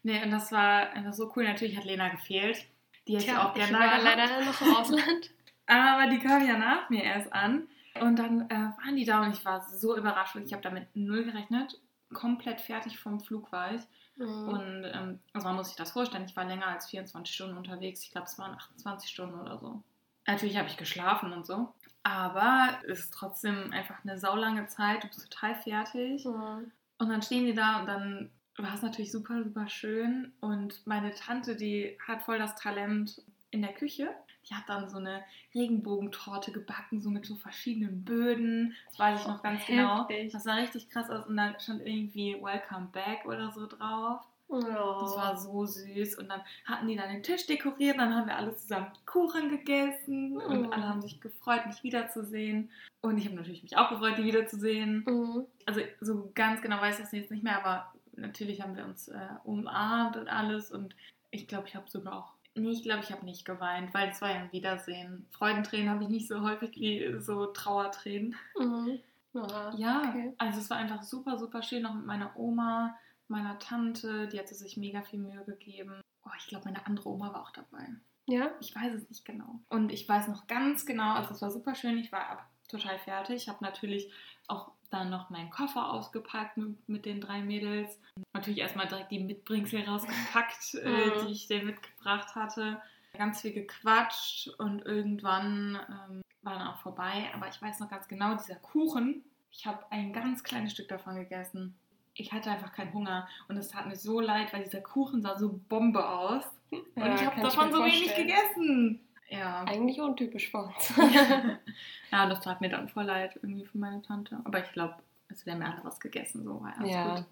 nee, 0.03 0.21
und 0.23 0.31
das 0.31 0.51
war 0.51 0.91
einfach 0.91 1.13
so 1.13 1.31
cool. 1.35 1.43
Natürlich 1.43 1.77
hat 1.77 1.85
Lena 1.85 2.09
gefehlt. 2.09 2.65
Die 3.07 3.15
hätte 3.15 3.25
ich 3.25 3.37
auch 3.37 3.53
gerne 3.53 3.71
ich 3.71 3.79
war 3.79 4.01
leider 4.01 4.45
noch 4.45 4.61
im 4.61 4.75
Ausland. 4.75 5.31
Aber 5.65 6.09
die 6.09 6.19
kam 6.19 6.45
ja 6.45 6.57
nach 6.57 6.89
mir 6.89 7.03
erst 7.03 7.31
an. 7.33 7.67
Und 7.99 8.17
dann 8.17 8.49
äh, 8.49 8.53
waren 8.53 8.95
die 8.95 9.05
da 9.05 9.23
und 9.23 9.33
ich 9.33 9.43
war 9.43 9.61
so 9.61 9.97
überrascht 9.97 10.35
und 10.35 10.45
ich 10.45 10.53
habe 10.53 10.61
damit 10.61 10.87
null 10.95 11.23
gerechnet. 11.23 11.79
Komplett 12.13 12.61
fertig 12.61 12.99
vom 12.99 13.19
Flug 13.19 13.51
war 13.51 13.73
ich. 13.73 13.81
Mhm. 14.17 14.47
Und 14.47 14.83
ähm, 14.85 15.19
also 15.33 15.47
man 15.47 15.55
muss 15.55 15.67
sich 15.67 15.75
das 15.75 15.91
vorstellen, 15.91 16.25
ich 16.25 16.35
war 16.35 16.45
länger 16.45 16.67
als 16.67 16.89
24 16.89 17.33
Stunden 17.33 17.57
unterwegs. 17.57 18.03
Ich 18.03 18.11
glaube, 18.11 18.27
es 18.27 18.37
waren 18.37 18.53
28 18.53 19.09
Stunden 19.09 19.39
oder 19.39 19.57
so. 19.57 19.81
Natürlich 20.27 20.57
habe 20.57 20.67
ich 20.67 20.77
geschlafen 20.77 21.31
und 21.33 21.45
so. 21.45 21.73
Aber 22.03 22.77
es 22.87 22.99
ist 22.99 23.13
trotzdem 23.13 23.71
einfach 23.73 24.03
eine 24.03 24.17
saulange 24.17 24.67
Zeit. 24.67 25.03
Du 25.03 25.07
bist 25.07 25.29
total 25.29 25.55
fertig. 25.55 26.25
Mhm. 26.25 26.71
Und 26.99 27.09
dann 27.09 27.21
stehen 27.21 27.45
die 27.45 27.53
da 27.53 27.79
und 27.79 27.87
dann 27.87 28.31
war 28.57 28.73
es 28.73 28.81
natürlich 28.81 29.11
super, 29.11 29.43
super 29.43 29.67
schön. 29.67 30.33
Und 30.39 30.85
meine 30.85 31.13
Tante, 31.13 31.55
die 31.55 31.97
hat 32.05 32.23
voll 32.23 32.39
das 32.39 32.55
Talent 32.55 33.21
in 33.51 33.61
der 33.61 33.73
Küche. 33.73 34.09
Die 34.49 34.55
hat 34.55 34.63
dann 34.67 34.89
so 34.89 34.97
eine 34.97 35.23
Regenbogentorte 35.53 36.51
gebacken, 36.51 37.01
so 37.01 37.09
mit 37.09 37.25
so 37.25 37.35
verschiedenen 37.35 38.05
Böden. 38.05 38.73
Das 38.87 38.99
weiß 38.99 39.21
ich 39.21 39.27
noch 39.27 39.43
ganz 39.43 39.65
genau. 39.65 40.01
Heftig. 40.01 40.17
genau. 40.17 40.31
Das 40.31 40.43
sah 40.43 40.55
richtig 40.55 40.89
krass 40.89 41.09
aus 41.09 41.25
und 41.27 41.37
da 41.37 41.59
stand 41.59 41.85
irgendwie 41.85 42.41
Welcome 42.41 42.87
Back 42.93 43.25
oder 43.25 43.51
so 43.51 43.67
drauf. 43.67 44.21
Oh. 44.49 44.59
Das 44.61 45.15
war 45.15 45.37
so 45.37 45.65
süß. 45.65 46.17
Und 46.17 46.29
dann 46.29 46.41
hatten 46.65 46.87
die 46.87 46.95
dann 46.95 47.09
den 47.09 47.23
Tisch 47.23 47.45
dekoriert, 47.45 47.97
dann 47.97 48.15
haben 48.15 48.27
wir 48.27 48.37
alle 48.37 48.55
zusammen 48.55 48.91
Kuchen 49.05 49.49
gegessen 49.49 50.37
oh. 50.37 50.49
und 50.49 50.73
alle 50.73 50.87
haben 50.87 51.01
sich 51.01 51.19
gefreut, 51.19 51.65
mich 51.67 51.83
wiederzusehen. 51.83 52.69
Und 53.01 53.17
ich 53.17 53.25
habe 53.25 53.35
natürlich 53.35 53.63
mich 53.63 53.77
auch 53.77 53.89
gefreut, 53.89 54.17
die 54.17 54.23
wiederzusehen. 54.23 55.03
Mhm. 55.05 55.45
Also 55.65 55.81
so 56.01 56.31
ganz 56.33 56.61
genau 56.61 56.79
weiß 56.79 56.97
ich 56.97 57.03
das 57.03 57.11
jetzt 57.11 57.31
nicht 57.31 57.43
mehr, 57.43 57.63
aber 57.63 57.93
natürlich 58.15 58.61
haben 58.61 58.75
wir 58.75 58.85
uns 58.85 59.09
äh, 59.09 59.17
umarmt 59.43 60.17
und 60.17 60.29
alles. 60.29 60.71
Und 60.71 60.95
ich 61.31 61.47
glaube, 61.47 61.67
ich 61.67 61.75
habe 61.75 61.89
sogar 61.89 62.17
auch 62.17 62.37
Nee, 62.57 62.71
ich 62.71 62.81
glaube, 62.81 63.03
ich 63.03 63.11
habe 63.11 63.23
nicht 63.23 63.45
geweint, 63.45 63.93
weil 63.93 64.09
es 64.09 64.19
war 64.19 64.31
ja 64.31 64.37
ein 64.37 64.51
Wiedersehen. 64.51 65.27
Freudentränen 65.29 65.91
habe 65.91 66.03
ich 66.03 66.09
nicht 66.09 66.27
so 66.27 66.41
häufig 66.41 66.71
wie 66.75 67.19
so 67.19 67.45
Trauertränen. 67.45 68.35
Mhm. 68.57 68.99
Aha, 69.35 69.75
ja, 69.77 70.01
okay. 70.09 70.33
also 70.39 70.59
es 70.59 70.69
war 70.71 70.77
einfach 70.77 71.03
super, 71.03 71.37
super 71.37 71.61
schön, 71.61 71.85
auch 71.85 71.93
mit 71.93 72.07
meiner 72.07 72.35
Oma, 72.35 72.97
meiner 73.29 73.59
Tante, 73.59 74.27
die 74.27 74.39
hatte 74.39 74.55
sich 74.55 74.77
mega 74.77 75.01
viel 75.01 75.19
Mühe 75.19 75.43
gegeben. 75.45 76.01
Oh, 76.25 76.29
ich 76.37 76.47
glaube, 76.47 76.65
meine 76.65 76.85
andere 76.85 77.09
Oma 77.09 77.33
war 77.33 77.43
auch 77.43 77.51
dabei. 77.51 77.87
Ja? 78.25 78.51
Ich 78.59 78.75
weiß 78.75 78.93
es 78.93 79.09
nicht 79.09 79.25
genau. 79.25 79.61
Und 79.69 79.91
ich 79.91 80.07
weiß 80.07 80.27
noch 80.27 80.47
ganz 80.47 80.85
genau, 80.85 81.13
also 81.13 81.33
es 81.33 81.41
war 81.41 81.51
super 81.51 81.75
schön, 81.75 81.97
ich 81.97 82.11
war 82.11 82.49
total 82.67 82.99
fertig. 82.99 83.43
Ich 83.43 83.49
habe 83.49 83.63
natürlich 83.63 84.11
auch 84.47 84.71
dann 84.89 85.09
noch 85.09 85.29
meinen 85.29 85.49
Koffer 85.49 85.91
ausgepackt 85.91 86.57
mit, 86.57 86.89
mit 86.89 87.05
den 87.05 87.21
drei 87.21 87.41
Mädels. 87.41 87.99
Natürlich 88.33 88.59
erstmal 88.59 88.87
direkt 88.87 89.11
die 89.11 89.19
Mitbringsel 89.19 89.83
rausgepackt, 89.83 90.75
äh, 90.83 90.89
mhm. 90.89 91.25
die 91.25 91.33
ich 91.33 91.47
denen 91.47 91.67
mitgebracht 91.67 92.35
hatte. 92.35 92.81
Ganz 93.13 93.41
viel 93.41 93.53
gequatscht 93.53 94.49
und 94.59 94.85
irgendwann 94.85 95.79
ähm, 95.89 96.21
war 96.41 96.59
dann 96.59 96.67
auch 96.67 96.79
vorbei. 96.79 97.29
Aber 97.33 97.47
ich 97.47 97.61
weiß 97.61 97.79
noch 97.79 97.89
ganz 97.89 98.07
genau, 98.07 98.35
dieser 98.35 98.55
Kuchen, 98.55 99.23
ich 99.51 99.65
habe 99.65 99.91
ein 99.91 100.13
ganz 100.13 100.43
kleines 100.43 100.73
Stück 100.73 100.87
davon 100.87 101.15
gegessen. 101.15 101.77
Ich 102.19 102.31
hatte 102.33 102.49
einfach 102.49 102.73
keinen 102.73 102.93
Hunger 102.93 103.27
und 103.47 103.57
es 103.57 103.69
tat 103.69 103.87
mir 103.87 103.95
so 103.95 104.19
leid, 104.19 104.51
weil 104.53 104.63
dieser 104.63 104.81
Kuchen 104.81 105.21
sah 105.21 105.37
so 105.37 105.59
Bombe 105.69 106.07
aus. 106.07 106.43
Und 106.71 106.83
ja, 106.95 107.15
ich 107.15 107.25
habe 107.25 107.41
davon 107.41 107.71
so 107.71 107.79
wenig 107.79 108.13
gegessen. 108.15 108.99
Ja. 109.29 109.63
Eigentlich 109.63 109.99
untypisch 109.99 110.51
für 110.51 110.63
uns. 110.63 110.93
ja, 112.11 112.25
das 112.27 112.41
tat 112.41 112.61
mir 112.61 112.69
dann 112.69 112.89
voll 112.89 113.03
leid 113.03 113.37
irgendwie 113.41 113.65
für 113.65 113.77
meine 113.77 114.01
Tante. 114.01 114.39
Aber 114.43 114.63
ich 114.63 114.71
glaube, 114.71 114.95
es 115.29 115.45
wäre 115.45 115.57
mir 115.57 115.79
was 115.83 115.99
gegessen, 115.99 116.43
so 116.43 116.61
war 116.61 116.73
alles 116.77 116.91
ja. 116.91 117.15
gut. 117.15 117.25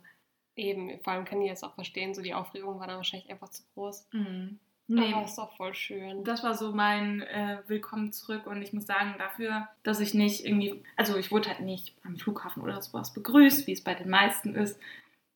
Eben, 0.57 0.99
vor 1.03 1.13
allem 1.13 1.25
kann 1.25 1.41
ich 1.41 1.49
jetzt 1.49 1.63
auch 1.63 1.73
verstehen, 1.75 2.13
so 2.13 2.21
die 2.21 2.33
Aufregung 2.33 2.79
war 2.79 2.87
dann 2.87 2.97
wahrscheinlich 2.97 3.29
einfach 3.29 3.49
zu 3.49 3.63
groß. 3.73 4.07
Mhm. 4.11 4.59
Nee, 4.87 5.13
Aber 5.13 5.25
ist 5.25 5.37
doch 5.37 5.55
voll 5.55 5.73
schön. 5.73 6.23
Das 6.23 6.43
war 6.43 6.53
so 6.53 6.71
mein 6.71 7.21
äh, 7.21 7.57
Willkommen 7.67 8.11
zurück 8.11 8.45
und 8.45 8.61
ich 8.61 8.71
muss 8.71 8.85
sagen, 8.85 9.15
dafür, 9.17 9.67
dass 9.83 9.99
ich 9.99 10.13
nicht 10.13 10.45
irgendwie, 10.45 10.83
also 10.95 11.17
ich 11.17 11.31
wurde 11.31 11.49
halt 11.49 11.61
nicht 11.61 11.95
am 12.03 12.17
Flughafen 12.17 12.61
oder 12.61 12.79
sowas 12.81 13.13
begrüßt, 13.13 13.65
wie 13.65 13.71
es 13.71 13.83
bei 13.83 13.95
den 13.95 14.09
meisten 14.09 14.53
ist, 14.53 14.79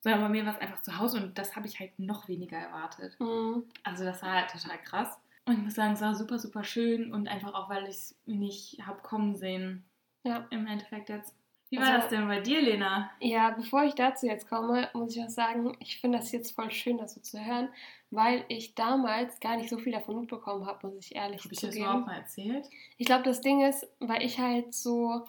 sondern 0.02 0.22
bei 0.22 0.30
mir 0.30 0.46
war 0.46 0.54
es 0.54 0.62
einfach 0.62 0.82
zu 0.84 0.98
Hause 1.00 1.18
und 1.22 1.38
das 1.38 1.56
habe 1.56 1.68
ich 1.68 1.80
halt 1.80 1.98
noch 1.98 2.28
weniger 2.28 2.58
erwartet. 2.58 3.20
Mhm. 3.20 3.64
Also 3.84 4.04
das 4.04 4.22
war 4.22 4.34
halt 4.34 4.52
total 4.52 4.78
krass. 4.84 5.18
Und 5.46 5.54
ich 5.54 5.64
muss 5.64 5.74
sagen, 5.74 5.94
es 5.94 6.02
war 6.02 6.14
super, 6.14 6.38
super 6.38 6.64
schön 6.64 7.12
und 7.12 7.28
einfach 7.28 7.56
auch, 7.56 7.70
weil 7.70 7.84
ich 7.86 7.96
es 7.96 8.16
nicht 8.26 8.86
habe 8.86 9.02
kommen 9.02 9.36
sehen. 9.36 9.84
Ja. 10.24 10.46
Im 10.52 10.68
Endeffekt 10.68 11.10
jetzt. 11.10 11.36
Wie 11.70 11.78
war 11.78 11.86
also, 11.86 12.00
das 12.00 12.10
denn 12.10 12.28
bei 12.28 12.40
dir, 12.40 12.62
Lena? 12.62 13.12
Ja, 13.20 13.52
bevor 13.52 13.84
ich 13.84 13.94
dazu 13.94 14.26
jetzt 14.26 14.50
komme, 14.50 14.90
muss 14.94 15.16
ich 15.16 15.24
auch 15.24 15.30
sagen, 15.30 15.78
ich 15.80 16.00
finde 16.00 16.18
das 16.18 16.32
jetzt 16.32 16.56
voll 16.56 16.72
schön, 16.72 16.98
das 16.98 17.14
so 17.14 17.22
zu 17.22 17.44
hören, 17.44 17.70
weil 18.10 18.44
ich 18.48 18.74
damals 18.74 19.40
gar 19.40 19.56
nicht 19.56 19.70
so 19.70 19.78
viel 19.78 19.94
davon 19.94 20.20
mitbekommen 20.20 20.66
habe, 20.66 20.88
muss 20.88 21.06
ich 21.06 21.16
ehrlich 21.16 21.42
sagen. 21.42 21.52
Habe 21.52 21.54
ich 21.54 21.62
das 21.62 21.76
überhaupt 21.76 22.08
mal 22.08 22.18
erzählt? 22.18 22.70
Ich 22.98 23.06
glaube, 23.06 23.24
das 23.24 23.42
Ding 23.42 23.62
ist, 23.62 23.88
weil 24.00 24.24
ich 24.24 24.40
halt 24.40 24.74
so 24.74 25.26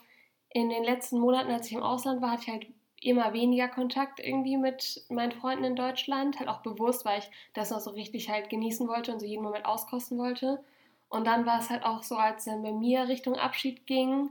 in 0.49 0.71
den 0.71 0.83
letzten 0.83 1.19
Monaten, 1.19 1.51
als 1.51 1.67
ich 1.67 1.75
im 1.75 1.83
Ausland 1.83 2.23
war, 2.23 2.33
hatte 2.33 2.43
ich 2.43 2.49
halt 2.49 2.67
immer 3.03 3.33
weniger 3.33 3.69
Kontakt 3.69 4.21
irgendwie 4.21 4.57
mit 4.57 5.05
meinen 5.09 5.33
Freunden 5.33 5.65
in 5.65 5.77
Deutschland, 5.77 6.39
halt 6.39 6.49
auch 6.49 6.63
bewusst, 6.63 7.05
weil 7.05 7.21
ich 7.21 7.31
das 7.55 7.71
noch 7.71 7.81
so 7.81 7.91
richtig 7.91 8.31
halt 8.31 8.51
genießen 8.51 8.89
wollte 8.89 9.13
und 9.13 9.21
so 9.21 9.27
jeden 9.27 9.43
Moment 9.43 9.65
auskosten 9.65 10.19
wollte. 10.19 10.63
Und 11.09 11.27
dann 11.27 11.45
war 11.45 11.59
es 11.59 11.71
halt 11.71 11.85
auch 11.85 12.03
so, 12.03 12.17
als 12.17 12.45
dann 12.45 12.63
bei 12.63 12.73
mir 12.73 13.09
Richtung 13.09 13.37
Abschied 13.37 13.87
ging, 13.87 14.31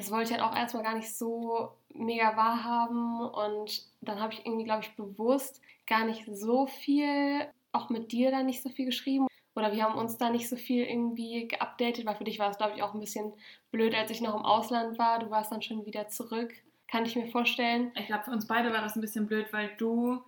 das 0.00 0.10
wollte 0.10 0.32
ich 0.32 0.38
halt 0.38 0.42
auch 0.42 0.56
erstmal 0.56 0.82
gar 0.82 0.94
nicht 0.94 1.14
so 1.14 1.72
mega 1.94 2.36
wahrhaben 2.36 3.20
und 3.20 3.86
dann 4.00 4.20
habe 4.20 4.32
ich 4.32 4.46
irgendwie, 4.46 4.64
glaube 4.64 4.82
ich, 4.82 4.96
bewusst 4.96 5.60
gar 5.86 6.04
nicht 6.04 6.24
so 6.32 6.66
viel, 6.66 7.46
auch 7.72 7.90
mit 7.90 8.12
dir 8.12 8.30
da 8.30 8.42
nicht 8.42 8.62
so 8.62 8.68
viel 8.68 8.86
geschrieben 8.86 9.26
oder 9.54 9.72
wir 9.72 9.82
haben 9.82 9.98
uns 9.98 10.16
da 10.16 10.30
nicht 10.30 10.48
so 10.48 10.56
viel 10.56 10.84
irgendwie 10.84 11.48
geupdatet, 11.48 12.06
weil 12.06 12.16
für 12.16 12.24
dich 12.24 12.38
war 12.38 12.50
es, 12.50 12.58
glaube 12.58 12.74
ich, 12.76 12.82
auch 12.82 12.94
ein 12.94 13.00
bisschen 13.00 13.32
blöd, 13.70 13.94
als 13.94 14.10
ich 14.10 14.20
noch 14.20 14.34
im 14.34 14.44
Ausland 14.44 14.98
war. 14.98 15.18
Du 15.18 15.30
warst 15.30 15.52
dann 15.52 15.62
schon 15.62 15.84
wieder 15.86 16.08
zurück 16.08 16.52
kann 16.90 17.06
ich 17.06 17.16
mir 17.16 17.28
vorstellen. 17.28 17.92
Ich 17.94 18.06
glaube, 18.06 18.24
für 18.24 18.30
uns 18.32 18.46
beide 18.46 18.72
war 18.72 18.82
das 18.82 18.96
ein 18.96 19.00
bisschen 19.00 19.26
blöd, 19.26 19.46
weil 19.52 19.70
du 19.78 20.20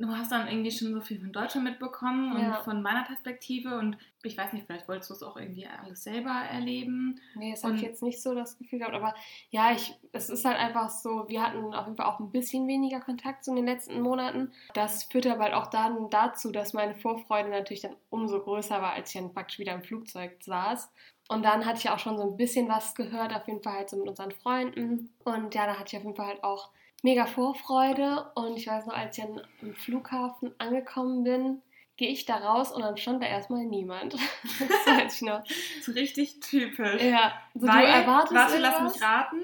du 0.00 0.08
hast 0.16 0.32
dann 0.32 0.48
irgendwie 0.48 0.70
schon 0.70 0.92
so 0.92 1.00
viel 1.00 1.20
von 1.20 1.32
Deutschland 1.32 1.64
mitbekommen 1.64 2.32
und 2.32 2.42
ja. 2.42 2.60
von 2.62 2.82
meiner 2.82 3.04
Perspektive 3.04 3.78
und 3.78 3.96
ich 4.24 4.36
weiß 4.36 4.52
nicht, 4.52 4.66
vielleicht 4.66 4.88
wolltest 4.88 5.10
du 5.10 5.14
es 5.14 5.22
auch 5.22 5.36
irgendwie 5.36 5.66
alles 5.66 6.02
selber 6.02 6.30
erleben. 6.30 7.20
Nee, 7.34 7.52
das 7.52 7.62
habe 7.62 7.76
ich 7.76 7.82
jetzt 7.82 8.02
nicht 8.02 8.20
so 8.20 8.34
das 8.34 8.58
Gefühl 8.58 8.80
gehabt, 8.80 8.94
aber 8.94 9.14
ja, 9.50 9.72
ich, 9.72 9.94
es 10.12 10.28
ist 10.28 10.44
halt 10.44 10.58
einfach 10.58 10.90
so, 10.90 11.28
wir 11.28 11.42
hatten 11.42 11.72
auf 11.72 11.86
jeden 11.86 11.96
Fall 11.96 12.06
auch 12.06 12.18
ein 12.18 12.30
bisschen 12.30 12.66
weniger 12.66 13.00
Kontakt 13.00 13.44
so 13.44 13.52
in 13.52 13.56
den 13.56 13.66
letzten 13.66 14.00
Monaten. 14.00 14.52
Das 14.74 15.04
führte 15.04 15.32
aber 15.32 15.44
halt 15.44 15.54
auch 15.54 15.68
dann 15.68 16.10
dazu, 16.10 16.50
dass 16.50 16.72
meine 16.72 16.94
Vorfreude 16.96 17.48
natürlich 17.48 17.82
dann 17.82 17.96
umso 18.10 18.40
größer 18.40 18.82
war, 18.82 18.92
als 18.92 19.14
ich 19.14 19.20
dann 19.20 19.32
praktisch 19.32 19.58
wieder 19.58 19.74
im 19.74 19.82
Flugzeug 19.82 20.36
saß. 20.40 20.90
Und 21.28 21.44
dann 21.44 21.66
hatte 21.66 21.78
ich 21.78 21.90
auch 21.90 21.98
schon 21.98 22.16
so 22.16 22.24
ein 22.24 22.36
bisschen 22.36 22.68
was 22.68 22.94
gehört, 22.94 23.34
auf 23.34 23.46
jeden 23.46 23.62
Fall 23.62 23.74
halt 23.74 23.90
so 23.90 23.96
mit 23.96 24.08
unseren 24.08 24.32
Freunden. 24.32 25.10
Und 25.24 25.54
ja, 25.54 25.66
da 25.66 25.74
hatte 25.78 25.94
ich 25.94 25.96
auf 25.98 26.04
jeden 26.04 26.16
Fall 26.16 26.26
halt 26.26 26.44
auch 26.44 26.70
mega 27.02 27.26
Vorfreude 27.26 28.30
und 28.34 28.56
ich 28.56 28.66
weiß 28.66 28.86
noch, 28.86 28.94
als 28.94 29.18
ich 29.18 29.24
am 29.24 29.40
Flughafen 29.74 30.52
angekommen 30.58 31.24
bin, 31.24 31.62
gehe 31.96 32.10
ich 32.10 32.26
da 32.26 32.36
raus 32.36 32.70
und 32.70 32.82
dann 32.82 32.96
stand 32.96 33.22
da 33.22 33.26
erstmal 33.26 33.64
niemand. 33.64 34.14
das 34.60 34.86
weiß 34.86 35.16
ich 35.16 35.22
noch. 35.22 35.42
So 35.82 35.92
richtig 35.92 36.40
typisch. 36.40 37.02
Ja, 37.02 37.32
so 37.54 37.66
Weil, 37.66 37.86
du 37.86 37.92
erwartest 37.92 38.34
Warte, 38.34 38.58
lass 38.58 38.80
mich 38.80 39.02
raten. 39.02 39.42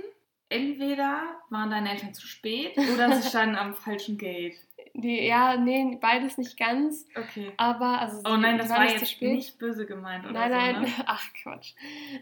entweder 0.49 1.23
waren 1.51 1.71
deine 1.71 1.91
Eltern 1.91 2.15
zu 2.15 2.27
spät 2.27 2.77
oder 2.79 3.13
sie 3.13 3.29
standen 3.29 3.57
am 3.57 3.75
falschen 3.75 4.19
Gate. 4.19 4.57
Die, 4.97 5.27
ja, 5.27 5.57
nee, 5.57 5.99
beides 6.01 6.39
nicht 6.39 6.57
ganz. 6.57 7.05
Okay. 7.17 7.51
Aber, 7.57 8.01
also, 8.01 8.23
Oh 8.25 8.37
nein, 8.37 8.59
das 8.59 8.71
war 8.71 8.85
nicht 8.85 8.99
zu 8.99 9.05
jetzt 9.05 9.23
nicht 9.23 9.59
böse 9.59 9.87
gemeint 9.87 10.25
oder 10.25 10.33
Nein, 10.33 10.51
so, 10.51 10.57
nein, 10.57 10.83
ne? 10.83 10.89
ach 11.07 11.25
Quatsch. 11.43 11.75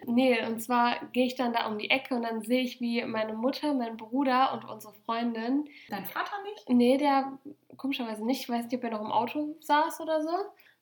Nee, 0.07 0.43
und 0.47 0.61
zwar 0.63 0.97
gehe 1.13 1.27
ich 1.27 1.35
dann 1.35 1.53
da 1.53 1.67
um 1.67 1.79
die 1.79 1.91
Ecke 1.91 2.15
und 2.15 2.23
dann 2.23 2.41
sehe 2.41 2.63
ich, 2.63 2.81
wie 2.81 3.05
meine 3.05 3.35
Mutter, 3.35 3.75
mein 3.75 3.99
Bruder 3.99 4.55
und 4.55 4.65
unsere 4.65 4.95
Freundin, 5.05 5.69
Dein 5.91 6.07
Vater 6.07 6.33
nicht? 6.45 6.69
nee, 6.71 6.97
der 6.97 7.39
komischerweise 7.77 8.25
nicht, 8.25 8.41
ich 8.41 8.49
weiß 8.49 8.65
nicht, 8.65 8.75
ob 8.75 8.85
er 8.85 8.91
noch 8.91 9.03
im 9.03 9.13
Auto 9.13 9.55
saß 9.61 10.01
oder 10.01 10.23
so. 10.23 10.31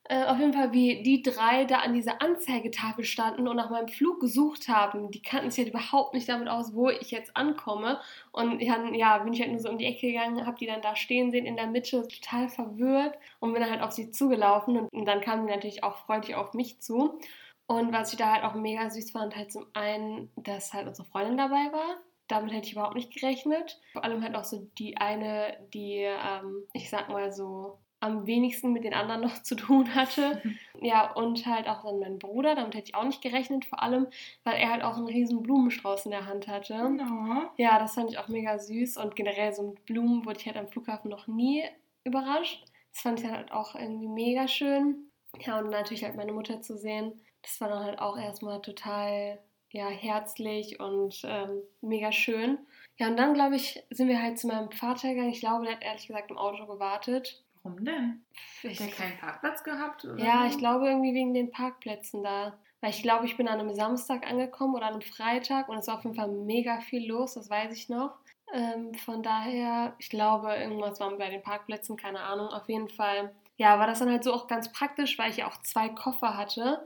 Äh, 0.05 0.25
auf 0.25 0.39
jeden 0.39 0.53
Fall, 0.53 0.71
wie 0.73 1.03
die 1.03 1.21
drei 1.21 1.65
da 1.65 1.79
an 1.79 1.93
dieser 1.93 2.21
Anzeigetafel 2.21 3.03
standen 3.03 3.47
und 3.47 3.55
nach 3.55 3.69
meinem 3.69 3.87
Flug 3.87 4.19
gesucht 4.19 4.67
haben. 4.67 5.11
Die 5.11 5.21
kannten 5.21 5.51
sich 5.51 5.63
halt 5.63 5.73
überhaupt 5.73 6.13
nicht 6.13 6.27
damit 6.27 6.47
aus, 6.49 6.73
wo 6.73 6.89
ich 6.89 7.11
jetzt 7.11 7.37
ankomme. 7.37 7.99
Und 8.31 8.65
dann, 8.65 8.93
ja, 8.95 9.19
bin 9.19 9.33
ich 9.33 9.41
halt 9.41 9.51
nur 9.51 9.59
so 9.59 9.69
um 9.69 9.77
die 9.77 9.85
Ecke 9.85 10.07
gegangen, 10.07 10.45
habe 10.45 10.57
die 10.57 10.65
dann 10.65 10.81
da 10.81 10.95
stehen 10.95 11.31
sehen 11.31 11.45
in 11.45 11.55
der 11.55 11.67
Mitte, 11.67 12.07
total 12.07 12.49
verwirrt 12.49 13.17
und 13.39 13.53
bin 13.53 13.61
dann 13.61 13.71
halt 13.71 13.81
auf 13.81 13.91
sie 13.91 14.11
zugelaufen. 14.11 14.77
Und, 14.77 14.89
und 14.91 15.05
dann 15.05 15.21
kamen 15.21 15.45
die 15.45 15.53
natürlich 15.53 15.83
auch 15.83 15.97
freudig 16.05 16.35
auf 16.35 16.53
mich 16.53 16.81
zu. 16.81 17.19
Und 17.67 17.93
was 17.93 18.11
ich 18.11 18.17
da 18.17 18.33
halt 18.33 18.43
auch 18.43 18.55
mega 18.55 18.89
süß 18.89 19.11
fand, 19.11 19.35
halt 19.35 19.51
zum 19.51 19.65
einen, 19.73 20.29
dass 20.35 20.73
halt 20.73 20.87
unsere 20.87 21.07
Freundin 21.07 21.37
dabei 21.37 21.71
war. 21.71 21.97
Damit 22.27 22.51
hätte 22.53 22.67
ich 22.67 22.73
überhaupt 22.73 22.95
nicht 22.95 23.13
gerechnet. 23.13 23.79
Vor 23.93 24.03
allem 24.03 24.23
halt 24.23 24.35
auch 24.35 24.43
so 24.43 24.67
die 24.77 24.97
eine, 24.97 25.57
die, 25.73 25.99
ähm, 25.99 26.63
ich 26.73 26.89
sag 26.89 27.09
mal 27.09 27.31
so, 27.31 27.77
am 28.01 28.27
wenigsten 28.27 28.73
mit 28.73 28.83
den 28.83 28.93
anderen 28.93 29.21
noch 29.27 29.41
zu 29.41 29.55
tun 29.55 29.95
hatte. 29.95 30.41
Ja, 30.83 31.13
und 31.13 31.45
halt 31.45 31.67
auch 31.67 31.83
dann 31.83 31.99
mein 31.99 32.17
Bruder, 32.17 32.55
damit 32.55 32.73
hätte 32.73 32.87
ich 32.87 32.95
auch 32.95 33.03
nicht 33.03 33.21
gerechnet, 33.21 33.65
vor 33.65 33.83
allem, 33.83 34.07
weil 34.43 34.55
er 34.55 34.71
halt 34.71 34.83
auch 34.83 34.97
einen 34.97 35.05
riesen 35.05 35.43
Blumenstrauß 35.43 36.05
in 36.05 36.11
der 36.11 36.25
Hand 36.25 36.47
hatte. 36.47 36.89
No. 36.89 37.51
Ja, 37.57 37.77
das 37.77 37.93
fand 37.93 38.09
ich 38.09 38.17
auch 38.17 38.29
mega 38.29 38.57
süß 38.57 38.97
und 38.97 39.15
generell 39.15 39.53
so 39.53 39.61
mit 39.61 39.85
Blumen 39.85 40.25
wurde 40.25 40.39
ich 40.39 40.47
halt 40.47 40.57
am 40.57 40.67
Flughafen 40.67 41.11
noch 41.11 41.27
nie 41.27 41.63
überrascht. 42.03 42.65
Das 42.91 43.01
fand 43.03 43.19
ich 43.19 43.27
halt 43.27 43.51
auch 43.51 43.75
irgendwie 43.75 44.07
mega 44.07 44.47
schön. 44.47 45.11
Ja, 45.39 45.59
und 45.59 45.69
natürlich 45.69 46.03
halt 46.03 46.15
meine 46.15 46.33
Mutter 46.33 46.63
zu 46.63 46.75
sehen, 46.75 47.21
das 47.43 47.61
war 47.61 47.69
dann 47.69 47.83
halt 47.83 47.99
auch 47.99 48.17
erstmal 48.17 48.59
total, 48.63 49.39
ja, 49.71 49.87
herzlich 49.87 50.79
und 50.79 51.21
ähm, 51.25 51.61
mega 51.81 52.11
schön. 52.11 52.57
Ja, 52.97 53.07
und 53.07 53.17
dann, 53.17 53.33
glaube 53.33 53.55
ich, 53.55 53.83
sind 53.89 54.07
wir 54.07 54.21
halt 54.21 54.37
zu 54.39 54.47
meinem 54.47 54.71
Vater 54.71 55.09
gegangen. 55.09 55.31
Ich 55.31 55.39
glaube, 55.39 55.65
der 55.65 55.75
hat 55.75 55.83
ehrlich 55.83 56.07
gesagt 56.07 56.31
im 56.31 56.37
Auto 56.37 56.65
gewartet. 56.65 57.43
Warum 57.63 57.83
denn? 57.83 58.23
Ich, 58.63 58.79
Hat 58.79 58.89
der 58.89 58.95
keinen 58.95 59.17
Parkplatz 59.19 59.63
gehabt? 59.63 60.05
Oder 60.05 60.23
ja, 60.23 60.47
ich 60.47 60.57
glaube 60.57 60.87
irgendwie 60.87 61.13
wegen 61.13 61.33
den 61.33 61.51
Parkplätzen 61.51 62.23
da. 62.23 62.53
Weil 62.81 62.89
ich 62.89 63.03
glaube, 63.03 63.25
ich 63.25 63.37
bin 63.37 63.47
an 63.47 63.59
einem 63.59 63.73
Samstag 63.75 64.25
angekommen 64.27 64.73
oder 64.73 64.87
an 64.87 64.93
einem 64.93 65.01
Freitag 65.03 65.69
und 65.69 65.77
es 65.77 65.87
war 65.87 65.97
auf 65.97 66.03
jeden 66.03 66.15
Fall 66.15 66.29
mega 66.29 66.79
viel 66.81 67.07
los, 67.07 67.35
das 67.35 67.49
weiß 67.49 67.71
ich 67.73 67.89
noch. 67.89 68.15
Ähm, 68.53 68.95
von 68.95 69.21
daher, 69.21 69.93
ich 69.99 70.09
glaube, 70.09 70.55
irgendwas 70.55 70.99
war 70.99 71.15
bei 71.17 71.29
den 71.29 71.43
Parkplätzen, 71.43 71.95
keine 71.95 72.21
Ahnung. 72.21 72.47
Auf 72.47 72.67
jeden 72.67 72.89
Fall, 72.89 73.31
ja, 73.57 73.77
war 73.77 73.85
das 73.85 73.99
dann 73.99 74.09
halt 74.09 74.23
so 74.23 74.33
auch 74.33 74.47
ganz 74.47 74.71
praktisch, 74.71 75.17
weil 75.19 75.29
ich 75.29 75.37
ja 75.37 75.47
auch 75.47 75.61
zwei 75.61 75.89
Koffer 75.89 76.35
hatte. 76.35 76.85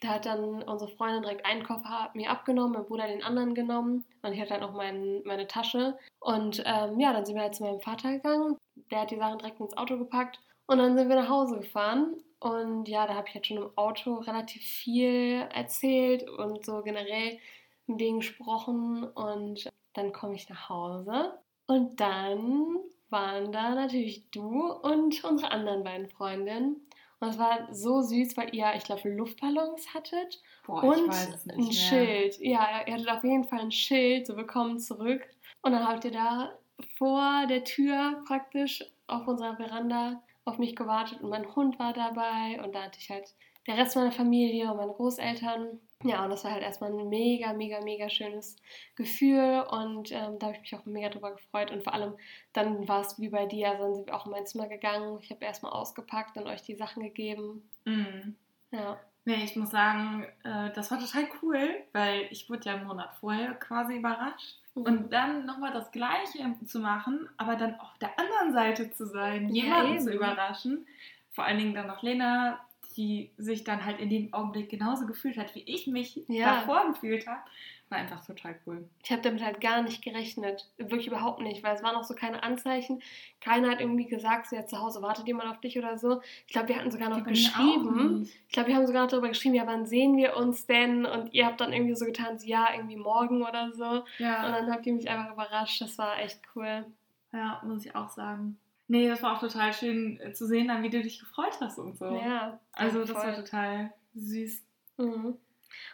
Da 0.00 0.08
hat 0.08 0.26
dann 0.26 0.62
unsere 0.62 0.90
Freundin 0.90 1.22
direkt 1.22 1.46
einen 1.46 1.64
Koffer 1.64 2.10
mir 2.14 2.30
abgenommen, 2.30 2.72
mein 2.72 2.84
Bruder 2.84 3.06
den 3.06 3.24
anderen 3.24 3.54
genommen 3.54 4.04
und 4.22 4.32
ich 4.32 4.40
hatte 4.40 4.52
halt 4.52 4.60
noch 4.60 4.74
mein, 4.74 5.22
meine 5.24 5.46
Tasche. 5.46 5.98
Und 6.20 6.62
ähm, 6.66 7.00
ja, 7.00 7.12
dann 7.12 7.24
sind 7.24 7.34
wir 7.34 7.42
halt 7.42 7.54
zu 7.54 7.62
meinem 7.64 7.80
Vater 7.80 8.12
gegangen. 8.12 8.56
Der 8.90 9.00
hat 9.00 9.10
die 9.10 9.16
Sachen 9.16 9.38
direkt 9.38 9.60
ins 9.60 9.76
Auto 9.76 9.96
gepackt 9.96 10.40
und 10.66 10.78
dann 10.78 10.96
sind 10.96 11.08
wir 11.08 11.16
nach 11.16 11.30
Hause 11.30 11.60
gefahren. 11.60 12.16
Und 12.40 12.88
ja, 12.88 13.06
da 13.06 13.14
habe 13.14 13.28
ich 13.28 13.34
halt 13.34 13.46
schon 13.46 13.56
im 13.56 13.70
Auto 13.76 14.16
relativ 14.16 14.62
viel 14.62 15.48
erzählt 15.54 16.28
und 16.28 16.64
so 16.66 16.82
generell 16.82 17.38
mit 17.86 18.00
denen 18.00 18.20
gesprochen. 18.20 19.04
Und 19.04 19.70
dann 19.94 20.12
komme 20.12 20.34
ich 20.34 20.48
nach 20.50 20.68
Hause 20.68 21.38
und 21.66 22.00
dann 22.00 22.78
waren 23.08 23.52
da 23.52 23.74
natürlich 23.74 24.30
du 24.30 24.72
und 24.72 25.22
unsere 25.24 25.50
anderen 25.50 25.84
beiden 25.84 26.08
Freundinnen. 26.08 26.86
Und 27.20 27.28
es 27.28 27.38
war 27.38 27.72
so 27.72 28.02
süß, 28.02 28.36
weil 28.36 28.54
ihr, 28.54 28.72
ich 28.76 28.84
glaube, 28.84 29.08
Luftballons 29.08 29.94
hattet 29.94 30.42
Boah, 30.66 30.82
und 30.82 31.10
ein 31.10 31.56
mehr. 31.56 31.72
Schild. 31.72 32.38
Ja, 32.40 32.86
ihr 32.86 32.94
hattet 32.94 33.08
auf 33.08 33.24
jeden 33.24 33.44
Fall 33.44 33.60
ein 33.60 33.72
Schild, 33.72 34.26
so 34.26 34.36
willkommen 34.36 34.78
zurück. 34.78 35.22
Und 35.62 35.72
dann 35.72 35.88
habt 35.88 36.04
ihr 36.04 36.10
da 36.10 36.58
vor 36.98 37.46
der 37.48 37.64
Tür 37.64 38.22
praktisch 38.26 38.84
auf 39.06 39.26
unserer 39.26 39.56
Veranda 39.56 40.22
auf 40.44 40.58
mich 40.58 40.76
gewartet 40.76 41.20
und 41.22 41.30
mein 41.30 41.54
Hund 41.56 41.78
war 41.78 41.92
dabei 41.92 42.62
und 42.62 42.74
da 42.74 42.84
hatte 42.84 42.98
ich 43.00 43.10
halt 43.10 43.34
der 43.66 43.76
Rest 43.76 43.96
meiner 43.96 44.12
Familie 44.12 44.70
und 44.70 44.76
meine 44.76 44.92
Großeltern. 44.92 45.80
Ja, 46.04 46.22
und 46.24 46.30
das 46.30 46.44
war 46.44 46.52
halt 46.52 46.62
erstmal 46.62 46.90
ein 46.90 47.08
mega, 47.08 47.52
mega, 47.54 47.80
mega 47.80 48.08
schönes 48.10 48.56
Gefühl 48.96 49.64
und 49.70 50.12
ähm, 50.12 50.38
da 50.38 50.46
habe 50.48 50.56
ich 50.56 50.60
mich 50.60 50.76
auch 50.76 50.84
mega 50.84 51.08
drüber 51.08 51.32
gefreut 51.32 51.70
und 51.70 51.82
vor 51.82 51.94
allem 51.94 52.14
dann 52.52 52.86
war 52.86 53.00
es 53.00 53.18
wie 53.18 53.30
bei 53.30 53.46
dir, 53.46 53.70
also 53.70 53.82
dann 53.84 53.94
sind 53.94 54.06
wir 54.08 54.14
auch 54.14 54.26
in 54.26 54.32
mein 54.32 54.46
Zimmer 54.46 54.68
gegangen. 54.68 55.18
Ich 55.22 55.30
habe 55.30 55.44
erstmal 55.44 55.72
ausgepackt 55.72 56.36
und 56.36 56.46
euch 56.46 56.62
die 56.62 56.74
Sachen 56.76 57.02
gegeben. 57.02 57.68
Mhm. 57.86 58.36
Ja. 58.72 58.98
Nee, 59.24 59.42
ich 59.42 59.56
muss 59.56 59.70
sagen, 59.70 60.24
äh, 60.44 60.70
das 60.74 60.90
war 60.90 61.00
total 61.00 61.24
cool, 61.42 61.82
weil 61.92 62.28
ich 62.30 62.48
wurde 62.48 62.66
ja 62.68 62.74
einen 62.76 62.86
Monat 62.86 63.14
vorher 63.18 63.54
quasi 63.54 63.96
überrascht. 63.96 64.60
Mhm. 64.74 64.82
Und 64.82 65.12
dann 65.12 65.46
nochmal 65.46 65.72
das 65.72 65.90
Gleiche 65.92 66.54
zu 66.66 66.78
machen, 66.78 67.28
aber 67.38 67.56
dann 67.56 67.80
auf 67.80 67.96
der 68.00 68.16
anderen 68.20 68.52
Seite 68.52 68.90
zu 68.92 69.06
sein, 69.06 69.48
Ja, 69.54 69.64
jemanden 69.64 69.98
zu 70.00 70.10
eben. 70.10 70.18
überraschen. 70.18 70.86
Vor 71.32 71.44
allen 71.44 71.58
Dingen 71.58 71.74
dann 71.74 71.86
noch 71.88 72.02
Lena, 72.02 72.60
die 72.96 73.30
sich 73.36 73.64
dann 73.64 73.84
halt 73.84 74.00
in 74.00 74.08
dem 74.10 74.32
Augenblick 74.32 74.68
genauso 74.70 75.06
gefühlt 75.06 75.36
hat, 75.38 75.54
wie 75.54 75.62
ich 75.66 75.86
mich 75.86 76.22
Ja. 76.28 76.56
davor 76.56 76.86
gefühlt 76.92 77.26
habe. 77.26 77.40
War 77.88 77.98
einfach 77.98 78.24
total 78.26 78.58
cool. 78.66 78.88
Ich 79.04 79.12
habe 79.12 79.22
damit 79.22 79.44
halt 79.44 79.60
gar 79.60 79.80
nicht 79.82 80.02
gerechnet. 80.02 80.68
Wirklich 80.76 81.06
überhaupt 81.06 81.40
nicht, 81.40 81.62
weil 81.62 81.76
es 81.76 81.84
waren 81.84 81.94
auch 81.94 82.02
so 82.02 82.14
keine 82.14 82.42
Anzeichen. 82.42 83.00
Keiner 83.40 83.70
hat 83.70 83.80
irgendwie 83.80 84.06
gesagt, 84.06 84.48
so 84.48 84.56
ja, 84.56 84.66
zu 84.66 84.80
Hause 84.80 85.02
wartet 85.02 85.28
jemand 85.28 85.48
auf 85.48 85.60
dich 85.60 85.78
oder 85.78 85.96
so. 85.96 86.20
Ich 86.48 86.52
glaube, 86.52 86.68
wir 86.68 86.76
hatten 86.76 86.90
sogar 86.90 87.10
noch 87.10 87.22
geschrieben. 87.22 88.28
Ich 88.48 88.52
glaube, 88.52 88.70
wir 88.70 88.74
haben 88.76 88.86
sogar 88.88 89.02
noch 89.04 89.10
darüber 89.10 89.28
geschrieben, 89.28 89.54
ja, 89.54 89.68
wann 89.68 89.86
sehen 89.86 90.16
wir 90.16 90.36
uns 90.36 90.66
denn? 90.66 91.06
Und 91.06 91.32
ihr 91.32 91.46
habt 91.46 91.60
dann 91.60 91.72
irgendwie 91.72 91.94
so 91.94 92.06
getan, 92.06 92.38
so, 92.40 92.46
ja, 92.48 92.70
irgendwie 92.74 92.96
morgen 92.96 93.42
oder 93.44 93.70
so. 93.72 93.84
Und 93.84 94.04
Ja, 94.18 94.50
dann 94.50 94.68
habt 94.72 94.84
ihr 94.86 94.92
mich 94.94 95.08
einfach 95.08 95.32
überrascht. 95.32 95.80
Das 95.80 95.96
war 95.96 96.18
echt 96.18 96.40
cool. 96.56 96.84
ja, 97.32 97.62
muss 97.64 97.86
ich 97.86 97.94
auch 97.94 98.08
sagen. 98.08 98.58
Nee, 98.88 99.08
das 99.08 99.22
war 99.22 99.36
auch 99.36 99.40
total 99.40 99.72
schön 99.72 100.20
äh, 100.20 100.32
zu 100.32 100.46
sehen, 100.46 100.68
dann, 100.68 100.82
wie 100.82 100.90
du 100.90 101.02
dich 101.02 101.18
gefreut 101.18 101.56
hast 101.60 101.78
und 101.78 101.98
so. 101.98 102.06
Ja. 102.16 102.60
Also 102.72 103.00
das 103.00 103.10
voll. 103.10 103.22
war 103.22 103.34
total 103.34 103.92
süß. 104.14 104.62
Mhm. 104.98 105.36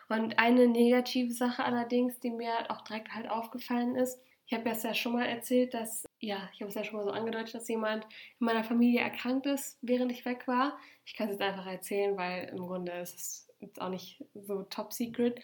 Und 0.08 0.38
eine 0.38 0.68
negative 0.68 1.32
Sache 1.32 1.64
allerdings, 1.64 2.20
die 2.20 2.30
mir 2.30 2.54
halt 2.54 2.70
auch 2.70 2.82
direkt 2.82 3.14
halt 3.14 3.28
aufgefallen 3.28 3.96
ist, 3.96 4.20
ich 4.52 4.58
habe 4.58 4.68
es 4.68 4.82
ja 4.82 4.92
schon 4.92 5.14
mal 5.14 5.24
erzählt, 5.24 5.72
dass, 5.72 6.04
ja, 6.20 6.48
ich 6.52 6.60
habe 6.60 6.68
es 6.68 6.74
ja 6.74 6.84
schon 6.84 6.96
mal 6.96 7.04
so 7.04 7.10
angedeutet, 7.10 7.54
dass 7.54 7.68
jemand 7.68 8.04
in 8.38 8.44
meiner 8.44 8.64
Familie 8.64 9.00
erkrankt 9.00 9.46
ist, 9.46 9.78
während 9.80 10.12
ich 10.12 10.26
weg 10.26 10.46
war. 10.46 10.76
Ich 11.06 11.14
kann 11.14 11.28
es 11.28 11.32
jetzt 11.32 11.42
einfach 11.42 11.66
erzählen, 11.66 12.18
weil 12.18 12.50
im 12.50 12.58
Grunde 12.58 12.92
ist 12.92 13.16
es 13.16 13.48
jetzt 13.60 13.80
auch 13.80 13.88
nicht 13.88 14.22
so 14.34 14.62
top 14.64 14.92
secret. 14.92 15.40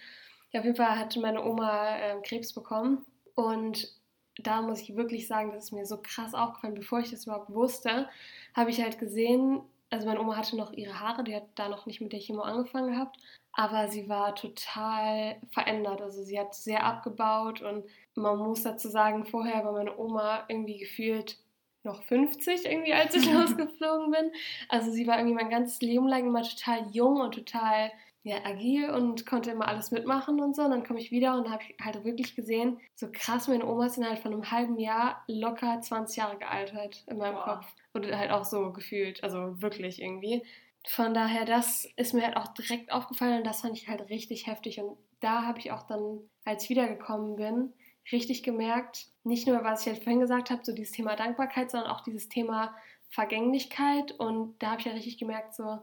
Ja, 0.51 0.61
auf 0.61 0.67
jeden 0.67 0.77
Fall 0.77 0.99
hatte 0.99 1.21
meine 1.21 1.43
Oma 1.43 1.97
äh, 1.97 2.21
Krebs 2.23 2.53
bekommen 2.53 3.07
und 3.35 3.98
da 4.43 4.63
muss 4.63 4.81
ich 4.81 4.97
wirklich 4.97 5.27
sagen, 5.27 5.53
das 5.53 5.65
ist 5.65 5.73
mir 5.73 5.87
so 5.87 5.99
krass 6.01 6.35
aufgefallen, 6.35 6.75
bevor 6.75 7.01
ich 7.01 7.11
das 7.11 7.27
überhaupt 7.27 7.53
wusste, 7.53 8.09
habe 8.55 8.71
ich 8.71 8.83
halt 8.83 8.99
gesehen, 8.99 9.61
also 9.91 10.07
meine 10.07 10.21
Oma 10.21 10.37
hatte 10.37 10.57
noch 10.57 10.73
ihre 10.73 11.01
Haare, 11.01 11.25
die 11.25 11.35
hat 11.35 11.47
da 11.55 11.69
noch 11.69 11.87
nicht 11.87 12.01
mit 12.01 12.13
der 12.13 12.21
Chemo 12.21 12.43
angefangen 12.43 12.93
gehabt, 12.93 13.17
aber 13.53 13.89
sie 13.89 14.09
war 14.09 14.35
total 14.35 15.37
verändert. 15.51 16.01
Also 16.03 16.23
sie 16.23 16.39
hat 16.39 16.55
sehr 16.55 16.85
abgebaut 16.85 17.63
und 17.63 17.85
man 18.15 18.39
muss 18.39 18.63
dazu 18.63 18.89
sagen, 18.89 19.25
vorher 19.25 19.65
war 19.65 19.73
meine 19.73 19.99
Oma 19.99 20.45
irgendwie 20.49 20.79
gefühlt 20.79 21.39
noch 21.85 22.03
50 22.05 22.67
irgendwie, 22.67 22.93
als 22.93 23.15
ich 23.15 23.25
losgeflogen 23.33 24.11
bin. 24.11 24.33
Also 24.69 24.91
sie 24.91 25.07
war 25.07 25.19
irgendwie 25.19 25.37
mein 25.37 25.51
ganzes 25.51 25.81
Leben 25.81 26.07
lang 26.07 26.27
immer 26.27 26.43
total 26.43 26.87
jung 26.91 27.21
und 27.21 27.35
total 27.35 27.91
ja, 28.29 28.45
agil 28.45 28.91
und 28.91 29.27
konnte 29.27 29.51
immer 29.51 29.67
alles 29.67 29.91
mitmachen 29.91 30.41
und 30.41 30.55
so. 30.55 30.63
Und 30.63 30.71
dann 30.71 30.85
komme 30.85 31.01
ich 31.01 31.11
wieder 31.11 31.37
und 31.37 31.51
habe 31.51 31.65
halt 31.83 32.05
wirklich 32.05 32.37
gesehen, 32.37 32.79
so 32.95 33.09
krass, 33.13 33.49
meine 33.49 33.67
Oma 33.67 33.87
ist 33.87 33.97
innerhalb 33.97 34.21
von 34.21 34.33
einem 34.33 34.51
halben 34.51 34.79
Jahr 34.79 35.25
locker 35.27 35.81
20 35.81 36.17
Jahre 36.17 36.39
gealtert 36.39 37.05
in 37.07 37.19
meinem 37.19 37.35
Boah. 37.35 37.45
Kopf. 37.45 37.67
Und 37.95 38.07
halt 38.15 38.31
auch 38.31 38.45
so 38.45 38.73
gefühlt, 38.73 39.25
also 39.25 39.61
wirklich 39.61 40.01
irgendwie. 40.01 40.43
Von 40.87 41.15
daher, 41.15 41.45
das 41.45 41.87
ist 41.97 42.15
mir 42.15 42.25
halt 42.25 42.37
auch 42.37 42.49
direkt 42.49 42.93
aufgefallen 42.93 43.39
und 43.39 43.47
das 43.47 43.63
fand 43.63 43.77
ich 43.77 43.89
halt 43.89 44.09
richtig 44.11 44.47
heftig. 44.47 44.81
Und 44.81 44.97
da 45.21 45.43
habe 45.43 45.59
ich 45.59 45.73
auch 45.73 45.83
dann, 45.83 46.21
als 46.45 46.65
ich 46.65 46.71
wiedergekommen 46.71 47.37
bin, 47.37 47.73
richtig 48.13 48.43
gemerkt, 48.43 49.07
nicht 49.25 49.47
nur, 49.47 49.63
was 49.65 49.83
ich 49.83 49.93
halt 49.93 50.03
vorhin 50.03 50.21
gesagt 50.21 50.51
habe, 50.51 50.65
so 50.65 50.73
dieses 50.73 50.93
Thema 50.93 51.17
Dankbarkeit, 51.17 51.71
sondern 51.71 51.91
auch 51.91 52.03
dieses 52.03 52.29
Thema 52.29 52.75
Vergänglichkeit. 53.11 54.13
Und 54.13 54.55
da 54.63 54.73
habe 54.73 54.81
ich 54.81 54.87
ja 54.87 54.93
richtig 54.93 55.19
gemerkt, 55.19 55.55
so, 55.55 55.79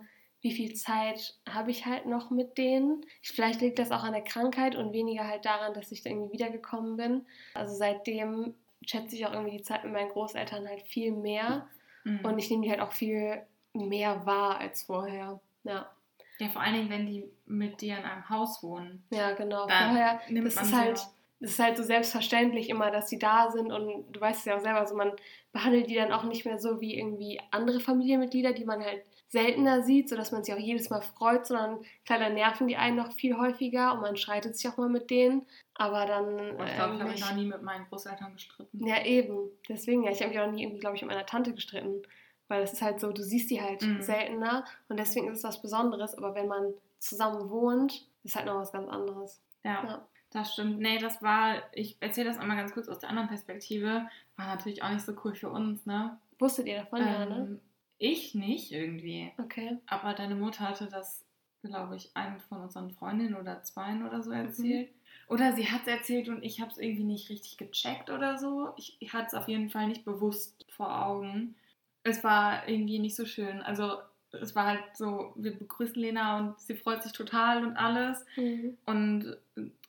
wie 0.46 0.54
viel 0.54 0.76
Zeit 0.76 1.34
habe 1.50 1.72
ich 1.72 1.88
halt 1.88 2.06
noch 2.06 2.30
mit 2.30 2.60
denen. 2.60 3.04
Vielleicht 3.24 3.62
liegt 3.62 3.80
das 3.80 3.90
auch 3.90 4.04
an 4.04 4.14
der 4.14 4.22
Krankheit 4.22 4.76
und 4.76 4.94
weniger 4.94 5.28
halt 5.28 5.44
daran, 5.44 5.74
dass 5.74 5.92
ich 5.92 6.04
da 6.04 6.12
irgendwie 6.12 6.34
wiedergekommen 6.34 6.98
bin. 6.98 7.26
Also 7.56 7.74
seitdem 7.74 8.54
schätze 8.86 9.16
ich 9.16 9.26
auch 9.26 9.34
irgendwie 9.34 9.58
die 9.58 9.64
Zeit 9.64 9.84
mit 9.84 9.94
meinen 9.94 10.12
Großeltern 10.12 10.68
halt 10.68 10.84
viel 10.84 11.12
mehr. 11.14 11.68
Mhm. 12.04 12.20
Und 12.24 12.38
ich 12.38 12.52
nehme 12.52 12.62
die 12.62 12.70
halt 12.70 12.80
auch 12.80 12.92
viel 12.92 13.42
mehr 13.74 14.24
wahr 14.28 14.60
als 14.60 14.84
vorher. 14.84 15.40
Ja, 15.64 15.90
ja, 16.38 16.50
vor 16.50 16.62
allen 16.62 16.76
Dingen, 16.76 16.90
wenn 16.92 17.08
die 17.08 17.26
mit 17.48 17.82
dir 17.82 17.98
in 17.98 18.04
einem 18.04 18.30
Haus 18.30 18.62
wohnen. 18.62 19.04
ja 19.10 19.32
genau. 19.32 19.66
Dann 19.66 19.90
vorher, 19.90 20.22
nimmt 20.30 20.46
das 20.46 20.56
man 20.58 20.66
ist 20.66 20.76
halt, 20.76 21.00
auch. 21.00 21.08
es 21.40 21.50
ist 21.54 21.60
halt 21.60 21.78
so 21.78 21.82
selbstverständlich 21.82 22.70
immer, 22.70 22.92
dass 22.92 23.10
sie 23.10 23.18
da 23.18 23.50
sind 23.50 23.72
und 23.72 24.12
du 24.12 24.22
weißt 24.22 24.42
es 24.42 24.46
ja 24.46 24.58
auch 24.58 24.62
selber, 24.62 24.86
so 24.86 24.96
man 24.96 25.12
behandelt 25.54 25.90
die 25.90 25.96
dann 25.96 26.12
auch 26.12 26.24
nicht 26.24 26.46
mehr 26.46 26.60
so 26.60 26.82
wie 26.82 27.00
irgendwie 27.00 27.42
andere 27.50 27.80
Familienmitglieder, 27.80 28.54
die 28.54 28.66
man 28.66 28.84
halt 28.84 29.02
seltener 29.36 29.84
sieht, 29.84 30.08
sodass 30.08 30.32
man 30.32 30.46
sich 30.46 30.54
auch 30.54 30.60
jedes 30.60 30.90
Mal 30.90 31.02
freut, 31.02 31.46
sondern 31.46 31.80
dann 32.08 32.34
nerven 32.34 32.68
die 32.68 32.78
einen 32.78 32.96
noch 32.96 33.12
viel 33.12 33.38
häufiger 33.38 33.94
und 33.94 34.00
man 34.00 34.16
streitet 34.16 34.56
sich 34.56 34.70
auch 34.70 34.78
mal 34.78 34.88
mit 34.88 35.10
denen. 35.10 35.46
Aber 35.74 36.06
dann. 36.06 36.26
Oh, 36.58 36.64
ich 36.64 36.74
glaube, 36.74 36.96
ich 36.96 37.02
habe 37.02 37.12
mich 37.12 37.20
noch 37.20 37.36
nie 37.36 37.46
mit 37.46 37.62
meinen 37.62 37.86
Großeltern 37.90 38.32
gestritten. 38.34 38.88
Ja, 38.88 39.04
eben. 39.04 39.50
Deswegen, 39.68 40.04
ja, 40.04 40.12
ich 40.12 40.22
habe 40.22 40.30
mich 40.30 40.40
auch 40.40 40.50
nie 40.50 40.64
irgendwie, 40.64 40.80
glaube 40.80 40.96
ich, 40.96 41.02
mit 41.02 41.12
meiner 41.12 41.26
Tante 41.26 41.54
gestritten. 41.54 42.02
Weil 42.48 42.62
es 42.62 42.74
ist 42.74 42.82
halt 42.82 43.02
so, 43.02 43.12
du 43.12 43.24
siehst 43.24 43.50
die 43.50 43.62
halt 43.62 43.82
mhm. 43.82 44.02
seltener 44.02 44.66
und 44.88 44.98
deswegen 45.00 45.28
ist 45.28 45.40
es 45.40 45.44
was 45.44 45.62
Besonderes. 45.62 46.16
Aber 46.16 46.34
wenn 46.34 46.48
man 46.48 46.74
zusammen 47.00 47.50
wohnt, 47.50 48.08
ist 48.24 48.36
halt 48.36 48.46
noch 48.46 48.56
was 48.56 48.72
ganz 48.72 48.88
anderes. 48.88 49.42
Ja. 49.64 49.84
ja. 49.84 50.08
Das 50.32 50.54
stimmt. 50.54 50.80
Nee, 50.80 50.98
das 50.98 51.22
war, 51.22 51.64
ich 51.74 51.98
erzähle 52.00 52.30
das 52.30 52.38
einmal 52.38 52.58
ganz 52.58 52.74
kurz 52.74 52.88
aus 52.88 53.00
der 53.00 53.10
anderen 53.10 53.30
Perspektive, 53.30 54.08
war 54.36 54.48
natürlich 54.48 54.84
auch 54.84 54.90
nicht 54.90 55.06
so 55.06 55.14
cool 55.24 55.34
für 55.34 55.50
uns, 55.50 55.86
ne? 55.86 56.18
Wusstet 56.40 56.68
ihr 56.68 56.80
davon, 56.80 57.00
ähm, 57.00 57.08
ja, 57.08 57.26
ne? 57.26 57.60
Ich 57.98 58.36
nicht 58.36 58.72
irgendwie. 58.72 59.32
Okay. 59.38 59.78
Aber 59.88 60.14
deine 60.14 60.36
Mutter 60.36 60.68
hatte 60.68 60.88
das, 60.88 61.26
glaube 61.64 61.96
ich, 61.96 62.16
einem 62.16 62.40
von 62.40 62.62
unseren 62.62 62.92
Freundinnen 62.92 63.36
oder 63.36 63.64
zweien 63.64 64.06
oder 64.06 64.22
so 64.22 64.32
erzählt. 64.32 64.90
Mhm. 64.90 64.96
Oder 65.28 65.54
sie 65.54 65.68
hat 65.68 65.82
es 65.82 65.88
erzählt 65.88 66.30
und 66.30 66.44
ich 66.44 66.62
habe 66.62 66.72
es 66.72 66.78
irgendwie 66.78 67.04
nicht 67.04 67.30
richtig 67.30 67.58
gecheckt 67.58 68.10
oder 68.10 68.38
so. 68.38 68.74
Ich, 68.78 68.98
ich 69.00 69.14
hatte 69.14 69.28
es 69.28 69.34
auf 69.34 69.48
jeden 69.48 69.70
Fall 69.70 69.88
nicht 69.88 70.06
bewusst 70.06 70.66
vor 70.70 71.06
Augen. 71.06 71.56
Es 72.04 72.24
war 72.24 72.68
irgendwie 72.68 73.00
nicht 73.00 73.16
so 73.16 73.26
schön. 73.26 73.62
Also 73.64 73.98
es 74.32 74.56
war 74.56 74.68
halt 74.68 74.84
so, 74.94 75.34
wir 75.36 75.58
begrüßen 75.58 75.96
Lena 75.96 76.38
und 76.38 76.60
sie 76.60 76.76
freut 76.76 77.04
sich 77.04 77.14
total 77.14 77.66
und 77.66 77.78
alles 77.78 78.26
mhm. 78.36 78.78
und 78.86 79.38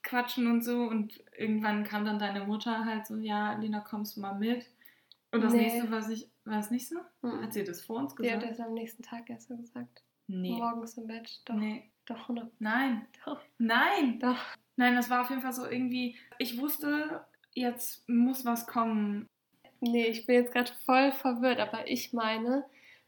quatschen 0.03 0.47
und 0.47 0.63
so 0.63 0.83
und 0.83 1.21
irgendwann 1.37 1.83
kam 1.83 2.05
dann 2.05 2.19
deine 2.19 2.45
Mutter 2.45 2.85
halt 2.85 3.05
so, 3.05 3.17
ja, 3.17 3.53
Lena, 3.53 3.81
kommst 3.81 4.17
du 4.17 4.21
mal 4.21 4.33
mit? 4.33 4.65
Und 5.31 5.41
das 5.41 5.53
nee. 5.53 5.63
nächste, 5.63 5.91
was 5.91 6.09
ich, 6.09 6.29
war 6.47 6.59
es 6.59 6.71
nicht 6.71 6.87
so? 6.87 6.95
Mhm. 7.21 7.41
Hat 7.41 7.53
sie 7.53 7.63
das 7.63 7.81
vor 7.81 7.97
uns 7.97 8.15
gesagt? 8.15 8.41
Sie 8.41 8.47
hat 8.47 8.51
das 8.51 8.65
am 8.65 8.73
nächsten 8.73 9.03
Tag 9.03 9.29
erst 9.29 9.47
so 9.47 9.57
gesagt. 9.57 10.03
Nee. 10.27 10.51
Morgens 10.51 10.97
im 10.97 11.07
Bett, 11.07 11.41
doch. 11.45 11.55
Nee. 11.55 11.91
Doch, 12.05 12.29
ne? 12.29 12.49
Nein. 12.59 13.07
Doch. 13.25 13.41
Nein. 13.57 14.19
Doch. 14.19 14.39
Nein, 14.75 14.95
das 14.95 15.09
war 15.09 15.21
auf 15.21 15.29
jeden 15.29 15.41
Fall 15.41 15.53
so 15.53 15.65
irgendwie, 15.65 16.17
ich 16.37 16.59
wusste, 16.59 17.25
jetzt 17.53 18.07
muss 18.07 18.45
was 18.45 18.67
kommen. 18.67 19.27
Nee, 19.81 20.07
ich 20.07 20.25
bin 20.25 20.35
jetzt 20.35 20.53
gerade 20.53 20.71
voll 20.85 21.11
verwirrt, 21.11 21.59
aber 21.59 21.87
ich 21.87 22.13
meine, 22.13 22.65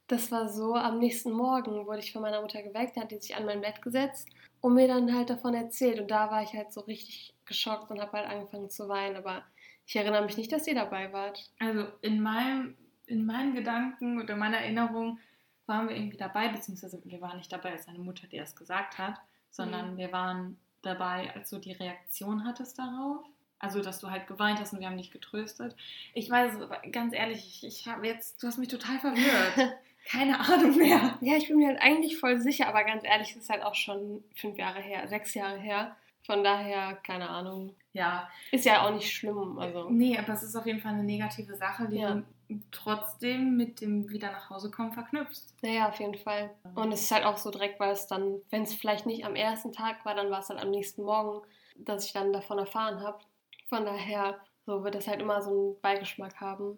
das 0.08 0.32
war 0.32 0.50
so, 0.50 0.76
am 0.76 1.00
nächsten 1.00 1.32
Morgen 1.32 1.86
wurde 1.86 2.00
ich 2.00 2.12
von 2.12 2.24
meiner 2.24 2.42
Mutter 2.42 2.64
geweckt, 2.64 2.98
hat 2.98 3.12
die 3.12 3.20
sich 3.20 3.36
an 3.36 3.46
mein 3.46 3.62
Bett 3.62 3.82
gesetzt 3.82 4.28
und 4.60 4.74
mir 4.74 4.88
dann 4.88 5.16
halt 5.16 5.30
davon 5.30 5.54
erzählt. 5.54 6.00
Und 6.00 6.10
da 6.10 6.32
war 6.32 6.44
ich 6.44 6.54
halt 6.54 6.74
so 6.74 6.82
richtig 6.82 7.34
geschockt 7.46 7.92
und 7.92 8.02
habe 8.02 8.18
halt 8.18 8.28
angefangen 8.28 8.70
zu 8.70 8.90
weinen. 8.90 9.16
Aber 9.16 9.44
ich 9.86 9.96
erinnere 9.96 10.26
mich 10.26 10.36
nicht, 10.36 10.52
dass 10.52 10.68
ihr 10.68 10.76
dabei 10.76 11.14
wart. 11.14 11.52
Also 11.60 11.86
in, 12.02 12.22
meinem, 12.22 12.76
in 13.10 13.26
meinen 13.26 13.54
Gedanken 13.54 14.22
oder 14.22 14.36
meiner 14.36 14.58
Erinnerung 14.58 15.20
waren 15.66 15.88
wir 15.88 15.96
irgendwie 15.96 16.18
dabei, 16.18 16.50
beziehungsweise 16.50 17.02
wir 17.04 17.22
waren 17.22 17.38
nicht 17.38 17.52
dabei, 17.52 17.72
als 17.72 17.86
deine 17.86 18.00
Mutter 18.00 18.28
dir 18.28 18.42
das 18.42 18.56
gesagt 18.56 18.98
hat, 18.98 19.20
sondern 19.52 19.94
mhm. 19.94 19.98
wir 19.98 20.12
waren 20.12 20.58
dabei, 20.82 21.34
als 21.36 21.50
du 21.50 21.60
die 21.60 21.74
Reaktion 21.74 22.46
hattest 22.46 22.80
darauf. 22.80 23.26
Also, 23.60 23.82
dass 23.82 24.00
du 24.00 24.10
halt 24.10 24.26
geweint 24.28 24.60
hast 24.60 24.72
und 24.72 24.80
wir 24.80 24.88
haben 24.88 24.98
dich 24.98 25.12
getröstet. 25.12 25.76
Ich 26.14 26.30
weiß, 26.30 26.54
ganz 26.94 27.14
ehrlich, 27.14 27.46
ich, 27.46 27.66
ich 27.66 27.88
habe 27.88 28.08
jetzt, 28.08 28.42
du 28.42 28.48
hast 28.48 28.58
mich 28.58 28.70
total 28.70 29.00
verwirrt. 29.00 29.76
Keine 30.06 30.40
Ahnung 30.40 30.78
mehr. 30.78 31.18
Ja, 31.20 31.36
ich 31.36 31.50
bin 31.50 31.58
mir 31.58 31.68
halt 31.68 31.82
eigentlich 31.82 32.18
voll 32.18 32.40
sicher, 32.40 32.68
aber 32.68 32.86
ganz 32.86 33.04
ehrlich, 33.04 33.32
es 33.32 33.44
ist 33.44 33.50
halt 33.50 33.64
auch 33.64 33.76
schon 33.76 34.24
fünf 34.34 34.58
Jahre 34.58 34.80
her, 34.80 35.08
sechs 35.10 35.34
Jahre 35.34 35.60
her. 35.60 35.96
Von 36.30 36.44
daher, 36.44 36.94
keine 37.02 37.28
Ahnung. 37.28 37.76
Ja. 37.92 38.30
Ist 38.52 38.64
ja 38.64 38.86
auch 38.86 38.94
nicht 38.94 39.12
schlimm. 39.12 39.58
Also. 39.58 39.90
Nee, 39.90 40.16
aber 40.16 40.34
es 40.34 40.44
ist 40.44 40.56
auf 40.56 40.68
jeden 40.68 40.80
Fall 40.80 40.94
eine 40.94 41.04
negative 41.04 41.56
Sache, 41.56 41.88
die 41.88 41.98
ja. 41.98 42.22
du 42.48 42.62
trotzdem 42.70 43.58
mit 43.58 43.82
dem 43.82 44.08
wieder 44.12 44.32
nach 44.32 44.52
Hause 44.52 44.70
kommen 44.70 44.94
verknüpfst. 44.94 45.56
Naja, 45.64 45.90
auf 45.90 46.00
jeden 46.00 46.20
Fall. 46.20 46.52
Und 46.76 46.92
es 46.92 47.02
ist 47.02 47.12
halt 47.12 47.26
auch 47.26 47.38
so 47.38 47.50
direkt, 47.50 47.80
weil 47.80 47.94
es 47.94 48.06
dann, 48.06 48.44
wenn 48.52 48.62
es 48.62 48.76
vielleicht 48.76 49.08
nicht 49.08 49.26
am 49.26 49.36
ersten 49.36 49.72
Tag 49.72 50.06
war, 50.06 50.14
dann 50.14 50.30
war 50.30 50.42
es 50.42 50.50
halt 50.50 50.62
am 50.62 50.70
nächsten 50.70 51.02
Morgen, 51.02 51.42
dass 51.78 52.06
ich 52.06 52.14
dann 52.14 52.32
davon 52.32 52.60
erfahren 52.60 53.02
habe. 53.02 53.18
Von 53.66 53.86
daher, 53.86 54.40
so 54.68 54.84
wird 54.84 54.94
das 54.94 55.08
halt 55.08 55.22
immer 55.22 55.42
so 55.42 55.50
einen 55.50 55.82
Beigeschmack 55.82 56.40
haben. 56.40 56.78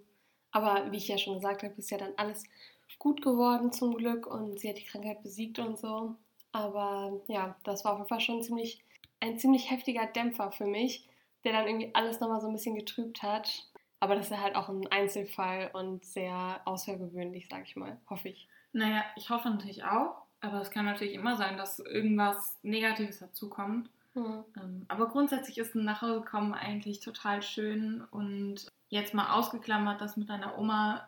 Aber 0.52 0.90
wie 0.94 0.98
ich 0.98 1.10
ja 1.10 1.18
schon 1.18 1.34
gesagt 1.34 1.64
habe, 1.64 1.74
ist 1.76 1.92
ja 1.92 1.98
dann 1.98 2.14
alles 2.16 2.46
gut 3.00 3.22
geworden 3.22 3.74
zum 3.74 3.98
Glück 3.98 4.28
und 4.28 4.62
sie 4.62 4.70
hat 4.70 4.78
die 4.78 4.86
Krankheit 4.86 5.22
besiegt 5.24 5.60
und 5.60 5.78
so. 5.78 6.16
Aber 6.54 7.22
ja, 7.28 7.58
das 7.66 7.84
war 7.84 7.94
auf 7.94 7.98
jeden 8.00 8.10
Fall 8.10 8.22
schon 8.22 8.42
ziemlich, 8.44 8.82
ein 9.22 9.40
ziemlich 9.40 9.72
heftiger 9.72 10.08
Dämpfer 10.08 10.52
für 10.52 10.66
mich, 10.66 11.08
der 11.44 11.54
dann 11.54 11.68
irgendwie 11.68 11.92
alles 11.94 12.20
nochmal 12.20 12.42
so 12.42 12.48
ein 12.48 12.54
bisschen 12.54 12.76
getrübt 12.76 13.24
hat. 13.24 13.68
Aber 14.00 14.16
das 14.16 14.30
ist 14.30 14.38
halt 14.38 14.56
auch 14.56 14.68
ein 14.68 14.88
Einzelfall 14.88 15.70
und 15.74 16.04
sehr 16.04 16.60
außergewöhnlich, 16.66 17.48
sag 17.50 17.64
ich 17.64 17.76
mal, 17.76 17.98
hoffe 18.10 18.30
ich. 18.30 18.48
Naja, 18.74 19.04
ich 19.16 19.30
hoffe 19.30 19.50
natürlich 19.50 19.84
auch, 19.84 20.16
aber 20.42 20.60
es 20.62 20.72
kann 20.72 20.86
natürlich 20.86 21.14
immer 21.14 21.38
sein, 21.38 21.56
dass 21.56 21.80
irgendwas 21.80 22.58
Negatives 22.64 23.20
dazukommt. 23.20 23.90
Mhm. 24.14 24.86
Aber 24.88 25.08
grundsätzlich 25.08 25.58
ist 25.58 25.76
ein 25.76 25.86
Nachhausekommen 25.86 26.54
eigentlich 26.54 27.00
total 27.00 27.42
schön 27.42 28.04
und 28.12 28.68
jetzt 28.90 29.14
mal 29.14 29.34
ausgeklammert, 29.34 30.02
das 30.02 30.18
mit 30.18 30.30
deiner 30.30 30.58
Oma 30.58 31.08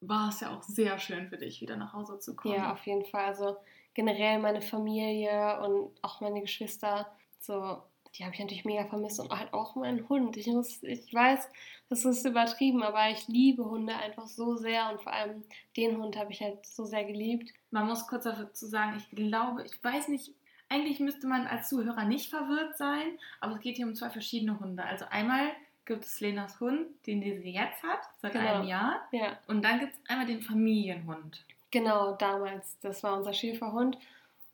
war 0.00 0.28
es 0.28 0.40
ja 0.40 0.54
auch 0.54 0.62
sehr 0.62 0.98
schön 0.98 1.28
für 1.28 1.38
dich, 1.38 1.60
wieder 1.60 1.76
nach 1.76 1.94
Hause 1.94 2.18
zu 2.18 2.36
kommen. 2.36 2.54
Ja, 2.54 2.72
auf 2.72 2.84
jeden 2.86 3.06
Fall. 3.06 3.24
Also 3.24 3.56
generell 3.94 4.38
meine 4.38 4.60
Familie 4.60 5.60
und 5.62 5.90
auch 6.02 6.20
meine 6.20 6.42
Geschwister, 6.42 7.06
so, 7.46 7.82
die 8.16 8.24
habe 8.24 8.34
ich 8.34 8.40
natürlich 8.40 8.64
mega 8.64 8.84
vermisst 8.84 9.20
und 9.20 9.30
halt 9.30 9.52
auch 9.52 9.74
meinen 9.74 10.08
Hund. 10.08 10.36
Ich 10.36 10.46
muss, 10.46 10.82
ich 10.82 11.12
weiß, 11.12 11.48
das 11.88 12.04
ist 12.04 12.24
übertrieben, 12.24 12.82
aber 12.82 13.10
ich 13.10 13.26
liebe 13.28 13.64
Hunde 13.64 13.94
einfach 13.96 14.26
so 14.26 14.56
sehr 14.56 14.90
und 14.90 15.02
vor 15.02 15.12
allem 15.12 15.44
den 15.76 15.98
Hund 15.98 16.16
habe 16.16 16.32
ich 16.32 16.40
halt 16.40 16.64
so 16.64 16.84
sehr 16.84 17.04
geliebt. 17.04 17.50
Man 17.70 17.86
muss 17.86 18.06
kurz 18.06 18.24
dazu 18.24 18.66
sagen, 18.66 18.96
ich 18.98 19.10
glaube, 19.16 19.64
ich 19.64 19.82
weiß 19.82 20.08
nicht, 20.08 20.32
eigentlich 20.68 21.00
müsste 21.00 21.26
man 21.26 21.46
als 21.46 21.68
Zuhörer 21.68 22.04
nicht 22.04 22.30
verwirrt 22.30 22.76
sein, 22.76 23.18
aber 23.40 23.54
es 23.54 23.60
geht 23.60 23.76
hier 23.76 23.86
um 23.86 23.94
zwei 23.94 24.10
verschiedene 24.10 24.58
Hunde. 24.58 24.84
Also 24.84 25.04
einmal 25.10 25.50
gibt 25.84 26.04
es 26.04 26.20
Lenas 26.20 26.60
Hund, 26.60 26.86
den 27.06 27.20
sie 27.20 27.50
jetzt 27.50 27.82
hat, 27.82 28.00
seit 28.22 28.32
genau. 28.32 28.54
einem 28.54 28.68
Jahr. 28.68 29.00
Ja. 29.12 29.38
Und 29.46 29.62
dann 29.62 29.80
gibt 29.80 29.92
es 29.92 30.10
einmal 30.10 30.26
den 30.26 30.40
Familienhund. 30.40 31.44
Genau, 31.70 32.14
damals. 32.16 32.78
Das 32.80 33.02
war 33.02 33.16
unser 33.16 33.34
Schäferhund. 33.34 33.98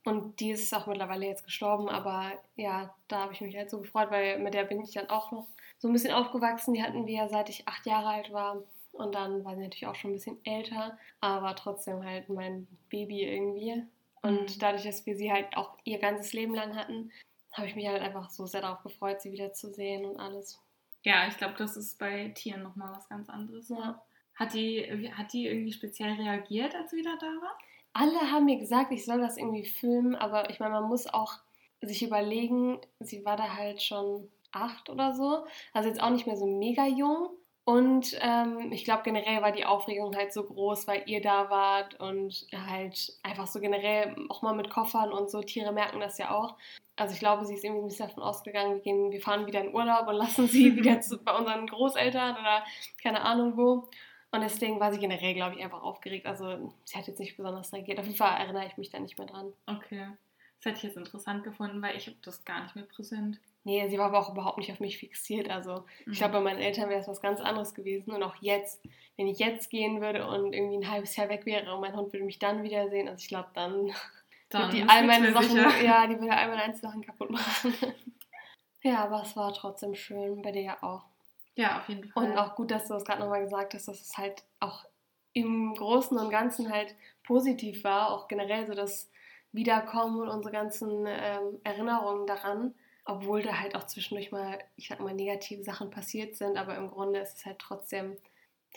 Und 0.05 0.41
die 0.41 0.51
ist 0.51 0.73
auch 0.75 0.87
mittlerweile 0.87 1.27
jetzt 1.27 1.45
gestorben, 1.45 1.89
aber 1.89 2.33
ja, 2.57 2.95
da 3.09 3.23
habe 3.23 3.35
ich 3.35 3.41
mich 3.43 3.55
halt 3.57 3.69
so 3.69 3.81
gefreut, 3.81 4.11
weil 4.11 4.39
mit 4.39 4.55
der 4.55 4.65
bin 4.65 4.81
ich 4.81 4.93
dann 4.93 5.11
auch 5.11 5.31
noch 5.31 5.47
so 5.79 5.89
ein 5.89 5.93
bisschen 5.93 6.15
aufgewachsen. 6.15 6.73
Die 6.73 6.83
hatten 6.83 7.07
wir 7.07 7.29
seit 7.29 7.51
ich 7.51 7.69
acht 7.69 7.85
Jahre 7.87 8.09
alt 8.09 8.33
war. 8.33 8.63
Und 8.93 9.15
dann 9.15 9.45
war 9.45 9.55
sie 9.55 9.63
natürlich 9.63 9.87
auch 9.87 9.95
schon 9.95 10.11
ein 10.11 10.15
bisschen 10.15 10.45
älter, 10.45 10.99
aber 11.21 11.55
trotzdem 11.55 12.05
halt 12.05 12.29
mein 12.29 12.67
Baby 12.89 13.23
irgendwie. 13.23 13.85
Und 14.23 14.57
mhm. 14.57 14.59
dadurch, 14.59 14.85
dass 14.85 15.07
wir 15.07 15.17
sie 15.17 15.31
halt 15.31 15.57
auch 15.57 15.77
ihr 15.85 15.99
ganzes 15.99 16.33
Leben 16.33 16.55
lang 16.55 16.77
hatten, 16.77 17.13
habe 17.53 17.69
ich 17.69 17.77
mich 17.77 17.87
halt 17.87 18.03
einfach 18.03 18.31
so 18.31 18.47
sehr 18.47 18.63
darauf 18.63 18.83
gefreut, 18.83 19.21
sie 19.21 19.33
wiederzusehen 19.33 20.05
und 20.05 20.19
alles. 20.19 20.61
Ja, 21.03 21.27
ich 21.29 21.37
glaube, 21.37 21.55
das 21.57 21.77
ist 21.77 21.99
bei 21.99 22.29
Tieren 22.29 22.63
nochmal 22.63 22.93
was 22.93 23.09
ganz 23.09 23.29
anderes. 23.29 23.69
Ja. 23.69 24.03
Hat, 24.35 24.55
die, 24.55 25.13
hat 25.15 25.33
die 25.33 25.47
irgendwie 25.47 25.73
speziell 25.73 26.13
reagiert, 26.13 26.75
als 26.75 26.91
du 26.91 26.97
wieder 26.97 27.17
da 27.19 27.27
war? 27.27 27.59
Alle 27.93 28.31
haben 28.31 28.45
mir 28.45 28.59
gesagt, 28.59 28.93
ich 28.93 29.05
soll 29.05 29.21
das 29.21 29.37
irgendwie 29.37 29.65
filmen, 29.65 30.15
aber 30.15 30.51
ich 30.51 30.61
meine, 30.61 30.75
man 30.75 30.89
muss 30.89 31.07
auch 31.07 31.35
sich 31.83 32.03
überlegen, 32.03 32.79
sie 33.01 33.25
war 33.25 33.37
da 33.37 33.57
halt 33.57 33.83
schon 33.83 34.29
acht 34.53 34.91
oder 34.91 35.15
so, 35.15 35.45
also 35.73 35.89
jetzt 35.89 36.03
auch 36.03 36.11
nicht 36.11 36.27
mehr 36.27 36.37
so 36.37 36.47
mega 36.47 36.87
jung. 36.87 37.31
Und 37.65 38.19
ähm, 38.21 38.73
ich 38.73 38.85
glaube, 38.85 39.03
generell 39.05 39.43
war 39.43 39.53
die 39.53 39.65
Aufregung 39.65 40.17
halt 40.17 40.33
so 40.33 40.43
groß, 40.43 40.89
weil 40.89 41.03
ihr 41.07 41.21
da 41.21 41.51
wart 41.51 42.01
und 42.01 42.47
halt 42.53 43.13
einfach 43.23 43.47
so 43.47 43.61
generell 43.61 44.17
auch 44.29 44.43
mal 44.43 44.55
mit 44.55 44.71
Koffern 44.71 45.13
und 45.13 45.31
so. 45.31 45.41
Tiere 45.41 45.71
merken 45.71 46.01
das 46.01 46.19
ja 46.19 46.35
auch. 46.35 46.57
Also 46.97 47.15
ich 47.15 47.21
glaube, 47.21 47.45
sie 47.47 47.55
ist 47.55 47.63
irgendwie 47.65 47.83
ein 47.83 47.89
bisschen 47.89 48.09
davon 48.09 48.25
ausgegangen, 48.25 48.75
wir, 48.75 48.81
gehen, 48.81 49.13
wir 49.13 49.21
fahren 49.21 49.47
wieder 49.47 49.61
in 49.61 49.75
Urlaub 49.75 50.09
und 50.09 50.17
lassen 50.17 50.49
sie 50.49 50.75
wieder 50.77 51.01
zu, 51.01 51.23
bei 51.23 51.37
unseren 51.37 51.67
Großeltern 51.67 52.33
oder 52.33 52.65
keine 53.01 53.23
Ahnung 53.23 53.57
wo. 53.57 53.89
Und 54.33 54.43
deswegen 54.43 54.79
war 54.79 54.93
sie 54.93 55.01
generell, 55.01 55.35
glaube 55.35 55.57
ich, 55.57 55.65
einfach 55.65 55.83
aufgeregt. 55.83 56.27
Also 56.27 56.73
sie 56.85 56.97
hat 56.97 57.07
jetzt 57.07 57.19
nicht 57.19 57.37
besonders 57.37 57.73
reagiert. 57.73 57.99
Auf 57.99 58.07
jeden 58.07 58.17
Fall 58.17 58.39
erinnere 58.39 58.67
ich 58.67 58.77
mich 58.77 58.91
da 58.91 59.01
nicht 59.01 59.19
mehr 59.19 59.27
dran. 59.27 59.53
Okay. 59.67 60.07
Das 60.59 60.67
hätte 60.67 60.77
ich 60.77 60.83
jetzt 60.85 60.97
interessant 60.97 61.43
gefunden, 61.43 61.83
weil 61.83 61.97
ich 61.97 62.07
habe 62.07 62.17
das 62.23 62.45
gar 62.45 62.63
nicht 62.63 62.77
mehr 62.77 62.85
präsent. 62.85 63.41
Nee, 63.65 63.89
sie 63.89 63.99
war 63.99 64.07
aber 64.07 64.21
auch 64.21 64.31
überhaupt 64.31 64.59
nicht 64.59 64.71
auf 64.71 64.81
mich 64.81 64.99
fixiert. 64.99 65.51
Also 65.51 65.85
mhm. 66.07 66.13
ich 66.13 66.19
glaube, 66.19 66.35
bei 66.35 66.41
meinen 66.41 66.61
Eltern 66.61 66.89
wäre 66.89 67.01
es 67.01 67.09
was 67.09 67.21
ganz 67.21 67.41
anderes 67.41 67.75
gewesen. 67.75 68.13
Und 68.13 68.23
auch 68.23 68.37
jetzt, 68.41 68.81
wenn 69.17 69.27
ich 69.27 69.39
jetzt 69.39 69.69
gehen 69.71 70.01
würde 70.01 70.27
und 70.27 70.53
irgendwie 70.53 70.77
ein 70.77 70.91
halbes 70.91 71.17
Jahr 71.17 71.29
weg 71.29 71.45
wäre 71.45 71.75
und 71.75 71.81
mein 71.81 71.97
Hund 71.97 72.13
würde 72.13 72.25
mich 72.25 72.39
dann 72.39 72.63
wiedersehen, 72.63 73.09
also 73.09 73.21
ich 73.21 73.29
glaube, 73.29 73.49
dann 73.55 73.93
dann 74.51 74.71
die 74.71 74.83
all 74.83 75.07
meine 75.07 75.33
Sachen, 75.33 75.49
sicher. 75.49 75.81
ja, 75.85 76.07
die 76.07 76.19
würde 76.19 76.37
all 76.37 76.49
meine 76.49 76.63
Einzelsachen 76.63 77.03
kaputt 77.03 77.31
machen. 77.31 77.73
ja, 78.83 79.05
aber 79.05 79.23
es 79.23 79.37
war 79.37 79.53
trotzdem 79.55 79.95
schön, 79.95 80.43
bei 80.43 80.53
dir 80.53 80.63
ja 80.63 80.83
auch. 80.83 81.05
Ja, 81.61 81.79
auf 81.79 81.89
jeden 81.89 82.05
Fall. 82.09 82.31
Und 82.31 82.37
auch 82.39 82.55
gut, 82.57 82.71
dass 82.71 82.87
du 82.89 82.95
das 82.95 83.05
gerade 83.05 83.21
nochmal 83.21 83.43
gesagt 83.43 83.75
hast, 83.75 83.89
dass 83.89 84.01
es 84.01 84.17
halt 84.17 84.45
auch 84.61 84.85
im 85.33 85.75
Großen 85.75 86.17
und 86.19 86.31
Ganzen 86.31 86.71
halt 86.73 86.95
positiv 87.23 87.85
war, 87.85 88.11
auch 88.11 88.29
generell 88.29 88.67
so 88.67 88.75
das 88.75 89.11
Wiederkommen 89.53 90.21
und 90.21 90.29
unsere 90.29 90.53
ganzen 90.53 91.07
ähm, 91.07 91.61
Erinnerungen 91.65 92.27
daran. 92.27 92.75
obwohl 93.05 93.43
da 93.43 93.59
halt 93.59 93.75
auch 93.75 93.85
zwischendurch 93.87 94.31
mal, 94.31 94.59
ich 94.77 94.89
sag 94.89 95.01
mal, 95.01 95.15
negative 95.15 95.63
Sachen 95.65 95.91
passiert 95.91 96.37
sind, 96.37 96.57
aber 96.57 96.77
im 96.77 96.89
Grunde 96.91 97.21
ist 97.21 97.39
es 97.39 97.47
halt 97.47 97.59
trotzdem, 97.59 98.17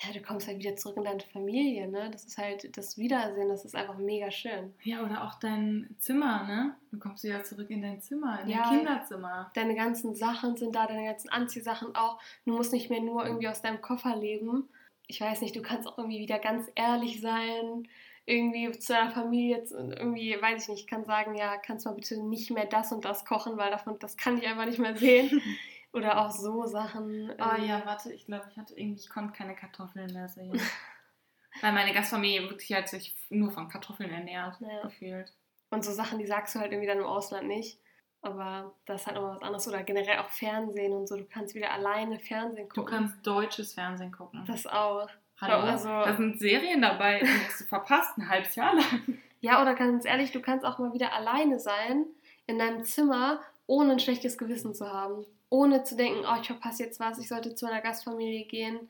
ja, 0.01 0.11
du 0.11 0.21
kommst 0.21 0.47
halt 0.47 0.57
wieder 0.59 0.75
zurück 0.75 0.97
in 0.97 1.03
deine 1.03 1.19
Familie, 1.19 1.87
ne? 1.87 2.09
Das 2.11 2.25
ist 2.25 2.37
halt 2.37 2.75
das 2.75 2.97
Wiedersehen, 2.97 3.47
das 3.49 3.63
ist 3.63 3.75
einfach 3.75 3.97
mega 3.97 4.31
schön. 4.31 4.73
Ja, 4.83 5.03
oder 5.05 5.23
auch 5.23 5.35
dein 5.39 5.95
Zimmer, 5.99 6.43
ne? 6.47 6.75
Du 6.91 6.97
kommst 6.99 7.23
wieder 7.23 7.43
zurück 7.43 7.69
in 7.69 7.81
dein 7.83 8.01
Zimmer, 8.01 8.41
in 8.41 8.49
Ja. 8.49 8.63
dein 8.63 8.77
Kinderzimmer. 8.79 9.51
Deine 9.53 9.75
ganzen 9.75 10.15
Sachen 10.15 10.57
sind 10.57 10.75
da, 10.75 10.87
deine 10.87 11.05
ganzen 11.05 11.29
Anziehsachen 11.29 11.95
auch. 11.95 12.19
Du 12.45 12.53
musst 12.53 12.73
nicht 12.73 12.89
mehr 12.89 13.01
nur 13.01 13.25
irgendwie 13.25 13.47
aus 13.47 13.61
deinem 13.61 13.81
Koffer 13.81 14.15
leben. 14.15 14.67
Ich 15.07 15.21
weiß 15.21 15.41
nicht, 15.41 15.55
du 15.55 15.61
kannst 15.61 15.87
auch 15.87 15.97
irgendwie 15.99 16.19
wieder 16.19 16.39
ganz 16.39 16.67
ehrlich 16.75 17.21
sein. 17.21 17.87
Irgendwie 18.25 18.71
zu 18.71 18.93
deiner 18.93 19.11
Familie, 19.11 19.57
jetzt 19.57 19.73
irgendwie, 19.73 20.35
weiß 20.41 20.63
ich 20.63 20.69
nicht, 20.69 20.89
kann 20.89 21.03
sagen, 21.03 21.35
ja, 21.35 21.57
kannst 21.57 21.85
mal 21.85 21.91
bitte 21.93 22.23
nicht 22.23 22.51
mehr 22.51 22.65
das 22.65 22.91
und 22.93 23.03
das 23.03 23.25
kochen, 23.25 23.57
weil 23.57 23.69
davon, 23.69 23.99
das 23.99 24.15
kann 24.15 24.37
ich 24.37 24.47
einfach 24.47 24.65
nicht 24.65 24.79
mehr 24.79 24.95
sehen. 24.95 25.41
Oder 25.93 26.17
auch 26.25 26.31
so 26.31 26.65
Sachen. 26.65 27.31
Oh 27.39 27.55
ähm, 27.57 27.65
ja, 27.65 27.85
warte, 27.85 28.11
ich 28.11 28.25
glaube, 28.25 28.45
ich 28.51 28.57
hatte 28.57 28.73
irgendwie, 28.75 28.99
ich 29.01 29.09
konnte 29.09 29.33
keine 29.33 29.55
Kartoffeln 29.55 30.11
mehr 30.11 30.27
sehen. 30.27 30.59
Weil 31.61 31.71
meine 31.71 31.93
Gastfamilie 31.93 32.49
wirklich 32.49 32.73
halt 32.73 32.89
sich 32.89 33.15
nur 33.29 33.51
von 33.51 33.69
Kartoffeln 33.69 34.09
ernährt, 34.11 34.57
Ja. 34.59 34.81
gefühlt. 34.81 35.31
Und 35.69 35.85
so 35.85 35.91
Sachen, 35.91 36.17
die 36.19 36.25
sagst 36.25 36.55
du 36.55 36.59
halt 36.59 36.71
irgendwie 36.71 36.87
dann 36.87 36.97
im 36.99 37.05
Ausland 37.05 37.47
nicht. 37.47 37.79
Aber 38.21 38.73
das 38.85 39.01
ist 39.01 39.07
halt 39.07 39.17
nochmal 39.17 39.35
was 39.35 39.41
anderes. 39.43 39.67
Oder 39.67 39.83
generell 39.83 40.17
auch 40.19 40.29
Fernsehen 40.29 40.93
und 40.93 41.07
so. 41.07 41.15
Du 41.17 41.25
kannst 41.25 41.53
wieder 41.55 41.71
alleine 41.71 42.19
Fernsehen 42.19 42.67
Du 42.69 42.81
gucken. 42.81 42.93
kannst 42.97 43.27
deutsches 43.27 43.73
Fernsehen 43.73 44.11
gucken. 44.11 44.43
das 44.47 44.65
auch. 44.65 45.07
Hallo, 45.41 45.57
also- 45.63 45.89
da 45.89 46.15
sind 46.15 46.39
Serien 46.39 46.81
dabei, 46.81 47.19
die 47.19 47.27
hast 47.27 47.61
du 47.61 47.65
verpasst, 47.65 48.17
ein 48.17 48.29
halbes 48.29 48.55
Jahr 48.55 48.73
lang. 48.75 49.17
Ja, 49.41 49.61
oder 49.61 49.75
ganz 49.75 50.05
ehrlich, 50.05 50.31
du 50.31 50.41
kannst 50.41 50.65
auch 50.65 50.79
mal 50.79 50.93
wieder 50.93 51.11
alleine 51.13 51.59
sein 51.59 52.05
in 52.47 52.57
deinem 52.59 52.83
Zimmer, 52.85 53.41
ohne 53.67 53.91
ein 53.93 53.99
schlechtes 53.99 54.37
Gewissen 54.37 54.73
zu 54.73 54.91
haben. 54.91 55.25
Ohne 55.53 55.83
zu 55.83 55.95
denken, 55.95 56.25
oh, 56.25 56.35
ich 56.41 56.47
verpasse 56.47 56.81
jetzt 56.81 56.99
was, 56.99 57.19
ich 57.19 57.27
sollte 57.27 57.53
zu 57.53 57.65
meiner 57.65 57.81
Gastfamilie 57.81 58.45
gehen. 58.45 58.89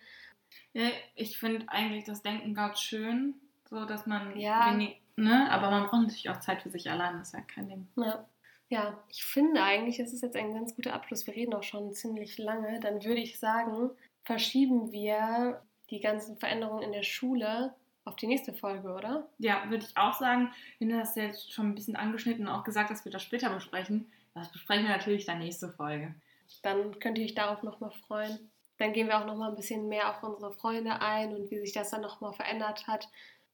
Ja, 0.71 0.87
ich 1.13 1.37
finde 1.37 1.67
eigentlich 1.67 2.05
das 2.05 2.21
Denken 2.21 2.53
ganz 2.53 2.79
schön, 2.79 3.33
so 3.69 3.83
dass 3.83 4.05
man 4.05 4.39
Ja. 4.39 4.71
wenig, 4.71 5.01
ne, 5.17 5.51
aber 5.51 5.69
man 5.69 5.87
braucht 5.87 6.03
natürlich 6.03 6.29
auch 6.29 6.39
Zeit 6.39 6.61
für 6.61 6.69
sich 6.69 6.89
allein, 6.89 7.17
das 7.17 7.27
ist 7.27 7.33
ja 7.33 7.41
kein 7.41 7.67
Ding. 7.67 7.87
Ja. 7.97 8.25
ja, 8.69 9.03
ich 9.09 9.25
finde 9.25 9.61
eigentlich, 9.61 9.99
es 9.99 10.13
ist 10.13 10.23
jetzt 10.23 10.37
ein 10.37 10.53
ganz 10.53 10.73
guter 10.73 10.93
Abschluss. 10.93 11.27
Wir 11.27 11.35
reden 11.35 11.53
auch 11.53 11.63
schon 11.63 11.91
ziemlich 11.93 12.37
lange. 12.37 12.79
Dann 12.79 13.03
würde 13.03 13.19
ich 13.19 13.39
sagen, 13.39 13.89
verschieben 14.23 14.93
wir 14.93 15.61
die 15.89 15.99
ganzen 15.99 16.37
Veränderungen 16.37 16.83
in 16.83 16.93
der 16.93 17.03
Schule 17.03 17.75
auf 18.05 18.15
die 18.15 18.27
nächste 18.27 18.53
Folge, 18.53 18.93
oder? 18.93 19.27
Ja, 19.37 19.69
würde 19.69 19.85
ich 19.85 19.97
auch 19.97 20.13
sagen, 20.13 20.53
wir 20.79 20.87
haben 20.93 20.99
das 20.99 21.15
jetzt 21.15 21.51
schon 21.51 21.67
ein 21.71 21.75
bisschen 21.75 21.97
angeschnitten 21.97 22.47
und 22.47 22.53
auch 22.53 22.63
gesagt, 22.63 22.89
dass 22.89 23.03
wir 23.03 23.11
das 23.11 23.21
später 23.21 23.49
besprechen. 23.49 24.09
Das 24.33 24.49
besprechen 24.49 24.85
wir 24.85 24.95
natürlich 24.95 25.25
dann 25.25 25.39
nächste 25.39 25.69
Folge. 25.69 26.15
Dann 26.61 26.99
könnt 26.99 27.17
ihr 27.17 27.25
euch 27.25 27.35
darauf 27.35 27.63
nochmal 27.63 27.91
freuen. 27.91 28.51
Dann 28.77 28.93
gehen 28.93 29.07
wir 29.07 29.19
auch 29.19 29.25
nochmal 29.25 29.49
ein 29.49 29.55
bisschen 29.55 29.87
mehr 29.87 30.09
auf 30.09 30.23
unsere 30.23 30.51
Freunde 30.53 30.99
ein 31.01 31.33
und 31.35 31.49
wie 31.51 31.59
sich 31.59 31.73
das 31.73 31.91
dann 31.91 32.01
nochmal 32.01 32.33
verändert 32.33 32.87
hat. 32.87 33.07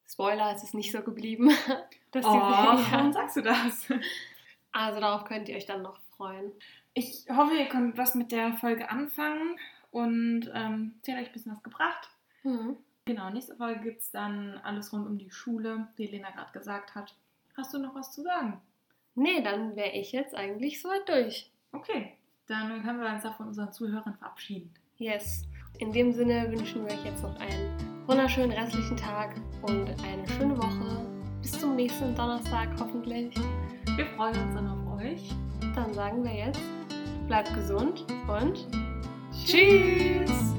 Spoiler, 0.08 0.54
es 0.56 0.64
ist 0.64 0.74
nicht 0.74 0.92
so 0.92 1.02
geblieben. 1.02 1.50
dass 2.12 2.26
die 2.26 2.32
Oh, 2.32 2.78
sich- 2.78 2.92
warum 2.92 3.14
sagst 3.14 3.36
du 3.38 3.42
das? 3.42 3.88
Also 4.72 5.00
darauf 5.00 5.26
könnt 5.26 5.50
ihr 5.50 5.56
euch 5.58 5.66
dann 5.66 5.82
noch 5.82 6.00
freuen. 6.18 6.52
Ich 6.94 7.26
hoffe, 7.30 7.56
ihr 7.56 7.68
könnt 7.68 7.98
was 7.98 8.16
mit 8.16 8.32
der 8.32 8.54
Folge 8.54 8.90
anfangen 8.90 9.58
und 9.92 10.50
ähm, 10.54 11.00
sie 11.04 11.14
hat 11.14 11.22
euch 11.22 11.28
ein 11.28 11.34
bisschen 11.34 11.54
was 11.56 11.64
gebracht. 11.64 12.10
Mhm. 12.44 12.78
Genau, 13.06 13.30
nächste 13.32 13.56
Folge 13.56 13.82
gibt 13.82 14.02
es 14.02 14.12
dann 14.12 14.60
alles 14.64 14.94
rund 14.94 15.08
um 15.08 15.18
die 15.18 15.32
Schule, 15.32 15.88
wie 15.96 16.08
Lena 16.08 16.30
gerade 16.32 16.52
gesagt 16.52 16.94
hat. 16.96 17.16
Hast 17.58 17.74
du 17.74 17.80
noch 17.80 17.96
was 17.96 18.12
zu 18.12 18.22
sagen? 18.22 18.62
Nee, 19.16 19.42
dann 19.42 19.76
wäre 19.76 19.92
ich 19.92 20.12
jetzt 20.12 20.36
eigentlich 20.36 20.82
soweit 20.82 21.08
durch. 21.10 21.52
Okay, 21.72 22.16
dann 22.50 22.82
können 22.84 23.00
wir 23.00 23.10
uns 23.14 23.26
auch 23.26 23.36
von 23.36 23.48
unseren 23.48 23.72
Zuhörern 23.72 24.16
verabschieden. 24.16 24.74
Yes. 24.98 25.44
In 25.78 25.94
dem 25.94 26.12
Sinne 26.12 26.52
wünschen 26.52 26.86
wir 26.86 26.94
euch 26.94 27.06
jetzt 27.06 27.24
noch 27.24 27.40
einen 27.40 27.78
wunderschönen 28.08 28.52
restlichen 28.52 28.98
Tag 28.98 29.36
und 29.62 29.88
eine 30.04 30.28
schöne 30.28 30.58
Woche. 30.58 31.06
Bis 31.42 31.52
zum 31.52 31.76
nächsten 31.76 32.16
Donnerstag 32.16 32.70
hoffentlich. 32.80 33.34
Wir 33.96 34.06
freuen 34.08 34.36
uns 34.36 34.56
dann 34.56 34.68
auf 34.68 35.00
euch. 35.00 35.30
Dann 35.76 35.94
sagen 35.94 36.24
wir 36.24 36.34
jetzt, 36.34 36.60
bleibt 37.28 37.54
gesund 37.54 38.06
und 38.28 38.68
tschüss! 39.46 40.59